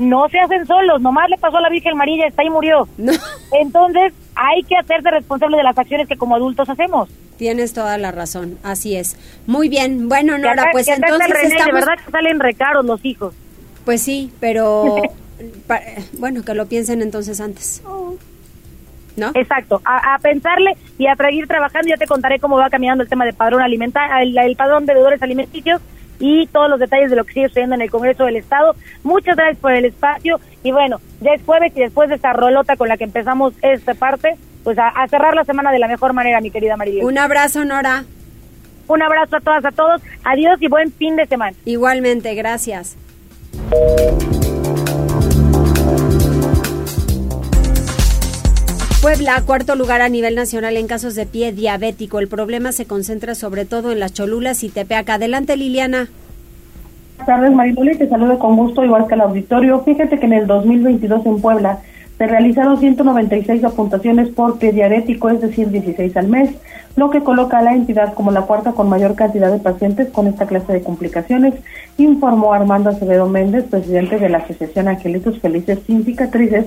no 0.00 0.28
se 0.28 0.38
hacen 0.40 0.66
solos, 0.66 1.00
nomás 1.00 1.28
le 1.28 1.38
pasó 1.38 1.58
a 1.58 1.60
la 1.60 1.68
Virgen 1.68 1.96
María, 1.96 2.26
está 2.26 2.42
ahí 2.42 2.48
y 2.48 2.50
murió. 2.50 2.88
Entonces, 3.52 4.12
hay 4.34 4.62
que 4.64 4.76
hacerse 4.76 5.10
responsable 5.10 5.58
de 5.58 5.62
las 5.62 5.76
acciones 5.76 6.08
que 6.08 6.16
como 6.16 6.34
adultos 6.34 6.68
hacemos. 6.68 7.08
Tienes 7.36 7.72
toda 7.72 7.96
la 7.98 8.10
razón, 8.10 8.58
así 8.62 8.96
es. 8.96 9.16
Muy 9.46 9.68
bien, 9.68 10.08
bueno, 10.08 10.36
Nora, 10.38 10.68
pues 10.72 10.86
que 10.86 10.94
entonces 10.94 11.28
René, 11.28 11.48
estamos... 11.48 11.66
De 11.66 11.72
verdad 11.72 12.04
que 12.04 12.10
salen 12.10 12.40
recaros 12.40 12.84
los 12.84 13.04
hijos. 13.04 13.34
Pues 13.84 14.02
sí, 14.02 14.32
pero 14.40 15.02
bueno, 16.18 16.42
que 16.42 16.54
lo 16.54 16.66
piensen 16.66 17.02
entonces 17.02 17.40
antes. 17.40 17.82
¿No? 19.16 19.32
Exacto, 19.34 19.82
a, 19.84 20.14
a 20.14 20.18
pensarle 20.18 20.76
y 20.96 21.06
a 21.06 21.16
seguir 21.16 21.46
trabajando. 21.46 21.88
Ya 21.88 21.96
te 21.96 22.06
contaré 22.06 22.38
cómo 22.38 22.56
va 22.56 22.70
caminando 22.70 23.02
el 23.02 23.10
tema 23.10 23.24
del 23.24 23.34
padrón 23.34 23.60
alimentario, 23.60 24.16
el, 24.18 24.38
el 24.38 24.56
padrón 24.56 24.86
de 24.86 24.94
deudores 24.94 25.22
alimenticios 25.22 25.82
y 26.20 26.46
todos 26.46 26.70
los 26.70 26.78
detalles 26.78 27.10
de 27.10 27.16
lo 27.16 27.24
que 27.24 27.32
sigue 27.32 27.48
sucediendo 27.48 27.74
en 27.74 27.82
el 27.82 27.90
Congreso 27.90 28.24
del 28.24 28.36
Estado. 28.36 28.76
Muchas 29.02 29.34
gracias 29.34 29.58
por 29.58 29.72
el 29.72 29.86
espacio 29.86 30.38
y 30.62 30.70
bueno, 30.70 31.00
ya 31.20 31.32
es 31.32 31.42
jueves 31.42 31.72
y 31.74 31.80
después 31.80 32.08
de 32.08 32.14
esta 32.14 32.32
rolota 32.32 32.76
con 32.76 32.88
la 32.88 32.96
que 32.96 33.04
empezamos 33.04 33.54
esta 33.62 33.94
parte, 33.94 34.36
pues 34.62 34.78
a, 34.78 34.88
a 34.88 35.08
cerrar 35.08 35.34
la 35.34 35.44
semana 35.44 35.72
de 35.72 35.78
la 35.80 35.88
mejor 35.88 36.12
manera, 36.12 36.40
mi 36.40 36.50
querida 36.50 36.76
María. 36.76 37.04
Un 37.04 37.18
abrazo, 37.18 37.64
Nora. 37.64 38.04
Un 38.86 39.02
abrazo 39.02 39.36
a 39.36 39.40
todas, 39.40 39.64
a 39.64 39.70
todos. 39.70 40.02
Adiós 40.24 40.60
y 40.60 40.68
buen 40.68 40.92
fin 40.92 41.16
de 41.16 41.26
semana. 41.26 41.56
Igualmente, 41.64 42.34
gracias. 42.34 42.96
Puebla, 49.00 49.42
cuarto 49.46 49.76
lugar 49.76 50.02
a 50.02 50.10
nivel 50.10 50.34
nacional 50.34 50.76
en 50.76 50.86
casos 50.86 51.14
de 51.14 51.24
pie 51.24 51.52
diabético. 51.52 52.18
El 52.18 52.28
problema 52.28 52.70
se 52.70 52.84
concentra 52.84 53.34
sobre 53.34 53.64
todo 53.64 53.92
en 53.92 53.98
las 53.98 54.12
Cholulas 54.12 54.62
y 54.62 54.68
Tepeaca. 54.68 55.14
Adelante, 55.14 55.56
Liliana. 55.56 56.08
Buenas 57.16 57.26
tardes, 57.26 57.52
Mariloli. 57.54 57.96
Te 57.96 58.10
saludo 58.10 58.38
con 58.38 58.58
gusto, 58.58 58.84
igual 58.84 59.06
que 59.06 59.14
al 59.14 59.22
auditorio. 59.22 59.80
Fíjate 59.84 60.18
que 60.18 60.26
en 60.26 60.34
el 60.34 60.46
2022 60.46 61.24
en 61.24 61.40
Puebla 61.40 61.78
se 62.20 62.26
realizaron 62.26 62.78
196 62.78 63.64
apuntaciones 63.64 64.28
por 64.28 64.58
pie 64.58 64.72
diabético, 64.72 65.30
es 65.30 65.40
decir, 65.40 65.70
16 65.70 66.14
al 66.18 66.28
mes, 66.28 66.50
lo 66.94 67.08
que 67.08 67.22
coloca 67.22 67.56
a 67.56 67.62
la 67.62 67.72
entidad 67.72 68.12
como 68.12 68.30
la 68.30 68.42
cuarta 68.42 68.72
con 68.72 68.90
mayor 68.90 69.14
cantidad 69.14 69.50
de 69.50 69.58
pacientes 69.58 70.10
con 70.10 70.26
esta 70.26 70.46
clase 70.46 70.70
de 70.70 70.82
complicaciones, 70.82 71.54
informó 71.96 72.52
Armando 72.52 72.90
Acevedo 72.90 73.26
Méndez, 73.26 73.64
presidente 73.70 74.18
de 74.18 74.28
la 74.28 74.36
Asociación 74.36 74.88
Angelitos 74.88 75.40
Felices 75.40 75.78
Sin 75.86 76.04
Cicatrices, 76.04 76.66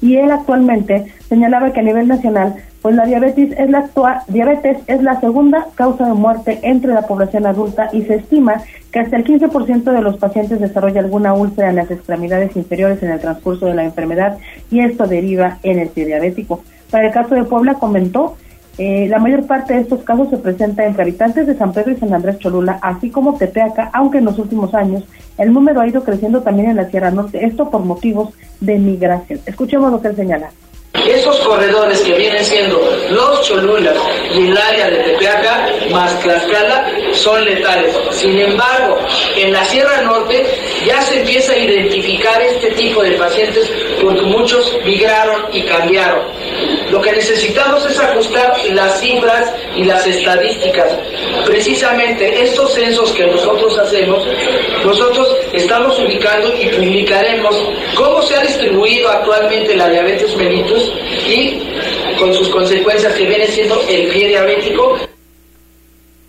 y 0.00 0.16
él 0.16 0.30
actualmente 0.30 1.12
señalaba 1.28 1.74
que 1.74 1.80
a 1.80 1.82
nivel 1.82 2.08
nacional, 2.08 2.54
pues 2.86 2.94
la 2.94 3.04
diabetes 3.04 3.52
es 3.58 3.68
la 3.68 3.78
actual, 3.78 4.20
diabetes 4.28 4.78
es 4.86 5.02
la 5.02 5.18
segunda 5.18 5.66
causa 5.74 6.06
de 6.06 6.12
muerte 6.12 6.60
entre 6.62 6.94
la 6.94 7.02
población 7.02 7.44
adulta 7.44 7.90
y 7.92 8.02
se 8.02 8.14
estima 8.14 8.62
que 8.92 9.00
hasta 9.00 9.16
el 9.16 9.24
15% 9.24 9.82
de 9.82 10.02
los 10.02 10.18
pacientes 10.18 10.60
desarrolla 10.60 11.00
alguna 11.00 11.34
úlcera 11.34 11.70
en 11.70 11.74
las 11.74 11.90
extremidades 11.90 12.54
inferiores 12.54 13.02
en 13.02 13.10
el 13.10 13.18
transcurso 13.18 13.66
de 13.66 13.74
la 13.74 13.82
enfermedad 13.82 14.38
y 14.70 14.82
esto 14.82 15.08
deriva 15.08 15.58
en 15.64 15.80
el 15.80 15.92
diabético. 15.92 16.62
Para 16.88 17.08
el 17.08 17.12
caso 17.12 17.34
de 17.34 17.42
Puebla 17.42 17.74
comentó 17.74 18.36
eh, 18.78 19.08
la 19.08 19.18
mayor 19.18 19.48
parte 19.48 19.74
de 19.74 19.80
estos 19.80 20.04
casos 20.04 20.30
se 20.30 20.36
presenta 20.36 20.86
entre 20.86 21.02
habitantes 21.02 21.48
de 21.48 21.56
San 21.56 21.72
Pedro 21.72 21.90
y 21.90 21.96
San 21.96 22.14
Andrés 22.14 22.38
Cholula, 22.38 22.78
así 22.82 23.10
como 23.10 23.34
Tepeaca, 23.34 23.90
aunque 23.94 24.18
en 24.18 24.26
los 24.26 24.38
últimos 24.38 24.74
años 24.74 25.02
el 25.38 25.52
número 25.52 25.80
ha 25.80 25.88
ido 25.88 26.04
creciendo 26.04 26.42
también 26.42 26.70
en 26.70 26.76
la 26.76 26.88
Sierra 26.88 27.10
Norte, 27.10 27.44
esto 27.44 27.68
por 27.68 27.84
motivos 27.84 28.32
de 28.60 28.78
migración. 28.78 29.40
Escuchemos 29.44 29.90
lo 29.90 30.00
que 30.00 30.06
él 30.06 30.14
señala. 30.14 30.50
Esos 31.06 31.38
corredores 31.40 32.00
que 32.00 32.14
vienen 32.14 32.44
siendo 32.44 32.80
los 33.10 33.42
Cholulas 33.42 33.96
y 34.34 34.48
el 34.48 34.56
área 34.56 34.90
de 34.90 34.98
Tepeaca 34.98 35.68
más 35.90 36.18
Tlaxcala 36.20 36.90
son 37.12 37.44
letales. 37.44 37.94
Sin 38.10 38.38
embargo, 38.38 38.98
en 39.36 39.52
la 39.52 39.64
Sierra 39.64 40.02
Norte 40.02 40.44
ya 40.84 41.00
se 41.02 41.20
empieza 41.20 41.52
a 41.52 41.58
identificar 41.58 42.40
este 42.42 42.70
tipo 42.72 43.02
de 43.02 43.12
pacientes 43.12 43.70
porque 44.02 44.22
muchos 44.22 44.76
migraron 44.84 45.46
y 45.52 45.62
cambiaron. 45.62 46.22
Lo 46.90 47.00
que 47.00 47.12
necesitamos 47.12 47.84
es 47.86 47.98
ajustar 47.98 48.54
las 48.70 49.00
cifras 49.00 49.52
y 49.74 49.84
las 49.84 50.06
estadísticas. 50.06 50.96
Precisamente 51.44 52.42
estos 52.42 52.74
censos 52.74 53.12
que 53.12 53.26
nosotros 53.26 53.78
hacemos, 53.78 54.26
nosotros 54.84 55.36
estamos 55.52 55.98
ubicando 55.98 56.52
y 56.60 56.68
publicaremos 56.68 57.56
cómo 57.94 58.22
se 58.22 58.36
ha 58.36 58.42
distribuido 58.42 59.08
actualmente 59.08 59.74
la 59.74 59.88
diabetes 59.88 60.36
mellitus 60.36 60.92
y 61.26 61.60
con 62.18 62.32
sus 62.34 62.48
consecuencias 62.48 63.12
que 63.14 63.24
viene 63.26 63.46
siendo 63.48 63.80
el 63.88 64.08
pie 64.08 64.28
diabético 64.28 64.96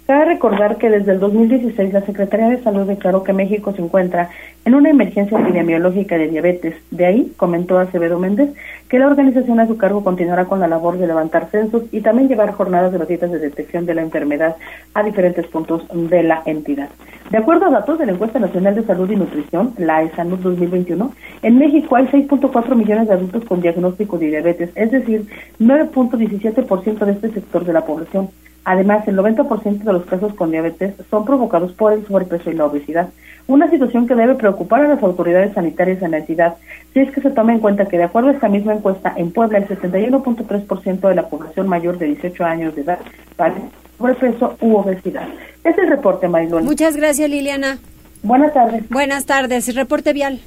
Cabe 0.08 0.24
recordar 0.24 0.78
que 0.78 0.90
desde 0.90 1.12
el 1.12 1.20
2016 1.20 1.92
la 1.92 2.00
Secretaría 2.00 2.48
de 2.48 2.64
Salud 2.64 2.88
declaró 2.88 3.24
que 3.24 3.34
México 3.34 3.74
se 3.74 3.82
encuentra 3.82 4.30
en 4.64 4.74
una 4.74 4.90
emergencia 4.90 5.38
epidemiológica 5.38 6.18
de 6.18 6.30
diabetes. 6.30 6.76
De 6.92 7.06
ahí, 7.06 7.34
comentó 7.36 7.78
Acevedo 7.78 8.18
Méndez, 8.18 8.54
que 8.88 9.00
la 9.00 9.08
organización 9.08 9.60
a 9.60 9.68
su 9.68 9.76
cargo 9.76 10.06
continuará 10.06 10.46
con 10.46 10.62
la 10.62 10.70
labor 10.70 10.98
de 10.98 11.08
levantar 11.08 11.50
censos 11.52 11.84
y 11.92 12.00
también 12.00 12.30
llevar 12.30 12.54
jornadas 12.54 12.94
gratuitas 12.94 13.34
de 13.34 13.40
detección 13.40 13.86
de 13.86 13.96
la 13.96 14.02
enfermedad 14.02 14.56
a 14.94 15.04
diferentes 15.04 15.46
puntos 15.48 15.84
de 15.92 16.24
la 16.24 16.42
entidad. 16.46 16.88
De 17.30 17.40
acuerdo 17.40 17.66
a 17.66 17.72
datos 17.72 18.00
de 18.00 18.06
la 18.06 18.14
Encuesta 18.14 18.40
Nacional 18.40 18.76
de 18.76 18.86
Salud 18.86 19.12
y 19.12 19.18
Nutrición, 19.18 19.74
la 19.78 20.04
ESANUD 20.04 20.40
2021, 20.40 21.14
en 21.42 21.58
México 21.58 21.98
hay 21.98 22.06
6.4 22.06 22.76
millones 22.76 23.10
de 23.10 23.14
adultos 23.14 23.44
con 23.44 23.60
diagnóstico 23.60 24.18
de 24.18 24.28
diabetes, 24.28 24.70
es 24.74 24.90
decir, 24.90 25.28
9.17% 25.60 27.00
de 27.00 27.12
este 27.12 27.30
sector 27.32 27.66
de 27.66 27.74
la 27.74 27.86
población. 27.86 28.30
Además, 28.68 29.08
el 29.08 29.16
90% 29.16 29.86
de 29.86 29.94
los 29.94 30.06
casos 30.08 30.34
con 30.34 30.52
diabetes 30.52 30.94
son 31.10 31.24
provocados 31.24 31.72
por 31.72 31.94
el 31.94 32.06
sobrepeso 32.06 32.52
y 32.52 32.54
la 32.54 32.66
obesidad, 32.66 33.08
una 33.48 33.70
situación 33.70 34.06
que 34.06 34.14
debe 34.14 34.36
preocupar 34.36 34.84
a 34.84 34.90
las 34.90 35.02
autoridades 35.02 35.54
sanitarias 35.54 36.02
en 36.02 36.12
la 36.12 36.18
entidad, 36.18 36.58
si 36.94 37.00
es 37.00 37.10
que 37.12 37.22
se 37.22 37.30
toma 37.30 37.54
en 37.54 37.62
cuenta 37.62 37.86
que 37.86 37.96
de 37.96 38.04
acuerdo 38.04 38.28
a 38.28 38.34
esta 38.34 38.50
misma 38.50 38.74
encuesta, 38.74 39.14
en 39.16 39.32
Puebla 39.32 39.60
el 39.60 39.70
71.3% 39.70 41.08
de 41.08 41.16
la 41.16 41.30
población 41.30 41.70
mayor 41.70 41.98
de 41.98 42.08
18 42.08 42.44
años 42.44 42.76
de 42.76 42.82
edad 42.82 43.00
padece 43.38 43.62
sobrepeso 43.98 44.58
u 44.60 44.76
obesidad. 44.76 45.30
Es 45.64 45.78
el 45.78 45.88
reporte, 45.88 46.28
Marilón. 46.28 46.66
Muchas 46.66 46.98
gracias, 46.98 47.30
Liliana. 47.30 47.78
Buenas 48.22 48.54
tardes. 48.54 48.84
Buenas 48.90 49.26
tardes. 49.26 49.74
Reporte 49.76 50.12
vial. 50.12 50.42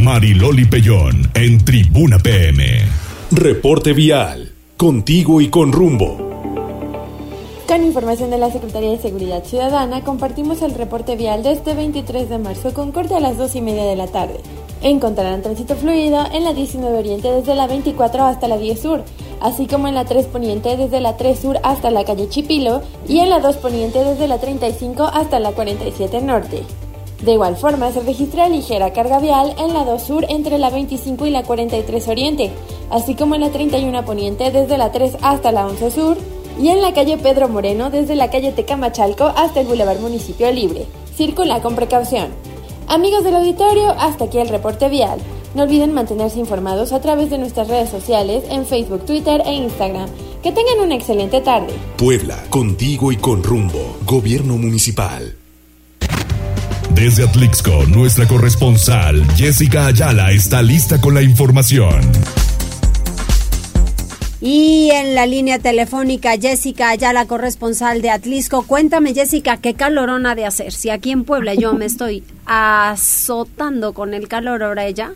Mariloli 0.00 0.66
Pellón 0.66 1.30
en 1.34 1.64
Tribuna 1.64 2.20
PM. 2.20 2.62
Reporte 3.32 3.92
vial. 3.92 4.52
Contigo 4.76 5.40
y 5.40 5.48
con 5.48 5.72
rumbo. 5.72 6.33
Con 7.66 7.82
información 7.82 8.28
de 8.28 8.36
la 8.36 8.50
Secretaría 8.50 8.90
de 8.90 8.98
Seguridad 8.98 9.42
Ciudadana, 9.42 10.04
compartimos 10.04 10.60
el 10.60 10.74
reporte 10.74 11.16
vial 11.16 11.42
de 11.42 11.52
este 11.52 11.72
23 11.72 12.28
de 12.28 12.36
marzo 12.36 12.74
con 12.74 12.92
corte 12.92 13.14
a 13.14 13.20
las 13.20 13.38
2 13.38 13.56
y 13.56 13.60
media 13.62 13.84
de 13.84 13.96
la 13.96 14.06
tarde. 14.06 14.38
Encontrarán 14.82 15.40
tránsito 15.40 15.74
fluido 15.74 16.18
en 16.30 16.44
la 16.44 16.52
19 16.52 16.98
Oriente 16.98 17.32
desde 17.32 17.54
la 17.54 17.66
24 17.66 18.22
hasta 18.24 18.48
la 18.48 18.58
10 18.58 18.80
Sur, 18.80 19.02
así 19.40 19.66
como 19.66 19.88
en 19.88 19.94
la 19.94 20.04
3 20.04 20.26
Poniente 20.26 20.76
desde 20.76 21.00
la 21.00 21.16
3 21.16 21.38
Sur 21.38 21.58
hasta 21.62 21.90
la 21.90 22.04
calle 22.04 22.28
Chipilo 22.28 22.82
y 23.08 23.20
en 23.20 23.30
la 23.30 23.40
2 23.40 23.56
Poniente 23.56 24.04
desde 24.04 24.28
la 24.28 24.36
35 24.36 25.04
hasta 25.04 25.40
la 25.40 25.52
47 25.52 26.20
Norte. 26.20 26.62
De 27.22 27.32
igual 27.32 27.56
forma, 27.56 27.90
se 27.92 28.00
registra 28.00 28.50
ligera 28.50 28.92
carga 28.92 29.20
vial 29.20 29.54
en 29.58 29.72
la 29.72 29.86
2 29.86 30.02
Sur 30.02 30.26
entre 30.28 30.58
la 30.58 30.68
25 30.68 31.24
y 31.24 31.30
la 31.30 31.44
43 31.44 32.08
Oriente, 32.08 32.50
así 32.90 33.14
como 33.14 33.36
en 33.36 33.40
la 33.40 33.48
31 33.48 34.04
Poniente 34.04 34.50
desde 34.50 34.76
la 34.76 34.92
3 34.92 35.16
hasta 35.22 35.50
la 35.50 35.66
11 35.66 35.90
Sur 35.90 36.33
y 36.58 36.68
en 36.68 36.82
la 36.82 36.92
calle 36.92 37.18
Pedro 37.18 37.48
Moreno 37.48 37.90
desde 37.90 38.14
la 38.14 38.30
calle 38.30 38.52
Tecamachalco 38.52 39.32
hasta 39.36 39.60
el 39.60 39.66
Boulevard 39.66 40.00
Municipio 40.00 40.50
Libre. 40.52 40.86
Circula 41.16 41.60
con 41.60 41.74
precaución. 41.74 42.28
Amigos 42.86 43.24
del 43.24 43.36
auditorio, 43.36 43.90
hasta 43.98 44.24
aquí 44.24 44.38
el 44.38 44.48
reporte 44.48 44.88
vial. 44.88 45.18
No 45.54 45.62
olviden 45.62 45.92
mantenerse 45.94 46.38
informados 46.38 46.92
a 46.92 47.00
través 47.00 47.30
de 47.30 47.38
nuestras 47.38 47.68
redes 47.68 47.88
sociales 47.88 48.44
en 48.50 48.66
Facebook, 48.66 49.06
Twitter 49.06 49.42
e 49.46 49.54
Instagram. 49.54 50.08
Que 50.42 50.52
tengan 50.52 50.80
una 50.80 50.96
excelente 50.96 51.40
tarde. 51.40 51.72
Puebla, 51.96 52.36
contigo 52.50 53.12
y 53.12 53.16
con 53.16 53.42
rumbo. 53.42 53.96
Gobierno 54.04 54.58
Municipal. 54.58 55.36
Desde 56.90 57.24
Atlixco, 57.24 57.86
nuestra 57.88 58.26
corresponsal 58.28 59.24
Jessica 59.36 59.86
Ayala 59.86 60.30
está 60.32 60.62
lista 60.62 61.00
con 61.00 61.14
la 61.14 61.22
información. 61.22 62.43
Y 64.46 64.90
en 64.90 65.14
la 65.14 65.24
línea 65.24 65.58
telefónica, 65.58 66.32
Jessica 66.38 66.90
Ayala, 66.90 67.24
corresponsal 67.24 68.02
de 68.02 68.10
Atlisco. 68.10 68.66
Cuéntame, 68.66 69.14
Jessica, 69.14 69.56
¿qué 69.56 69.72
calorón 69.72 70.26
ha 70.26 70.34
de 70.34 70.44
hacer? 70.44 70.72
Si 70.72 70.90
aquí 70.90 71.12
en 71.12 71.24
Puebla 71.24 71.54
yo 71.54 71.72
me 71.72 71.86
estoy 71.86 72.22
azotando 72.46 73.94
con 73.94 74.12
el 74.12 74.28
calor, 74.28 74.62
ahora 74.62 74.84
ella. 74.84 75.12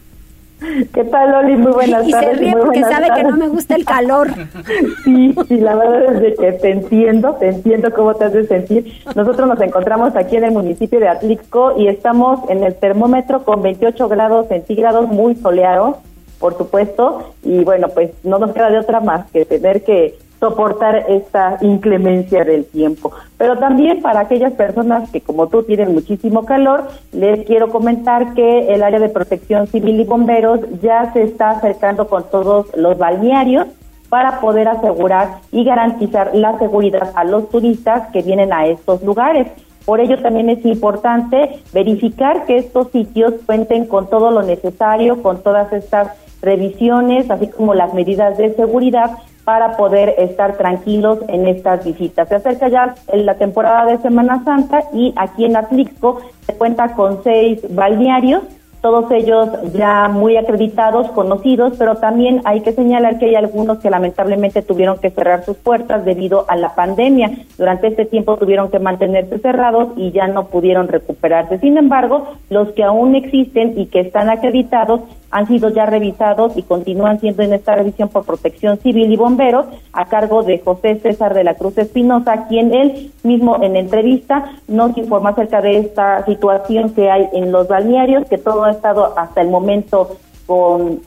¿Qué 0.95 1.05
tal, 1.05 1.31
Loli? 1.31 1.57
Muy 1.59 1.73
buenas 1.73 2.09
y 2.09 2.11
tardes. 2.11 2.31
se 2.31 2.37
ríe 2.37 2.53
porque 2.57 2.81
sabe 2.85 3.09
que 3.15 3.23
no 3.23 3.37
me 3.37 3.49
gusta 3.49 3.75
el 3.75 3.85
calor. 3.85 4.31
Sí, 5.05 5.35
sí, 5.47 5.57
la 5.59 5.75
verdad 5.75 6.15
es 6.15 6.21
de 6.23 6.35
que 6.35 6.53
te 6.53 6.71
entiendo, 6.71 7.35
te 7.35 7.49
entiendo 7.49 7.93
cómo 7.93 8.15
te 8.15 8.25
haces 8.25 8.49
sentir. 8.49 9.03
Nosotros 9.15 9.47
nos 9.47 9.61
encontramos 9.61 10.17
aquí 10.17 10.37
en 10.37 10.45
el 10.45 10.53
municipio 10.53 11.01
de 11.01 11.09
Atlixco 11.09 11.79
y 11.79 11.89
estamos 11.89 12.49
en 12.49 12.65
el 12.65 12.75
termómetro 12.75 13.45
con 13.45 13.61
28 13.61 14.09
grados 14.09 14.49
centígrados, 14.49 15.07
muy 15.07 15.37
soleado, 15.37 15.99
por 16.39 16.57
supuesto, 16.57 17.35
y 17.43 17.65
bueno, 17.65 17.89
pues 17.89 18.11
no 18.25 18.39
nos 18.39 18.53
queda 18.53 18.71
de 18.71 18.79
otra 18.79 19.01
más 19.01 19.31
que 19.31 19.45
tener 19.45 19.85
que 19.85 20.19
soportar 20.41 21.05
esta 21.09 21.59
inclemencia 21.61 22.45
del 22.45 22.65
tiempo. 22.65 23.11
Pero 23.37 23.59
también 23.59 24.01
para 24.01 24.21
aquellas 24.21 24.53
personas 24.53 25.11
que 25.11 25.21
como 25.21 25.49
tú 25.49 25.65
tienen 25.65 25.93
muchísimo 25.93 26.45
calor, 26.45 26.89
les 27.13 27.45
quiero 27.45 27.69
comentar 27.71 28.35
que 28.35 28.73
el 28.73 28.83
área 28.83 29.01
de 29.01 29.09
protección 29.09 29.67
civil 29.67 30.01
y 30.01 30.05
bomberos 30.05 30.61
ya 30.81 31.13
se 31.13 31.23
está 31.23 31.51
acercando 31.51 32.09
con 32.09 32.25
todos 32.31 32.67
los 32.77 32.97
balnearios 32.99 33.67
para 34.09 34.41
poder 34.41 34.69
asegurar 34.69 35.41
y 35.53 35.65
garantizar 35.65 36.35
la 36.35 36.59
seguridad 36.59 37.13
a 37.15 37.25
los 37.25 37.51
turistas 37.51 38.09
que 38.13 38.23
vienen 38.23 38.53
a 38.53 38.67
estos 38.67 39.03
lugares. 39.03 39.49
Por 39.85 40.01
ello 40.01 40.21
también 40.21 40.51
es 40.51 40.65
importante 40.65 41.61
verificar 41.73 42.45
que 42.47 42.59
estos 42.59 42.91
sitios 42.91 43.35
cuenten 43.47 43.87
con 43.87 44.09
todo 44.09 44.31
lo 44.31 44.43
necesario, 44.43 45.23
con 45.23 45.43
todas 45.43 45.73
estas 45.73 46.13
revisiones, 46.43 47.31
así 47.31 47.49
como 47.49 47.75
las 47.75 47.95
medidas 47.95 48.39
de 48.39 48.55
seguridad 48.55 49.19
para 49.45 49.77
poder 49.77 50.15
estar 50.19 50.59
tranquilos 50.59 51.21
en 51.29 51.49
estas 51.49 51.85
visitas. 51.85 52.29
Se 52.29 52.35
acerca 52.35 52.69
ya 52.69 52.95
la 53.13 53.35
temporada 53.37 53.87
de 53.87 53.99
Semana 53.99 54.45
Santa 54.45 54.85
y 54.93 55.15
aquí 55.17 55.47
en 55.47 55.57
Atlixco 55.57 56.21
se 56.47 56.55
cuenta 56.55 56.95
con 56.95 57.23
seis 57.25 57.61
balnearios 57.71 58.43
todos 58.81 59.11
ellos 59.11 59.49
ya 59.75 60.09
muy 60.09 60.37
acreditados, 60.37 61.11
conocidos, 61.11 61.75
pero 61.79 61.97
también 61.97 62.41
hay 62.45 62.61
que 62.61 62.73
señalar 62.73 63.19
que 63.19 63.27
hay 63.27 63.35
algunos 63.35 63.79
que 63.79 63.91
lamentablemente 63.91 64.63
tuvieron 64.63 64.99
que 64.99 65.11
cerrar 65.11 65.45
sus 65.45 65.57
puertas 65.57 66.05
debido 66.05 66.45
a 66.49 66.57
la 66.57 66.75
pandemia. 66.75 67.31
Durante 67.57 67.89
este 67.89 68.05
tiempo 68.05 68.37
tuvieron 68.37 68.71
que 68.71 68.79
mantenerse 68.79 69.39
cerrados 69.39 69.89
y 69.97 70.13
ya 70.13 70.29
no 70.29 70.47
pudieron 70.47 70.89
recuperarse. 70.89 71.59
Sin 71.59 71.77
embargo, 71.77 72.29
los 72.51 72.69
que 72.73 72.85
aún 72.85 73.15
existen 73.15 73.75
y 73.77 73.87
que 73.87 74.01
están 74.01 74.31
acreditados 74.31 75.01
han 75.31 75.47
sido 75.47 75.69
ya 75.71 75.87
revisados 75.87 76.57
y 76.57 76.63
continúan 76.63 77.21
siendo 77.21 77.43
en 77.43 77.53
esta 77.53 77.75
revisión 77.75 78.09
por 78.09 78.25
protección 78.25 78.79
civil 78.79 79.13
y 79.13 79.17
bomberos 79.17 79.67
a 79.93 80.07
cargo 80.07 80.43
de 80.43 80.59
José 80.59 80.99
César 81.01 81.35
de 81.35 81.45
la 81.45 81.55
Cruz 81.55 81.77
Espinosa, 81.77 82.47
quien 82.49 82.73
él 82.73 83.11
mismo 83.23 83.63
en 83.63 83.77
entrevista 83.77 84.53
nos 84.69 84.97
informó 84.97 85.29
acerca 85.29 85.61
de 85.61 85.79
esta 85.79 86.25
situación 86.25 86.91
que 86.95 87.11
hay 87.11 87.29
en 87.35 87.53
los 87.53 87.69
balnearios, 87.69 88.27
que 88.27 88.39
todo 88.39 88.68
ha 88.69 88.73
estado 88.73 89.19
hasta 89.19 89.41
el 89.41 89.49
momento 89.49 90.17
con, 90.47 91.01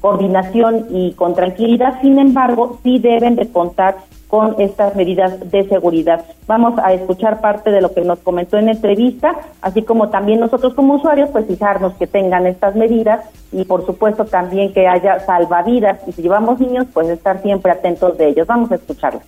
coordinación 0.00 0.86
y 0.90 1.12
con 1.12 1.34
tranquilidad, 1.34 2.00
sin 2.00 2.18
embargo, 2.18 2.80
sí 2.82 2.98
deben 2.98 3.36
de 3.36 3.48
contar 3.50 3.98
con 4.26 4.60
estas 4.60 4.96
medidas 4.96 5.50
de 5.50 5.68
seguridad. 5.68 6.24
Vamos 6.48 6.76
a 6.82 6.92
escuchar 6.92 7.40
parte 7.40 7.70
de 7.70 7.80
lo 7.80 7.92
que 7.92 8.00
nos 8.00 8.18
comentó 8.18 8.58
en 8.58 8.68
entrevista, 8.68 9.36
así 9.60 9.82
como 9.82 10.08
también 10.08 10.40
nosotros 10.40 10.74
como 10.74 10.94
usuarios, 10.94 11.28
pues 11.30 11.46
fijarnos 11.46 11.92
que 11.94 12.06
tengan 12.06 12.46
estas 12.46 12.74
medidas 12.74 13.24
y 13.52 13.64
por 13.64 13.86
supuesto 13.86 14.24
también 14.24 14.72
que 14.72 14.88
haya 14.88 15.20
salvavidas 15.20 16.00
y 16.08 16.12
si 16.12 16.22
llevamos 16.22 16.58
niños, 16.58 16.86
pues 16.92 17.08
estar 17.08 17.40
siempre 17.42 17.70
atentos 17.70 18.18
de 18.18 18.28
ellos. 18.28 18.46
Vamos 18.46 18.72
a 18.72 18.76
escucharlos. 18.76 19.22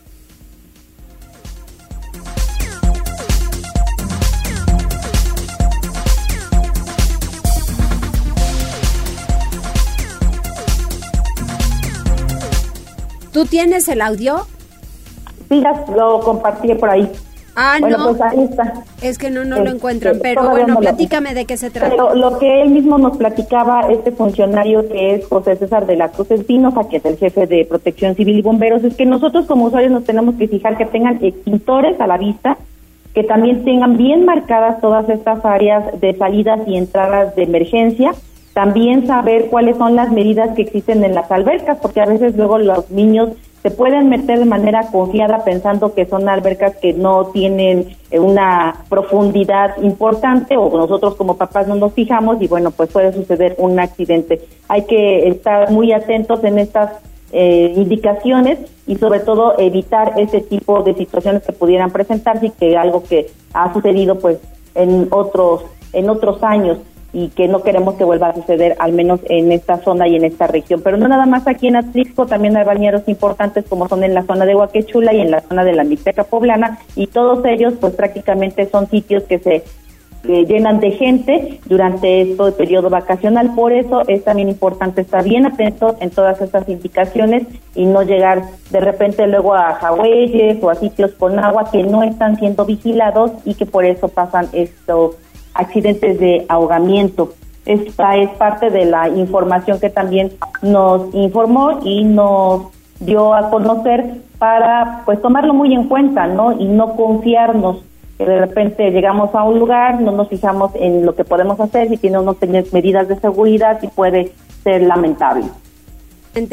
¿Tú 13.35 13.45
tienes 13.47 13.89
el 13.89 14.01
audio? 14.01 14.47
Sí, 15.49 15.61
lo 15.95 16.21
compartí 16.21 16.73
por 16.75 16.89
ahí. 16.89 17.11
Ah, 17.57 17.79
bueno, 17.81 17.99
no. 17.99 18.09
pues 18.11 18.21
ahí 18.23 18.45
está. 18.45 18.75
Es 19.03 19.19
que 19.19 19.29
no, 19.31 19.45
no 19.45 19.57
lo 19.57 19.63
Este, 19.65 19.77
encuentran, 19.77 20.19
pero 20.23 20.49
bueno, 20.51 20.69
no 20.69 20.75
lo- 20.75 20.81
platícame 20.81 21.35
de 21.35 21.45
qué 21.45 21.57
se 21.57 21.71
trata. 21.71 21.91
Pero 21.91 22.15
lo 22.15 22.39
que 22.39 22.63
él 22.63 22.71
mismo 22.71 22.97
nos 22.97 23.17
platicaba, 23.17 23.83
este 23.91 24.13
funcionario 24.13 24.89
que 24.89 25.15
es 25.17 25.27
José 25.27 25.57
César 25.57 25.85
de 25.87 25.97
la 25.97 26.11
Cruz 26.11 26.31
Espinosa, 26.31 26.89
que 26.89 26.99
es 26.99 27.05
el 27.05 27.17
jefe 27.17 27.49
de 27.49 27.65
Protección 27.65 28.15
Civil 28.15 28.39
y 28.39 28.43
Bomberos, 28.43 28.85
es 28.85 28.95
que 28.95 29.05
nosotros 29.05 29.47
como 29.47 29.65
usuarios 29.67 29.91
nos 29.91 30.05
tenemos 30.05 30.37
que 30.37 30.47
fijar 30.47 30.77
que 30.77 30.87
tengan 30.87 31.19
extintores 31.25 32.01
a 32.01 32.07
la 32.07 32.17
vista, 32.19 32.57
que 33.15 33.25
también 33.25 33.65
tengan 33.65 33.97
bien 33.97 34.25
marcadas 34.25 34.81
todas 34.81 35.09
estas 35.09 35.45
áreas 35.45 36.01
de 36.01 36.17
salidas 36.17 36.61
y 36.69 36.77
entradas 36.77 37.35
de 37.37 37.43
emergencia, 37.45 38.15
también 38.55 39.07
saber 39.07 39.49
cuáles 39.51 39.77
son 39.77 39.97
las 39.97 40.11
medidas 40.13 40.55
que 40.55 40.63
existen 40.63 41.05
en 41.05 41.15
las 41.15 41.31
albercas, 41.31 41.79
porque 41.83 42.01
a 42.01 42.07
veces 42.07 42.37
luego 42.37 42.57
los 42.59 42.89
niños 42.91 43.31
se 43.65 43.71
pueden 43.71 44.11
meter 44.11 44.39
de 44.39 44.45
manera 44.45 44.89
confiada 44.93 45.43
pensando 45.43 45.95
que 45.95 46.07
son 46.07 46.29
albercas 46.29 46.77
que 46.77 46.93
no 46.93 47.27
tienen 47.27 47.97
eh, 48.11 48.21
una 48.21 48.85
profundidad 48.89 49.83
importante 49.83 50.57
o 50.57 50.71
nosotros 50.77 51.17
como 51.17 51.37
papás 51.37 51.67
no 51.67 51.75
nos 51.75 51.95
fijamos 51.95 52.41
y 52.43 52.47
bueno, 52.47 52.71
pues 52.71 52.91
puede 52.91 53.13
suceder 53.13 53.57
un 53.59 53.81
accidente. 53.81 54.43
Hay 54.69 54.85
que 54.85 55.29
estar 55.29 55.71
muy 55.71 55.93
atentos 55.93 56.45
en 56.45 56.59
estas 56.59 56.93
eh, 57.33 57.73
indicaciones 57.75 58.59
y 58.87 58.97
sobre 58.97 59.21
todo 59.21 59.59
evitar 59.59 60.13
ese 60.19 60.43
tipo 60.43 60.83
de 60.83 60.95
situaciones 60.95 61.43
que 61.43 61.53
pudieran 61.53 61.91
presentarse 61.91 62.47
y 62.47 62.51
que 62.51 62.77
algo 62.77 63.03
que 63.03 63.31
ha 63.55 63.73
sucedido 63.73 64.19
pues 64.19 64.39
en 64.75 65.09
otros 65.11 65.65
en 65.95 66.11
otros 66.11 66.43
años 66.43 66.79
y 67.15 67.29
que 67.29 67.47
no 67.47 67.63
queremos 67.63 67.95
que 67.95 68.05
vuelva 68.05 68.29
a 68.29 68.35
suceder 68.35 68.75
al 68.81 68.93
menos 68.93 69.21
en 69.29 69.53
esta 69.53 69.79
zona 69.79 70.09
y 70.09 70.17
en 70.17 70.25
esta 70.25 70.49
región. 70.49 70.81
Pero 70.83 70.97
no 70.97 71.07
nada 71.07 71.27
más 71.27 71.47
aquí 71.47 71.69
en 71.69 71.77
Atlixco, 71.77 72.27
también 72.27 72.57
hay 72.57 72.65
balnearios 72.65 73.09
importantes 73.09 73.65
como 73.69 73.89
son 73.89 74.03
en 74.03 74.15
la 74.15 74.25
zona 74.25 74.45
de 74.45 74.57
Huaquechula 74.57 75.15
y 75.15 75.21
en 75.21 75.31
la 75.31 75.41
zona 75.41 75.65
de 75.65 75.75
la 75.75 75.85
Mixteca 75.85 76.25
Poblana 76.25 76.79
y 76.97 77.07
todos 77.07 77.45
ellos 77.45 77.75
pues 77.81 77.95
prácticamente 77.95 78.69
son 78.69 78.91
sitios 78.91 79.23
que 79.23 79.39
se 79.39 79.63
llenan 80.25 80.81
de 80.81 80.91
gente 80.93 81.61
durante 81.67 82.23
este 82.23 82.53
periodo 82.53 82.91
vacacional. 82.91 83.55
Por 83.55 83.73
eso 83.73 84.03
es 84.09 84.25
también 84.25 84.49
importante 84.49 85.03
estar 85.03 85.23
bien 85.23 85.47
atentos 85.47 85.95
en 86.01 86.11
todas 86.11 86.41
estas 86.41 86.69
indicaciones 86.69 87.45
y 87.75 87.87
no 87.87 88.03
llegar 88.03 88.43
de 88.71 88.81
repente 88.81 89.27
luego 89.27 89.55
a 89.55 89.75
jagüeyes 89.75 90.63
o 90.63 90.71
a 90.71 90.75
sitios 90.75 91.13
con 91.13 91.39
agua 91.39 91.71
que 91.71 91.83
no 91.83 92.03
están 92.03 92.39
siendo 92.39 92.65
vigilados 92.65 93.33
y 93.45 93.55
que 93.55 93.67
por 93.67 93.85
eso 93.85 94.09
pasan 94.09 94.49
estos 94.53 95.17
accidentes 95.55 96.19
de 96.19 96.45
ahogamiento. 96.49 97.35
Esta 97.65 98.17
es 98.17 98.29
parte 98.31 98.71
de 98.71 98.85
la 98.85 99.09
información 99.09 99.81
que 99.81 99.89
también 99.89 100.33
nos 100.61 101.15
informó 101.15 101.81
y 101.83 102.05
nos 102.05 102.67
dio 103.01 103.35
a 103.35 103.49
conocer 103.51 104.21
para 104.39 105.03
pues 105.07 105.21
tomarlo 105.23 105.55
muy 105.55 105.73
en 105.73 105.89
cuenta, 105.89 106.27
¿no? 106.27 106.53
Y 106.53 106.67
no 106.67 106.95
confiarnos 106.97 107.79
que 108.19 108.25
de 108.25 108.39
repente 108.39 108.91
llegamos 108.91 109.35
a 109.35 109.43
un 109.45 109.59
lugar, 109.59 110.01
no 110.01 110.13
nos 110.13 110.29
fijamos 110.29 110.73
en 110.75 111.05
lo 111.05 111.15
que 111.15 111.25
podemos 111.25 111.59
hacer, 111.59 111.89
si 111.89 111.97
tiene 111.97 112.19
o 112.19 112.23
no 112.23 112.37
medidas 112.73 113.09
de 113.09 113.19
seguridad 113.19 113.79
y 113.83 113.89
puede 113.89 114.33
ser 114.63 114.83
lamentable. 114.83 115.47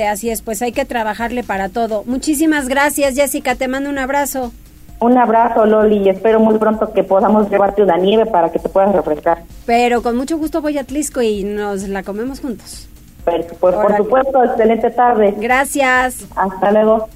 Así 0.08 0.30
es, 0.30 0.41
pues 0.41 0.62
hay 0.62 0.72
que 0.72 0.86
trabajarle 0.86 1.43
para 1.43 1.70
todo. 1.70 2.04
Muchísimas 2.06 2.68
gracias, 2.68 3.16
Jessica. 3.16 3.56
Te 3.56 3.68
mando 3.68 3.89
un 3.89 3.97
abrazo. 3.97 4.52
Un 5.02 5.18
abrazo, 5.18 5.66
Loli, 5.66 5.97
y 5.97 6.10
espero 6.10 6.39
muy 6.39 6.60
pronto 6.60 6.93
que 6.93 7.04
podamos 7.04 7.49
llevarte 7.49 7.82
una 7.82 7.97
nieve 7.97 8.28
para 8.28 8.52
que 8.52 8.60
te 8.60 8.70
puedas 8.70 8.93
refrescar. 8.93 9.41
Pero 9.66 10.04
con 10.04 10.16
mucho 10.16 10.38
gusto 10.38 10.62
voy 10.62 10.78
a 10.78 10.82
Atlisco 10.82 11.24
y 11.24 11.43
nos 11.43 11.88
la 11.88 12.04
comemos 12.04 12.39
juntos. 12.39 12.88
Pues, 13.26 13.47
pues 13.60 13.76
por 13.76 13.97
supuesto, 13.97 14.43
excelente 14.43 14.91
tarde. 14.91 15.34
Gracias. 15.39 16.28
Hasta 16.36 16.72
luego. 16.72 17.10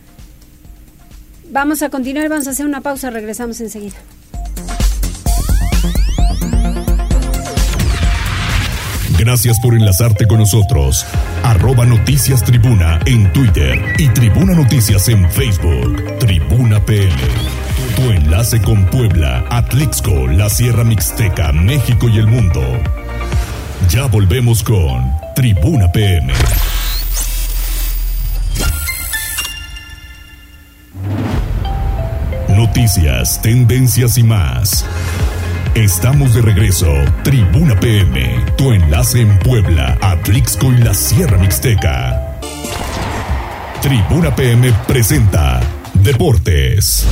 Vamos 1.51 1.83
a 1.83 1.89
continuar, 1.89 2.27
vamos 2.27 2.47
a 2.47 2.51
hacer 2.51 2.65
una 2.65 2.81
pausa, 2.81 3.11
regresamos 3.11 3.61
enseguida. 3.61 3.97
Gracias 9.19 9.59
por 9.59 9.75
enlazarte 9.75 10.25
con 10.25 10.39
nosotros. 10.39 11.05
Arroba 11.43 11.85
Noticias 11.85 12.43
Tribuna 12.43 12.99
en 13.05 13.31
Twitter 13.31 13.93
y 13.99 14.07
Tribuna 14.09 14.55
Noticias 14.55 15.07
en 15.07 15.29
Facebook. 15.29 16.17
Tribuna 16.17 16.83
PM. 16.83 17.64
Tu 17.95 18.11
enlace 18.11 18.61
con 18.61 18.85
Puebla, 18.87 19.45
Atlixco, 19.49 20.27
la 20.27 20.49
Sierra 20.49 20.83
Mixteca, 20.83 21.53
México 21.53 22.09
y 22.09 22.17
el 22.17 22.27
mundo. 22.27 22.61
Ya 23.89 24.05
volvemos 24.07 24.63
con 24.63 25.11
Tribuna 25.33 25.89
PM. 25.91 26.33
Noticias, 32.49 33.41
tendencias 33.41 34.17
y 34.17 34.23
más. 34.23 34.85
Estamos 35.73 36.33
de 36.33 36.41
regreso. 36.41 36.91
Tribuna 37.23 37.79
PM, 37.79 38.43
tu 38.57 38.73
enlace 38.73 39.21
en 39.21 39.39
Puebla, 39.39 39.97
Atlixco 40.01 40.71
y 40.73 40.79
la 40.79 40.93
Sierra 40.93 41.37
Mixteca. 41.37 42.39
Tribuna 43.81 44.35
PM 44.35 44.73
presenta 44.85 45.61
Deportes. 45.93 47.05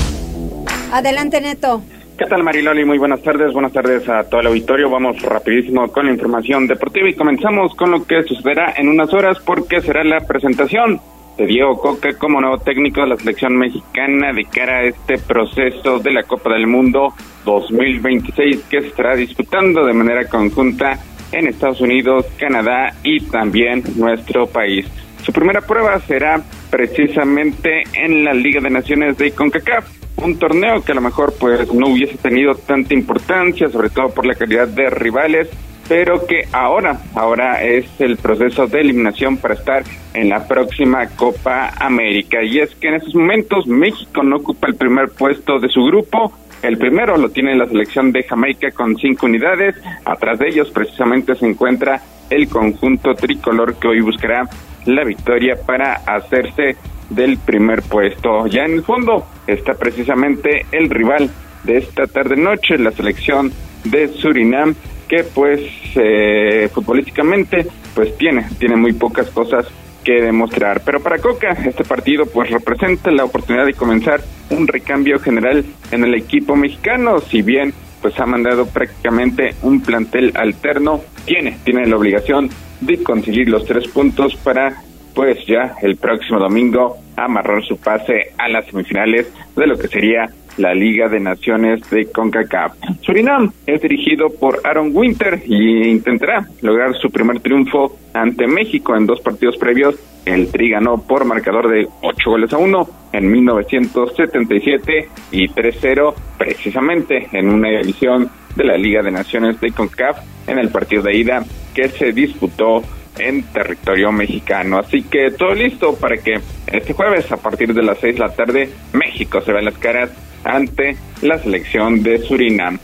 Adelante, 0.94 1.42
Neto. 1.42 1.82
¿Qué 2.20 2.26
tal 2.26 2.44
Mariloli? 2.44 2.86
Muy 2.86 3.00
buenas 3.00 3.24
tardes, 3.24 3.52
buenas 3.52 3.74
tardes 3.74 4.08
a 4.08 4.26
todo 4.30 4.42
el 4.42 4.48
auditorio. 4.48 4.92
Vamos 4.92 5.20
rapidísimo 5.24 5.92
con 5.92 6.06
la 6.06 6.12
información 6.12 6.68
deportiva 6.68 7.10
y 7.10 7.16
comenzamos 7.16 7.74
con 7.74 7.90
lo 7.90 8.06
que 8.06 8.22
sucederá 8.22 8.76
en 8.78 8.90
unas 8.90 9.12
horas 9.12 9.40
porque 9.44 9.82
será 9.82 10.04
la 10.04 10.20
presentación 10.20 11.02
de 11.36 11.48
Diego 11.48 11.80
Coca 11.80 12.16
como 12.16 12.40
nuevo 12.40 12.60
técnico 12.60 13.02
de 13.02 13.08
la 13.08 13.18
selección 13.18 13.58
mexicana 13.58 14.34
de 14.34 14.46
cara 14.46 14.78
a 14.78 14.84
este 14.84 15.18
proceso 15.18 15.98
de 15.98 16.12
la 16.12 16.22
Copa 16.22 16.54
del 16.54 16.68
Mundo 16.68 17.16
2026 17.44 18.66
que 18.70 18.82
se 18.82 18.88
estará 18.90 19.16
disputando 19.16 19.84
de 19.84 19.94
manera 19.94 20.30
conjunta 20.30 21.00
en 21.32 21.48
Estados 21.48 21.82
Unidos, 21.82 22.28
Canadá 22.38 22.94
y 23.02 23.20
también 23.32 23.82
nuestro 23.96 24.46
país. 24.46 24.86
Su 25.24 25.34
primera 25.34 25.62
prueba 25.62 26.00
será 26.02 26.40
precisamente 26.70 27.82
en 27.94 28.24
la 28.24 28.34
Liga 28.36 28.62
de 28.62 28.70
Naciones 28.70 29.18
de 29.18 29.32
CONCACAF, 29.32 30.03
un 30.24 30.38
torneo 30.38 30.84
que 30.84 30.92
a 30.92 30.96
lo 30.96 31.02
mejor 31.02 31.34
pues 31.40 31.72
no 31.74 31.88
hubiese 31.88 32.18
tenido 32.18 32.56
tanta 32.56 32.94
importancia, 32.94 33.70
sobre 33.70 33.90
todo 33.90 34.10
por 34.10 34.26
la 34.26 34.36
calidad 34.36 34.68
de 34.68 34.90
rivales, 34.90 35.50
pero 35.88 36.26
que 36.26 36.48
ahora, 36.52 37.02
ahora 37.14 37.64
es 37.64 37.86
el 38.00 38.18
proceso 38.18 38.68
de 38.68 38.82
eliminación 38.82 39.38
para 39.38 39.56
estar 39.56 39.84
en 40.14 40.30
la 40.30 40.48
próxima 40.48 41.08
Copa 41.10 41.74
América. 41.80 42.42
Y 42.44 42.60
es 42.60 42.74
que 42.76 42.88
en 42.88 42.96
estos 42.96 43.16
momentos 43.16 43.68
México 43.68 44.24
no 44.24 44.38
ocupa 44.38 44.68
el 44.68 44.76
primer 44.76 45.10
puesto 45.10 45.60
de 45.60 45.68
su 45.70 45.84
grupo, 45.84 46.34
el 46.64 46.78
primero 46.78 47.18
lo 47.18 47.30
tiene 47.30 47.58
la 47.58 47.68
selección 47.68 48.14
de 48.14 48.24
Jamaica 48.24 48.72
con 48.72 48.96
cinco 48.96 49.26
unidades. 49.26 49.76
Atrás 50.06 50.40
de 50.40 50.48
ellos 50.48 50.72
precisamente 50.72 51.36
se 51.36 51.46
encuentra 51.46 52.02
el 52.30 52.48
conjunto 52.48 53.14
tricolor 53.16 53.76
que 53.76 53.90
hoy 53.90 54.00
buscará 54.00 54.48
la 54.86 55.04
victoria 55.04 55.56
para 55.66 55.94
hacerse 55.94 56.76
del 57.10 57.38
primer 57.38 57.82
puesto. 57.84 58.48
Ya 58.48 58.64
en 58.64 58.74
el 58.74 58.84
fondo 58.84 59.26
está 59.48 59.74
precisamente 59.74 60.66
el 60.72 60.90
rival 60.90 61.30
de 61.64 61.78
esta 61.78 62.08
tarde 62.08 62.36
noche, 62.36 62.78
la 62.78 62.92
selección 62.92 63.52
de 63.84 64.08
Surinam, 64.08 64.76
que 65.08 65.24
pues 65.24 65.62
eh, 65.96 66.70
futbolísticamente 66.74 67.68
pues 67.94 68.18
tiene, 68.18 68.48
tiene 68.58 68.76
muy 68.76 68.94
pocas 68.94 69.30
cosas 69.30 69.68
que 70.04 70.22
demostrar. 70.22 70.82
Pero 70.86 71.02
para 71.02 71.20
Coca, 71.20 71.52
este 71.66 71.84
partido 71.84 72.26
pues 72.26 72.50
representa 72.50 73.12
la 73.12 73.24
oportunidad 73.24 73.66
de 73.66 73.74
comenzar 73.74 74.22
un 74.50 74.68
recambio 74.68 75.20
general 75.20 75.64
en 75.92 76.04
el 76.04 76.14
equipo 76.16 76.56
mexicano, 76.56 77.20
si 77.20 77.42
bien 77.42 77.74
pues 78.02 78.20
ha 78.20 78.26
mandado 78.26 78.66
prácticamente 78.66 79.56
un 79.62 79.82
plantel 79.82 80.34
alterno, 80.36 81.02
tiene, 81.26 81.58
tiene 81.64 81.86
la 81.86 81.96
obligación 81.96 82.50
de 82.86 83.04
conseguir 83.04 83.50
los 83.50 83.66
tres 83.66 83.88
puntos 83.88 84.36
para 84.36 84.82
pues 85.14 85.46
ya 85.46 85.76
el 85.82 85.98
próximo 85.98 86.40
domingo 86.40 86.98
amarrar 87.16 87.64
su 87.64 87.78
pase 87.78 88.32
a 88.38 88.50
las 88.50 88.66
semifinales 88.66 89.32
de 89.56 89.68
lo 89.68 89.78
que 89.78 89.88
sería 89.88 90.28
la 90.58 90.74
Liga 90.74 91.08
de 91.10 91.20
Naciones 91.20 91.90
de 91.90 92.06
CONCACAF. 92.12 92.74
Surinam 93.02 93.52
es 93.66 93.82
dirigido 93.82 94.30
por 94.30 94.60
Aaron 94.64 94.92
Winter 94.94 95.42
y 95.46 95.88
intentará 95.88 96.48
lograr 96.62 96.96
su 96.96 97.10
primer 97.10 97.40
triunfo 97.40 97.98
ante 98.14 98.48
México 98.48 98.96
en 98.96 99.06
dos 99.06 99.22
partidos 99.22 99.58
previos. 99.58 99.96
El 100.26 100.50
Tri 100.52 100.70
ganó 100.70 101.02
por 101.02 101.26
marcador 101.26 101.70
de 101.70 101.88
8 102.02 102.30
goles 102.30 102.54
a 102.54 102.58
1 102.58 102.88
en 103.14 103.32
1977 103.32 105.10
y 105.32 105.50
3-0 105.50 106.14
precisamente 106.38 107.28
en 107.34 107.50
una 107.50 107.70
edición 107.72 108.30
de 108.56 108.64
la 108.64 108.78
Liga 108.78 109.02
de 109.02 109.12
Naciones 109.12 109.60
de 109.60 109.72
CONCACAF 109.72 110.20
en 110.48 110.60
el 110.60 110.70
partido 110.70 111.04
de 111.04 111.16
ida 111.16 111.44
que 111.74 111.90
se 111.90 112.12
disputó 112.12 112.84
en 113.18 113.44
territorio 113.44 114.12
mexicano. 114.12 114.80
Así 114.80 115.04
que 115.04 115.32
todo 115.32 115.54
listo 115.54 115.96
para 115.96 116.18
que 116.18 116.40
este 116.68 116.94
jueves 116.94 117.32
a 117.32 117.38
partir 117.38 117.74
de 117.74 117.84
las 117.84 118.00
6 118.00 118.16
de 118.16 118.20
la 118.20 118.34
tarde 118.34 118.70
México 118.94 119.42
se 119.42 119.52
vea 119.52 119.62
las 119.62 119.78
caras 119.78 120.12
ante 120.44 120.96
la 121.22 121.38
selección 121.38 122.04
de 122.04 122.20
Surinam. 122.20 122.80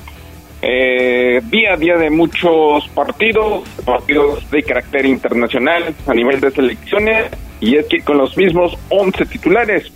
Eh, 0.61 1.41
día 1.45 1.73
a 1.73 1.77
día 1.77 1.97
de 1.97 2.09
muchos 2.09 2.87
partidos, 2.89 3.67
partidos 3.85 4.49
de 4.51 4.61
carácter 4.63 5.05
internacional 5.05 5.95
a 6.05 6.13
nivel 6.13 6.41
de 6.41 6.51
selecciones, 6.51 7.27
y 7.61 7.77
es 7.77 7.85
que 7.87 8.01
con 8.01 8.17
los 8.17 8.35
mismos 8.35 8.77
11 8.89 9.25
titulares 9.25 9.91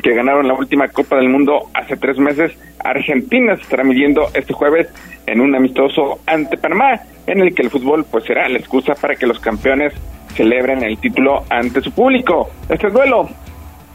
que 0.00 0.14
ganaron 0.14 0.48
la 0.48 0.54
última 0.54 0.88
Copa 0.88 1.16
del 1.16 1.28
Mundo 1.28 1.68
hace 1.74 1.96
tres 1.96 2.18
meses, 2.18 2.52
Argentina 2.78 3.56
se 3.56 3.62
estará 3.62 3.84
midiendo 3.84 4.28
este 4.34 4.52
jueves 4.52 4.88
en 5.26 5.40
un 5.40 5.54
amistoso 5.54 6.20
ante 6.26 6.56
Panamá, 6.56 7.00
en 7.26 7.40
el 7.40 7.54
que 7.54 7.62
el 7.62 7.70
fútbol 7.70 8.04
pues 8.10 8.24
será 8.24 8.48
la 8.48 8.58
excusa 8.58 8.94
para 8.94 9.14
que 9.16 9.26
los 9.26 9.38
campeones 9.38 9.92
celebren 10.34 10.82
el 10.82 10.98
título 10.98 11.44
ante 11.50 11.80
su 11.80 11.92
público. 11.92 12.50
Este 12.68 12.88
duelo 12.88 13.28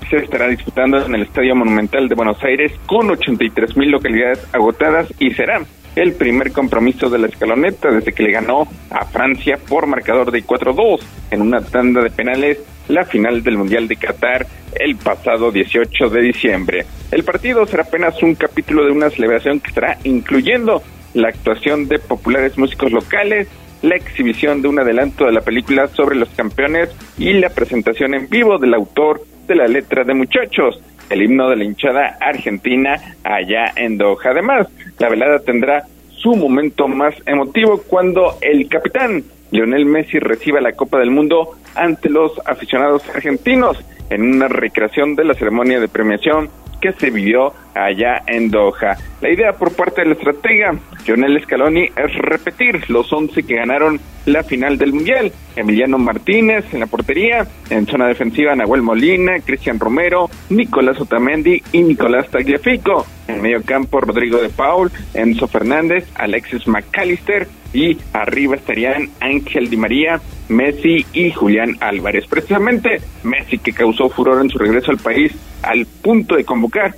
se 0.09 0.17
estará 0.17 0.47
disputando 0.47 1.03
en 1.03 1.15
el 1.15 1.23
Estadio 1.23 1.55
Monumental 1.55 2.07
de 2.07 2.15
Buenos 2.15 2.41
Aires 2.43 2.71
con 2.85 3.09
83 3.09 3.75
mil 3.77 3.89
localidades 3.89 4.47
agotadas 4.53 5.11
y 5.19 5.31
será 5.31 5.61
el 5.95 6.13
primer 6.13 6.51
compromiso 6.51 7.09
de 7.09 7.19
la 7.19 7.27
escaloneta 7.27 7.89
desde 7.89 8.11
que 8.11 8.23
le 8.23 8.31
ganó 8.31 8.67
a 8.89 9.05
Francia 9.05 9.57
por 9.67 9.87
marcador 9.87 10.31
de 10.31 10.43
4-2 10.43 10.99
en 11.31 11.41
una 11.41 11.61
tanda 11.61 12.01
de 12.01 12.09
penales 12.09 12.59
la 12.87 13.05
final 13.05 13.41
del 13.41 13.57
Mundial 13.57 13.87
de 13.87 13.95
Qatar 13.95 14.45
el 14.75 14.95
pasado 14.97 15.51
18 15.51 16.09
de 16.09 16.21
diciembre. 16.21 16.85
El 17.11 17.23
partido 17.23 17.65
será 17.65 17.83
apenas 17.83 18.21
un 18.21 18.35
capítulo 18.35 18.85
de 18.85 18.91
una 18.91 19.09
celebración 19.09 19.59
que 19.59 19.69
estará 19.69 19.97
incluyendo 20.03 20.83
la 21.13 21.29
actuación 21.29 21.87
de 21.87 21.99
populares 21.99 22.57
músicos 22.57 22.91
locales, 22.91 23.47
la 23.81 23.95
exhibición 23.95 24.61
de 24.61 24.67
un 24.67 24.79
adelanto 24.79 25.25
de 25.25 25.31
la 25.31 25.41
película 25.41 25.87
sobre 25.87 26.15
los 26.15 26.29
campeones 26.29 26.89
y 27.17 27.33
la 27.33 27.49
presentación 27.49 28.13
en 28.13 28.27
vivo 28.29 28.57
del 28.57 28.73
autor 28.73 29.21
de 29.47 29.55
la 29.55 29.67
letra 29.67 30.03
de 30.03 30.13
Muchachos, 30.13 30.81
el 31.09 31.21
himno 31.21 31.49
de 31.49 31.55
la 31.55 31.63
hinchada 31.63 32.17
argentina 32.19 32.99
allá 33.23 33.71
en 33.75 33.97
Doha. 33.97 34.31
Además, 34.31 34.67
la 34.99 35.09
velada 35.09 35.39
tendrá 35.39 35.85
su 36.09 36.35
momento 36.35 36.87
más 36.87 37.15
emotivo 37.25 37.81
cuando 37.87 38.37
el 38.41 38.67
capitán 38.67 39.23
Lionel 39.55 39.85
Messi 39.85 40.19
reciba 40.19 40.59
la 40.59 40.73
Copa 40.73 40.99
del 40.99 41.11
Mundo 41.11 41.51
ante 41.75 42.09
los 42.09 42.33
aficionados 42.45 43.07
argentinos 43.09 43.77
en 44.09 44.21
una 44.21 44.49
recreación 44.49 45.15
de 45.15 45.23
la 45.23 45.33
ceremonia 45.33 45.79
de 45.79 45.87
premiación 45.87 46.49
que 46.81 46.91
se 46.91 47.09
vivió 47.09 47.53
allá 47.73 48.21
en 48.27 48.51
Doha. 48.51 48.97
La 49.21 49.31
idea 49.31 49.53
por 49.53 49.73
parte 49.73 50.01
del 50.01 50.11
estratega 50.11 50.77
Lionel 51.07 51.41
Scaloni 51.41 51.85
es 51.85 52.15
repetir 52.17 52.89
los 52.89 53.11
11 53.11 53.43
que 53.43 53.55
ganaron 53.55 53.99
la 54.25 54.43
final 54.43 54.77
del 54.77 54.93
Mundial. 54.93 55.31
Emiliano 55.55 55.97
Martínez 55.97 56.65
en 56.73 56.81
la 56.81 56.87
portería, 56.87 57.47
en 57.69 57.85
zona 57.85 58.07
defensiva 58.07 58.55
Nahuel 58.55 58.81
Molina, 58.81 59.39
Cristian 59.39 59.79
Romero, 59.79 60.29
Nicolás 60.49 60.99
Otamendi 60.99 61.63
y 61.71 61.81
Nicolás 61.81 62.29
Tagliafico. 62.29 63.05
En 63.27 63.41
medio 63.41 63.63
campo 63.63 64.01
Rodrigo 64.01 64.41
de 64.41 64.49
Paul, 64.49 64.91
Enzo 65.13 65.47
Fernández, 65.47 66.07
Alexis 66.15 66.67
McAllister 66.67 67.47
y 67.73 67.97
arriba 68.13 68.55
estarían 68.55 69.09
Di 69.45 69.77
María, 69.77 70.19
Messi 70.49 71.05
y 71.13 71.31
Julián 71.31 71.77
Álvarez. 71.79 72.25
Precisamente 72.27 73.01
Messi 73.23 73.57
que 73.57 73.73
causó 73.73 74.09
furor 74.09 74.41
en 74.41 74.49
su 74.49 74.57
regreso 74.57 74.91
al 74.91 74.97
país 74.97 75.31
al 75.63 75.85
punto 75.85 76.35
de 76.35 76.43
convocar 76.43 76.95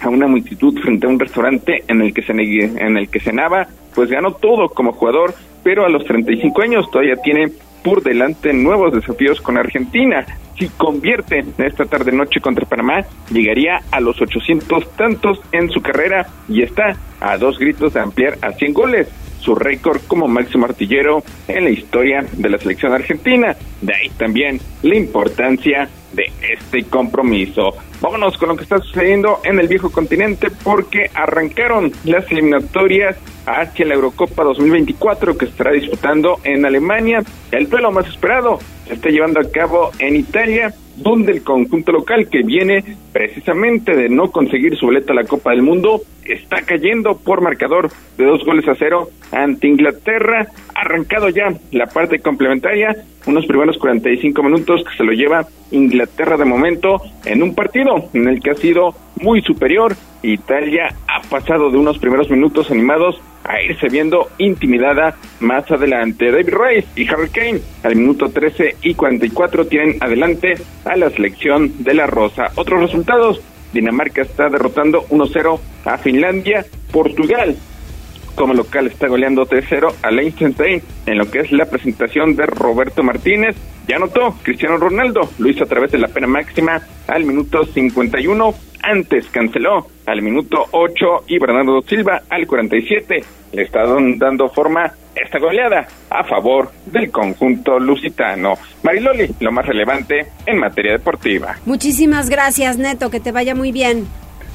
a 0.00 0.08
una 0.08 0.26
multitud 0.26 0.78
frente 0.80 1.06
a 1.06 1.10
un 1.10 1.18
restaurante 1.18 1.84
en 1.88 2.00
el 2.02 2.12
que 2.12 2.22
se 2.22 2.32
en 2.32 2.96
el 2.96 3.08
que 3.08 3.20
cenaba, 3.20 3.68
pues 3.94 4.10
ganó 4.10 4.32
todo 4.34 4.68
como 4.68 4.92
jugador, 4.92 5.34
pero 5.62 5.84
a 5.84 5.88
los 5.88 6.04
35 6.04 6.62
años 6.62 6.90
todavía 6.90 7.16
tiene 7.16 7.50
por 7.82 8.02
delante 8.02 8.52
nuevos 8.52 8.92
desafíos 8.92 9.40
con 9.40 9.56
Argentina. 9.56 10.24
Si 10.58 10.68
convierte 10.68 11.44
esta 11.58 11.84
tarde 11.84 12.12
noche 12.12 12.40
contra 12.40 12.66
Panamá, 12.66 13.04
llegaría 13.30 13.80
a 13.90 14.00
los 14.00 14.20
800 14.20 14.96
tantos 14.96 15.40
en 15.52 15.68
su 15.68 15.82
carrera 15.82 16.26
y 16.48 16.62
está 16.62 16.96
a 17.20 17.36
dos 17.38 17.58
gritos 17.58 17.94
de 17.94 18.00
ampliar 18.00 18.38
a 18.40 18.52
100 18.52 18.72
goles 18.72 19.08
su 19.44 19.54
récord 19.54 20.00
como 20.06 20.26
máximo 20.26 20.64
artillero 20.64 21.22
en 21.46 21.64
la 21.64 21.70
historia 21.70 22.24
de 22.32 22.48
la 22.48 22.58
selección 22.58 22.92
argentina. 22.92 23.54
De 23.82 23.94
ahí 23.94 24.10
también 24.16 24.58
la 24.82 24.96
importancia 24.96 25.88
de 26.14 26.24
este 26.52 26.84
compromiso. 26.84 27.74
Vámonos 28.00 28.36
con 28.38 28.48
lo 28.50 28.56
que 28.56 28.64
está 28.64 28.78
sucediendo 28.78 29.40
en 29.44 29.58
el 29.58 29.68
viejo 29.68 29.90
continente 29.90 30.48
porque 30.62 31.10
arrancaron 31.14 31.92
las 32.04 32.30
eliminatorias 32.30 33.16
hacia 33.46 33.86
la 33.86 33.94
Eurocopa 33.94 34.44
2024 34.44 35.36
que 35.36 35.46
estará 35.46 35.72
disputando 35.72 36.38
en 36.44 36.64
Alemania. 36.64 37.22
El 37.50 37.68
duelo 37.68 37.92
más 37.92 38.06
esperado 38.06 38.58
se 38.86 38.94
está 38.94 39.08
llevando 39.08 39.40
a 39.40 39.50
cabo 39.50 39.90
en 39.98 40.16
Italia 40.16 40.74
donde 40.96 41.32
el 41.32 41.42
conjunto 41.42 41.92
local 41.92 42.28
que 42.30 42.42
viene 42.42 42.84
precisamente 43.12 43.96
de 43.96 44.08
no 44.08 44.30
conseguir 44.30 44.76
su 44.76 44.86
boleta 44.86 45.12
a 45.12 45.16
la 45.16 45.24
Copa 45.24 45.50
del 45.50 45.62
Mundo 45.62 46.02
está 46.24 46.62
cayendo 46.62 47.18
por 47.18 47.40
marcador 47.40 47.90
de 48.16 48.24
dos 48.24 48.44
goles 48.44 48.68
a 48.68 48.74
cero 48.74 49.08
ante 49.32 49.66
Inglaterra. 49.66 50.46
Arrancado 50.74 51.28
ya 51.28 51.52
la 51.72 51.86
parte 51.86 52.20
complementaria, 52.20 52.96
unos 53.26 53.46
primeros 53.46 53.78
45 53.78 54.42
minutos 54.42 54.84
que 54.84 54.96
se 54.96 55.04
lo 55.04 55.12
lleva 55.12 55.46
Inglaterra 55.70 56.03
de 56.06 56.44
momento 56.44 57.00
en 57.24 57.42
un 57.42 57.54
partido 57.54 58.08
en 58.12 58.28
el 58.28 58.40
que 58.40 58.50
ha 58.50 58.54
sido 58.54 58.94
muy 59.20 59.42
superior. 59.42 59.94
Italia 60.22 60.94
ha 61.06 61.20
pasado 61.22 61.70
de 61.70 61.78
unos 61.78 61.98
primeros 61.98 62.30
minutos 62.30 62.70
animados 62.70 63.20
a 63.44 63.60
irse 63.60 63.88
viendo 63.88 64.30
intimidada 64.38 65.16
más 65.40 65.70
adelante. 65.70 66.30
David 66.30 66.48
Rice 66.48 66.88
y 66.96 67.06
Harry 67.08 67.28
Kane 67.28 67.60
al 67.82 67.96
minuto 67.96 68.30
13 68.30 68.76
y 68.82 68.94
44 68.94 69.66
tienen 69.66 69.96
adelante 70.00 70.54
a 70.84 70.96
la 70.96 71.10
selección 71.10 71.84
de 71.84 71.94
la 71.94 72.06
Rosa. 72.06 72.52
Otros 72.54 72.80
resultados, 72.80 73.40
Dinamarca 73.72 74.22
está 74.22 74.48
derrotando 74.48 75.04
1-0 75.08 75.60
a 75.84 75.98
Finlandia, 75.98 76.64
Portugal 76.90 77.56
como 78.34 78.54
local 78.54 78.86
está 78.86 79.08
goleando 79.08 79.46
3-0 79.46 79.94
a 80.02 80.10
Liechtenstein 80.10 80.82
en 81.06 81.18
lo 81.18 81.30
que 81.30 81.40
es 81.40 81.52
la 81.52 81.66
presentación 81.66 82.36
de 82.36 82.46
Roberto 82.46 83.02
Martínez. 83.02 83.56
Ya 83.86 83.96
anotó 83.96 84.34
Cristiano 84.42 84.76
Ronaldo, 84.76 85.28
lo 85.38 85.48
hizo 85.48 85.64
a 85.64 85.68
través 85.68 85.92
de 85.92 85.98
la 85.98 86.08
pena 86.08 86.26
máxima 86.26 86.80
al 87.06 87.24
minuto 87.24 87.64
51. 87.64 88.54
Antes 88.82 89.26
canceló 89.28 89.86
al 90.06 90.20
minuto 90.20 90.66
8 90.70 91.24
y 91.28 91.38
Bernardo 91.38 91.80
Silva 91.82 92.22
al 92.28 92.46
47. 92.46 93.24
Le 93.52 93.62
está 93.62 93.80
dando 93.86 94.48
forma 94.48 94.92
esta 95.14 95.38
goleada 95.38 95.86
a 96.10 96.24
favor 96.24 96.70
del 96.86 97.10
conjunto 97.10 97.78
lusitano. 97.78 98.54
Mariloli, 98.82 99.30
lo 99.40 99.52
más 99.52 99.66
relevante 99.66 100.26
en 100.44 100.58
materia 100.58 100.92
deportiva. 100.92 101.56
Muchísimas 101.64 102.28
gracias, 102.28 102.78
Neto, 102.78 103.10
que 103.10 103.20
te 103.20 103.32
vaya 103.32 103.54
muy 103.54 103.72
bien. 103.72 104.06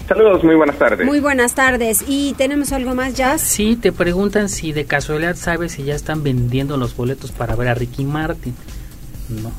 Saludos, 0.10 0.44
muy 0.44 0.56
buenas 0.56 0.76
tardes. 0.80 1.06
Muy 1.06 1.20
buenas 1.20 1.54
tardes. 1.54 2.04
¿Y 2.08 2.34
tenemos 2.34 2.72
algo 2.72 2.96
más, 2.96 3.14
ya? 3.14 3.38
Sí, 3.38 3.76
te 3.76 3.92
preguntan 3.92 4.50
si 4.50 4.74
de 4.74 4.86
casualidad 4.86 5.36
sabes 5.36 5.74
si 5.74 5.84
ya 5.84 5.94
están 5.94 6.24
vendiendo 6.24 6.78
los 6.78 6.96
boletos 6.98 7.32
para 7.32 7.56
ver 7.56 7.68
a 7.68 7.76
Ricky 7.76 8.06
Martin. 8.06 8.56
No. 9.30 9.52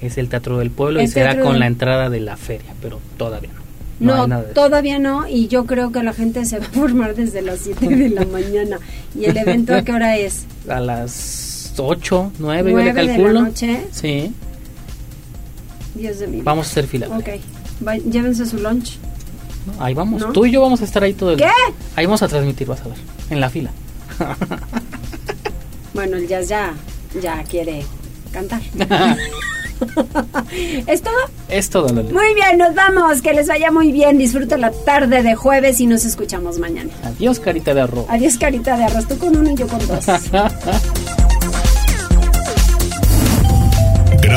Es 0.00 0.16
el 0.16 0.30
Teatro 0.30 0.56
del 0.58 0.70
Pueblo 0.70 1.02
y 1.02 1.06
será 1.06 1.38
con 1.38 1.58
la 1.58 1.66
entrada 1.66 2.08
de 2.08 2.20
la 2.20 2.38
feria, 2.38 2.72
pero 2.80 2.98
todavía 3.18 3.50
no. 4.00 4.26
No, 4.26 4.40
todavía 4.54 4.98
no, 4.98 5.28
y 5.28 5.48
yo 5.48 5.66
creo 5.66 5.92
que 5.92 6.02
la 6.02 6.14
gente 6.14 6.46
se 6.46 6.58
va 6.60 6.64
a 6.64 6.70
formar 6.70 7.14
desde 7.14 7.42
las 7.42 7.58
7 7.58 7.88
de 7.88 8.08
la 8.08 8.24
mañana. 8.32 8.78
¿Y 9.14 9.26
el 9.26 9.36
evento 9.36 9.74
a 9.74 9.82
qué 9.82 9.92
hora 9.92 10.16
es? 10.16 10.46
A 10.66 10.80
las 10.80 11.74
8, 11.76 12.32
9, 12.38 12.70
yo 12.70 12.78
le 12.78 12.94
calculo. 12.94 13.28
de 13.28 13.34
la 13.34 13.40
noche? 13.42 13.80
Sí. 13.90 14.32
Dios 15.94 16.20
de 16.20 16.26
mi 16.26 16.40
Vamos 16.40 16.68
a 16.68 16.70
hacer 16.70 16.86
fila. 16.86 17.08
Ok. 17.08 17.28
llévense 18.10 18.46
su 18.46 18.56
lunch. 18.56 18.98
Ahí 19.78 19.94
vamos. 19.94 20.32
Tú 20.32 20.46
y 20.46 20.50
yo 20.50 20.60
vamos 20.60 20.80
a 20.80 20.84
estar 20.84 21.02
ahí 21.02 21.14
todo 21.14 21.32
el 21.32 21.38
día. 21.38 21.48
¿Qué? 21.48 21.74
Ahí 21.96 22.06
vamos 22.06 22.22
a 22.22 22.28
transmitir, 22.28 22.66
vas 22.66 22.80
a 22.80 22.88
ver. 22.88 22.98
En 23.30 23.40
la 23.40 23.50
fila. 23.50 23.70
Bueno, 25.94 26.16
el 26.16 26.28
jazz 26.28 26.46
ya, 26.48 26.74
ya 27.20 27.42
quiere 27.42 27.84
cantar. 28.30 28.60
¿Es 30.86 31.02
todo? 31.02 31.14
Es 31.48 31.70
todo, 31.70 31.88
Loli. 31.88 32.12
Muy 32.12 32.34
bien, 32.34 32.56
nos 32.56 32.72
vamos. 32.74 33.20
Que 33.20 33.32
les 33.32 33.48
vaya 33.48 33.72
muy 33.72 33.90
bien. 33.90 34.16
Disfruten 34.16 34.60
la 34.60 34.70
tarde 34.70 35.24
de 35.24 35.34
jueves 35.34 35.80
y 35.80 35.86
nos 35.86 36.04
escuchamos 36.04 36.58
mañana. 36.60 36.90
Adiós, 37.02 37.40
carita 37.40 37.74
de 37.74 37.80
arroz. 37.80 38.06
Adiós, 38.08 38.38
carita 38.38 38.76
de 38.76 38.84
arroz. 38.84 39.08
Tú 39.08 39.18
con 39.18 39.36
uno 39.36 39.50
y 39.50 39.56
yo 39.56 39.66
con 39.66 39.84
dos. 39.88 40.06